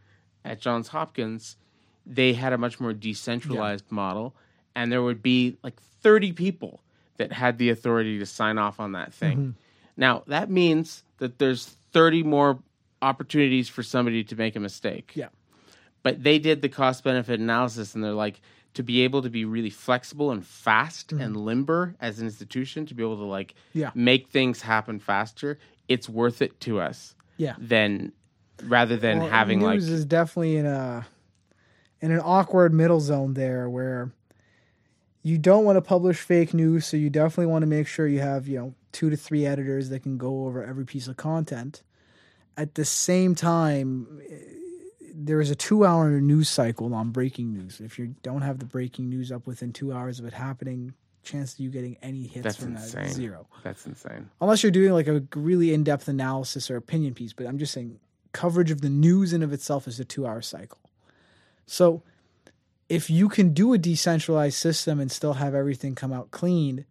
[0.44, 1.56] at Johns Hopkins,
[2.06, 4.34] they had a much more decentralized model,
[4.74, 6.80] and there would be like 30 people
[7.16, 9.36] that had the authority to sign off on that thing.
[9.36, 9.50] Mm-hmm.
[9.96, 12.58] Now, that means that there's 30 more
[13.00, 15.12] opportunities for somebody to make a mistake.
[15.14, 15.28] Yeah.
[16.02, 18.40] But they did the cost benefit analysis, and they're like,
[18.74, 22.94] to be able to be really flexible and fast and limber as an institution, to
[22.94, 23.78] be able to like Mm-hmm.
[23.80, 23.90] Yeah.
[23.94, 27.54] make things happen faster, it's worth it to us Yeah.
[27.58, 28.12] than
[28.62, 31.06] rather than Well, having like news is definitely in a
[32.00, 34.10] in an awkward middle zone there where
[35.22, 38.20] you don't want to publish fake news, so you definitely want to make sure you
[38.20, 41.82] have you know two to three editors that can go over every piece of content.
[42.56, 44.20] At the same time,
[45.16, 47.80] there is a two-hour news cycle on breaking news.
[47.80, 50.92] If you don't have the breaking news up within two hours of it happening,
[51.22, 53.04] chance of you getting any hits That's from that insane.
[53.04, 54.28] is zero that's insane.
[54.42, 57.98] unless you're doing like a really in-depth analysis or opinion piece but i'm just saying
[58.32, 60.78] coverage of the news in of itself is a two-hour cycle
[61.64, 62.02] so
[62.90, 66.84] if you can do a decentralized system and still have everything come out clean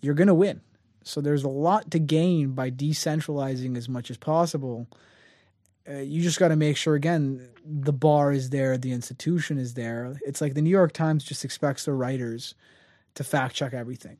[0.00, 0.60] you're going to win
[1.04, 4.88] so there's a lot to gain by decentralizing as much as possible
[5.88, 9.74] uh, you just got to make sure again the bar is there the institution is
[9.74, 12.54] there it's like the new york times just expects their writers
[13.14, 14.18] to fact check everything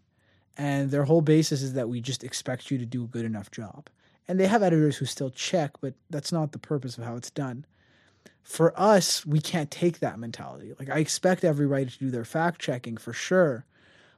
[0.57, 3.51] and their whole basis is that we just expect you to do a good enough
[3.51, 3.89] job.
[4.29, 7.31] And they have editors who still check, but that's not the purpose of how it's
[7.31, 7.65] done.
[8.43, 10.73] For us, we can't take that mentality.
[10.79, 13.67] Like I expect every writer to do their fact checking for sure,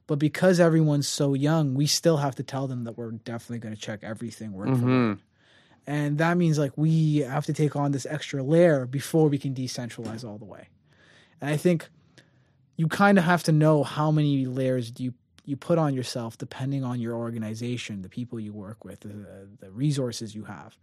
[0.07, 3.75] but because everyone's so young, we still have to tell them that we're definitely going
[3.75, 5.19] to check everything word for word.
[5.89, 9.55] And that means like we have to take on this extra layer before we can
[9.55, 10.67] decentralize all the way.
[11.41, 11.89] And I think
[12.77, 15.13] you kind of have to know how many layers do you
[15.45, 19.71] you put on yourself depending on your organization, the people you work with, the, the
[19.71, 20.77] resources you have.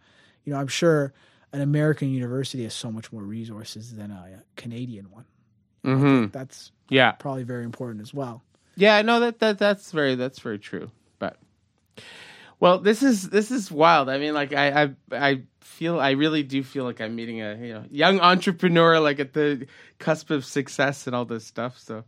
[0.45, 1.12] You know, I'm sure
[1.53, 5.24] an American university has so much more resources than a Canadian one.
[5.85, 6.31] Mm-hmm.
[6.33, 7.12] That's Yeah.
[7.12, 8.43] probably very important as well.
[8.74, 10.91] Yeah, no, that that that's very that's very true.
[11.20, 11.37] But
[12.59, 14.09] well, this is this is wild.
[14.09, 17.55] I mean, like I I I feel I really do feel like I'm meeting a
[17.57, 19.66] you know young entrepreneur like at the
[19.99, 21.78] cusp of success and all this stuff.
[21.78, 22.05] So,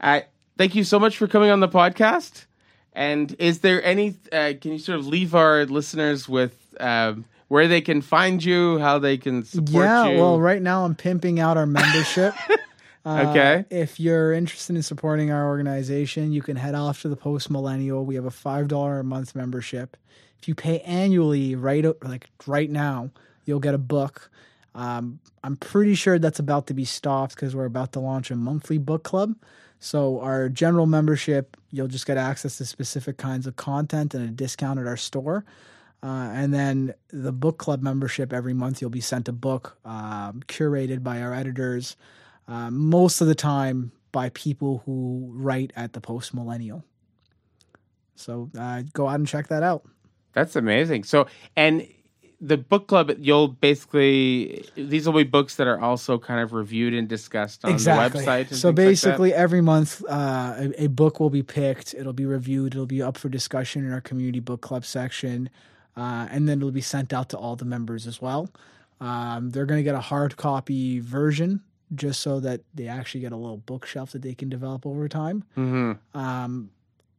[0.00, 0.24] I
[0.56, 2.46] thank you so much for coming on the podcast.
[2.92, 4.16] And is there any?
[4.32, 8.78] Uh, can you sort of leave our listeners with um, where they can find you,
[8.78, 10.18] how they can support yeah, you?
[10.18, 12.34] well, right now I'm pimping out our membership.
[13.04, 13.64] Uh, Okay.
[13.70, 18.04] If you're interested in supporting our organization, you can head off to the Post Millennial.
[18.04, 19.96] We have a five dollar a month membership.
[20.40, 23.10] If you pay annually, right like right now,
[23.44, 24.30] you'll get a book.
[24.74, 28.36] Um, I'm pretty sure that's about to be stopped because we're about to launch a
[28.36, 29.34] monthly book club.
[29.78, 34.32] So our general membership, you'll just get access to specific kinds of content and a
[34.32, 35.44] discount at our store.
[36.02, 40.42] Uh, and then the book club membership every month, you'll be sent a book um,
[40.48, 41.96] curated by our editors,
[42.48, 46.84] uh, most of the time by people who write at the Post Millennial.
[48.14, 49.84] So uh, go out and check that out.
[50.34, 51.04] That's amazing.
[51.04, 51.26] So,
[51.56, 51.86] and
[52.40, 56.94] the book club, you'll basically these will be books that are also kind of reviewed
[56.94, 58.20] and discussed on exactly.
[58.20, 58.48] the website.
[58.50, 61.94] and so things like basically, every month, uh, a, a book will be picked.
[61.94, 62.74] It'll be reviewed.
[62.74, 65.48] It'll be up for discussion in our community book club section,
[65.96, 68.50] uh, and then it'll be sent out to all the members as well.
[69.00, 71.62] Um, they're going to get a hard copy version
[71.96, 75.44] just so that they actually get a little bookshelf that they can develop over time.
[75.56, 75.98] Mhm.
[76.14, 76.70] Um,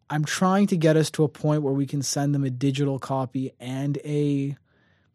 [0.09, 2.99] I'm trying to get us to a point where we can send them a digital
[2.99, 4.55] copy and a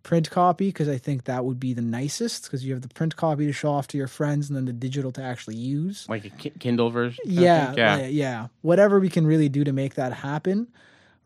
[0.02, 3.16] print copy because I think that would be the nicest because you have the print
[3.16, 6.06] copy to show off to your friends and then the digital to actually use.
[6.08, 7.22] like a Kindle version.
[7.26, 7.98] Yeah, yeah.
[7.98, 8.46] yeah, yeah.
[8.62, 10.68] Whatever we can really do to make that happen.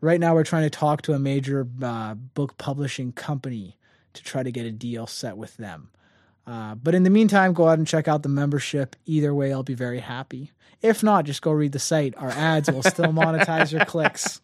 [0.01, 3.77] Right now, we're trying to talk to a major uh, book publishing company
[4.13, 5.89] to try to get a deal set with them.
[6.47, 8.95] Uh, but in the meantime, go out and check out the membership.
[9.05, 10.51] Either way, I'll be very happy.
[10.81, 12.13] If not, just go read the site.
[12.17, 14.41] Our ads will still monetize your clicks.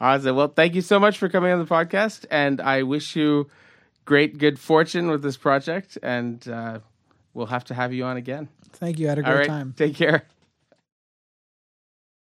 [0.00, 0.34] Awesome.
[0.34, 3.48] Well, thank you so much for coming on the podcast, and I wish you
[4.04, 5.96] great good fortune with this project.
[6.02, 6.80] And uh,
[7.32, 8.48] we'll have to have you on again.
[8.72, 9.06] Thank you.
[9.06, 9.46] I had a great right.
[9.46, 9.74] time.
[9.76, 10.26] Take care.